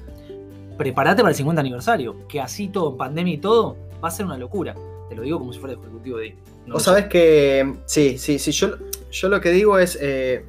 Prepárate 0.79 1.21
para 1.21 1.31
el 1.31 1.35
50 1.35 1.59
aniversario. 1.59 2.25
Que 2.29 2.39
así 2.39 2.69
todo, 2.69 2.95
pandemia 2.95 3.33
y 3.33 3.37
todo, 3.39 3.75
va 4.01 4.07
a 4.07 4.11
ser 4.11 4.25
una 4.25 4.37
locura. 4.37 4.73
Te 5.09 5.15
lo 5.15 5.23
digo 5.23 5.37
como 5.37 5.51
si 5.51 5.59
fuera 5.59 5.73
el 5.73 5.79
ejecutivo 5.81 6.19
de 6.19 6.23
Disney. 6.23 6.43
No 6.67 6.75
Vos 6.75 6.83
sabés 6.83 7.07
que, 7.07 7.75
sí, 7.85 8.17
sí, 8.17 8.39
sí, 8.39 8.53
yo, 8.53 8.77
yo 9.11 9.27
lo 9.27 9.41
que 9.41 9.51
digo 9.51 9.77
es, 9.77 9.97
eh, 9.99 10.45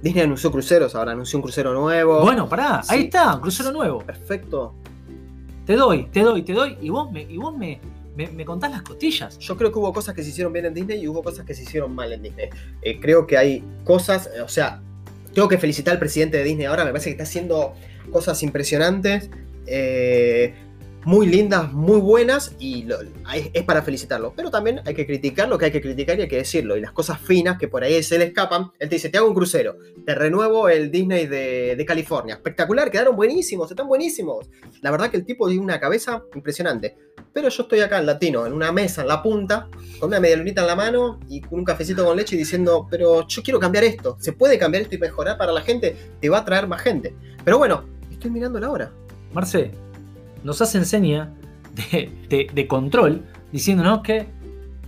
Disney 0.00 0.22
anunció 0.22 0.52
cruceros, 0.52 0.94
ahora 0.94 1.10
anunció 1.10 1.36
un 1.38 1.42
crucero 1.42 1.74
nuevo. 1.74 2.20
Bueno, 2.20 2.48
pará, 2.48 2.82
ahí 2.86 3.06
está, 3.06 3.36
crucero 3.42 3.72
nuevo. 3.72 3.98
Perfecto. 3.98 4.72
Te 5.66 5.74
doy, 5.74 6.04
te 6.12 6.20
doy, 6.20 6.42
te 6.42 6.52
doy. 6.52 6.78
Y 6.80 6.88
vos 6.88 7.10
me, 7.10 7.22
y 7.22 7.36
vos 7.36 7.58
me, 7.58 7.80
me, 8.14 8.28
me 8.28 8.44
contás 8.44 8.70
las 8.70 8.82
costillas. 8.82 9.36
Yo 9.40 9.56
creo 9.56 9.72
que 9.72 9.80
hubo 9.80 9.92
cosas 9.92 10.14
que 10.14 10.22
se 10.22 10.28
hicieron 10.28 10.52
bien 10.52 10.66
en 10.66 10.74
Disney 10.74 11.02
y 11.02 11.08
hubo 11.08 11.24
cosas 11.24 11.44
que 11.44 11.54
se 11.54 11.64
hicieron 11.64 11.92
mal 11.92 12.12
en 12.12 12.22
Disney. 12.22 12.50
Eh, 12.82 13.00
creo 13.00 13.26
que 13.26 13.36
hay 13.36 13.64
cosas, 13.82 14.30
eh, 14.32 14.42
o 14.42 14.48
sea, 14.48 14.80
tengo 15.34 15.48
que 15.48 15.58
felicitar 15.58 15.94
al 15.94 15.98
presidente 15.98 16.36
de 16.36 16.44
Disney 16.44 16.66
ahora, 16.66 16.84
me 16.84 16.92
parece 16.92 17.06
que 17.06 17.12
está 17.14 17.24
haciendo 17.24 17.74
cosas 18.12 18.42
impresionantes, 18.44 19.28
eh, 19.66 20.54
muy 21.04 21.26
lindas, 21.26 21.72
muy 21.72 22.00
buenas 22.00 22.54
y 22.58 22.86
es 23.52 23.64
para 23.64 23.82
felicitarlo. 23.82 24.32
Pero 24.36 24.50
también 24.50 24.80
hay 24.84 24.94
que 24.94 25.06
criticar 25.06 25.48
lo 25.48 25.58
que 25.58 25.66
hay 25.66 25.72
que 25.72 25.80
criticar 25.80 26.18
y 26.18 26.22
hay 26.22 26.28
que 26.28 26.36
decirlo. 26.36 26.76
Y 26.76 26.80
las 26.80 26.92
cosas 26.92 27.20
finas 27.20 27.58
que 27.58 27.68
por 27.68 27.82
ahí 27.82 28.02
se 28.02 28.18
le 28.18 28.26
escapan, 28.26 28.70
él 28.78 28.88
te 28.88 28.96
dice, 28.96 29.08
te 29.08 29.18
hago 29.18 29.28
un 29.28 29.34
crucero, 29.34 29.76
te 30.04 30.14
renuevo 30.14 30.68
el 30.68 30.90
Disney 30.90 31.26
de, 31.26 31.74
de 31.76 31.84
California. 31.84 32.34
Espectacular, 32.34 32.90
quedaron 32.90 33.16
buenísimos, 33.16 33.70
están 33.70 33.88
buenísimos. 33.88 34.48
La 34.80 34.90
verdad 34.90 35.10
que 35.10 35.16
el 35.16 35.24
tipo 35.24 35.48
tiene 35.48 35.62
una 35.62 35.80
cabeza 35.80 36.22
impresionante. 36.34 36.96
Pero 37.32 37.48
yo 37.48 37.62
estoy 37.62 37.80
acá 37.80 37.98
en 37.98 38.06
latino, 38.06 38.46
en 38.46 38.52
una 38.52 38.72
mesa, 38.72 39.02
en 39.02 39.08
la 39.08 39.22
punta, 39.22 39.68
con 39.98 40.08
una 40.08 40.20
medialunita 40.20 40.60
en 40.60 40.66
la 40.66 40.76
mano 40.76 41.18
y 41.28 41.40
con 41.40 41.60
un 41.60 41.64
cafecito 41.64 42.04
con 42.04 42.16
leche 42.16 42.36
y 42.36 42.38
diciendo, 42.38 42.86
pero 42.90 43.26
yo 43.26 43.42
quiero 43.42 43.58
cambiar 43.58 43.84
esto. 43.84 44.16
¿Se 44.20 44.32
puede 44.32 44.58
cambiar 44.58 44.82
esto 44.82 44.96
y 44.96 44.98
mejorar 44.98 45.38
para 45.38 45.50
la 45.50 45.62
gente? 45.62 45.96
Te 46.20 46.28
va 46.28 46.38
a 46.38 46.44
traer 46.44 46.66
más 46.66 46.82
gente. 46.82 47.14
Pero 47.42 47.56
bueno, 47.58 47.84
estoy 48.10 48.30
mirando 48.30 48.60
la 48.60 48.70
hora. 48.70 48.92
Marce, 49.32 49.72
nos 50.44 50.60
hace 50.60 50.78
enseña 50.78 51.30
de, 51.74 52.10
de- 52.28 52.46
de 52.52 52.66
control 52.68 53.22
diciéndonos 53.50 54.00
que 54.02 54.26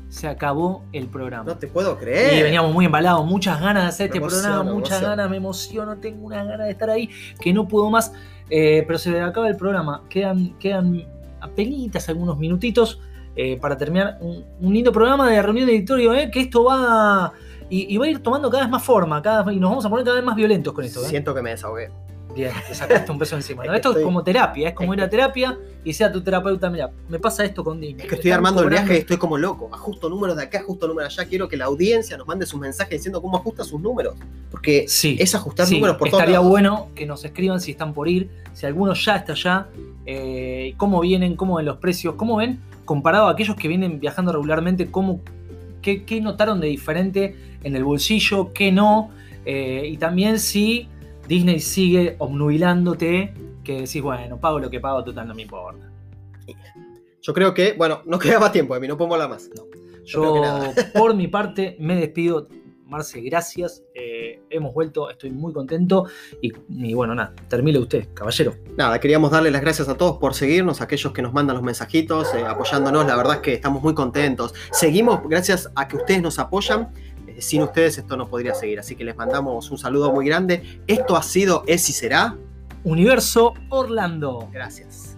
se 0.08 0.28
acabó 0.28 0.84
el 0.92 1.06
programa. 1.06 1.44
No 1.44 1.56
te 1.58 1.66
puedo 1.66 1.98
creer. 1.98 2.34
Y 2.38 2.42
veníamos 2.42 2.72
muy 2.72 2.84
embalados, 2.84 3.26
muchas 3.26 3.60
ganas 3.60 3.82
de 3.82 3.88
hacer 3.88 4.04
Me 4.04 4.06
este 4.06 4.18
emociono, 4.18 4.42
programa, 4.42 4.72
muchas 4.72 4.90
emociono. 4.98 5.10
ganas, 5.16 5.30
me 5.30 5.36
emociono, 5.36 5.96
tengo 5.96 6.26
una 6.26 6.44
ganas 6.44 6.66
de 6.66 6.70
estar 6.72 6.90
ahí, 6.90 7.10
que 7.40 7.52
no 7.52 7.66
puedo 7.66 7.90
más. 7.90 8.12
Eh, 8.50 8.84
pero 8.86 8.98
se 8.98 9.20
acaba 9.20 9.48
el 9.48 9.56
programa, 9.56 10.02
quedan, 10.08 10.56
quedan 10.58 11.04
apenitas 11.40 12.08
algunos 12.10 12.38
minutitos 12.38 13.00
eh, 13.36 13.56
para 13.58 13.76
terminar 13.76 14.18
un, 14.20 14.44
un 14.60 14.72
lindo 14.74 14.92
programa 14.92 15.28
de 15.30 15.42
reunión 15.42 15.66
de 15.66 15.74
editorio, 15.74 16.14
eh, 16.14 16.30
que 16.30 16.40
esto 16.40 16.64
va 16.64 17.32
y, 17.70 17.92
y 17.92 17.96
va 17.96 18.04
a 18.04 18.08
ir 18.08 18.18
tomando 18.22 18.50
cada 18.50 18.62
vez 18.64 18.70
más 18.70 18.82
forma, 18.84 19.20
cada 19.22 19.50
y 19.52 19.58
nos 19.58 19.70
vamos 19.70 19.84
a 19.86 19.88
poner 19.90 20.04
cada 20.04 20.16
vez 20.16 20.24
más 20.24 20.36
violentos 20.36 20.72
con 20.74 20.84
esto. 20.84 21.00
Siento 21.00 21.34
que 21.34 21.42
me 21.42 21.50
desahogué. 21.50 21.90
Bien, 22.34 22.50
te 22.66 22.74
sacaste 22.74 23.10
un 23.12 23.18
peso 23.18 23.36
encima. 23.36 23.64
¿no? 23.64 23.72
Es 23.72 23.80
que 23.80 23.88
Esto 23.88 23.98
es 23.98 24.04
como 24.04 24.22
terapia, 24.24 24.68
es 24.68 24.74
como 24.74 24.92
es 24.92 24.98
ir 24.98 25.04
a 25.04 25.08
terapia 25.10 25.58
y 25.84 25.92
sea 25.92 26.10
tu 26.10 26.22
terapeuta, 26.22 26.68
mira, 26.70 26.90
me 27.08 27.18
pasa 27.18 27.44
esto 27.44 27.62
con 27.62 27.80
Disney. 27.80 28.02
Es 28.02 28.08
que 28.08 28.14
estoy 28.16 28.30
armando 28.32 28.60
el 28.60 28.66
cobrando- 28.68 28.84
viaje 28.86 28.98
y 28.98 29.00
estoy 29.02 29.16
como 29.18 29.38
loco. 29.38 29.68
Ajusto 29.72 30.08
números 30.08 30.36
de 30.36 30.42
acá, 30.44 30.58
ajusto 30.60 30.88
números 30.88 31.14
de 31.14 31.22
allá. 31.22 31.28
Quiero 31.30 31.48
que 31.48 31.56
la 31.56 31.66
audiencia 31.66 32.16
nos 32.16 32.26
mande 32.26 32.46
sus 32.46 32.58
mensajes 32.60 32.98
diciendo 32.98 33.20
cómo 33.22 33.36
ajusta 33.36 33.62
sus 33.64 33.80
números. 33.80 34.14
Porque 34.50 34.86
Sí. 34.88 35.16
es 35.20 35.34
ajustar 35.34 35.66
Sí, 35.66 35.74
números 35.76 35.96
por 35.96 36.08
estaría 36.08 36.40
bueno 36.40 36.88
que 36.94 37.06
nos 37.06 37.24
escriban 37.24 37.60
si 37.60 37.70
están 37.72 37.92
por 37.94 38.08
ir, 38.08 38.28
si 38.52 38.66
alguno 38.66 38.94
ya 38.94 39.16
está 39.16 39.32
allá, 39.32 39.68
eh, 40.06 40.74
cómo 40.76 41.00
vienen, 41.00 41.36
cómo 41.36 41.56
ven 41.56 41.66
los 41.66 41.76
precios, 41.78 42.14
cómo 42.16 42.36
ven, 42.36 42.60
comparado 42.84 43.28
a 43.28 43.30
aquellos 43.32 43.56
que 43.56 43.68
vienen 43.68 44.00
viajando 44.00 44.32
regularmente, 44.32 44.90
cómo, 44.90 45.20
qué, 45.82 46.04
qué 46.04 46.20
notaron 46.20 46.60
de 46.60 46.66
diferente 46.68 47.36
en 47.62 47.76
el 47.76 47.84
bolsillo, 47.84 48.52
qué 48.52 48.70
no, 48.72 49.10
eh, 49.46 49.86
y 49.90 49.96
también 49.98 50.38
si 50.38 50.88
Disney 51.28 51.60
sigue 51.60 52.16
obnubilándote, 52.18 53.34
que 53.62 53.80
decís, 53.80 54.02
bueno, 54.02 54.38
pago 54.38 54.58
lo 54.58 54.70
que 54.70 54.80
pago, 54.80 55.02
total 55.04 55.28
no 55.28 55.34
me 55.34 55.42
importa. 55.42 55.90
Yo 57.22 57.32
creo 57.32 57.54
que, 57.54 57.72
bueno, 57.72 58.02
no 58.04 58.18
queda 58.20 58.38
más 58.38 58.52
tiempo, 58.52 58.76
Emi, 58.76 58.86
no 58.88 58.96
podemos 58.96 59.14
hablar 59.14 59.30
más. 59.30 59.48
creo 59.48 59.70
que 59.70 59.78
Yo, 60.04 60.40
nada. 60.42 60.72
por 60.94 61.14
mi 61.14 61.28
parte, 61.28 61.76
me 61.80 61.96
despido. 61.96 62.48
Marce, 62.86 63.22
gracias. 63.22 63.82
eh, 63.94 64.42
hemos 64.50 64.74
vuelto, 64.74 65.10
estoy 65.10 65.30
muy 65.30 65.52
contento. 65.52 66.06
Y, 66.42 66.52
y 66.68 66.94
bueno, 66.94 67.14
nada, 67.14 67.34
termine 67.48 67.78
usted, 67.78 68.08
caballero. 68.12 68.54
Nada, 68.76 69.00
queríamos 69.00 69.30
darle 69.30 69.50
las 69.50 69.62
gracias 69.62 69.88
a 69.88 69.96
todos 69.96 70.18
por 70.18 70.34
seguirnos, 70.34 70.80
a 70.80 70.84
aquellos 70.84 71.12
que 71.12 71.22
nos 71.22 71.32
mandan 71.32 71.56
los 71.56 71.64
mensajitos, 71.64 72.34
eh, 72.34 72.44
apoyándonos. 72.46 73.06
La 73.06 73.16
verdad 73.16 73.36
es 73.36 73.40
que 73.40 73.54
estamos 73.54 73.82
muy 73.82 73.94
contentos. 73.94 74.54
Seguimos, 74.70 75.20
gracias 75.28 75.70
a 75.74 75.88
que 75.88 75.96
ustedes 75.96 76.22
nos 76.22 76.38
apoyan, 76.38 76.92
sin 77.38 77.62
ustedes 77.62 77.98
esto 77.98 78.16
no 78.16 78.28
podría 78.28 78.54
seguir, 78.54 78.78
así 78.78 78.96
que 78.96 79.04
les 79.04 79.16
mandamos 79.16 79.70
un 79.70 79.78
saludo 79.78 80.12
muy 80.12 80.26
grande. 80.26 80.80
Esto 80.86 81.16
ha 81.16 81.22
sido 81.22 81.64
Es 81.66 81.88
y 81.88 81.92
Será. 81.92 82.36
Universo 82.84 83.54
Orlando. 83.70 84.48
Gracias. 84.52 85.13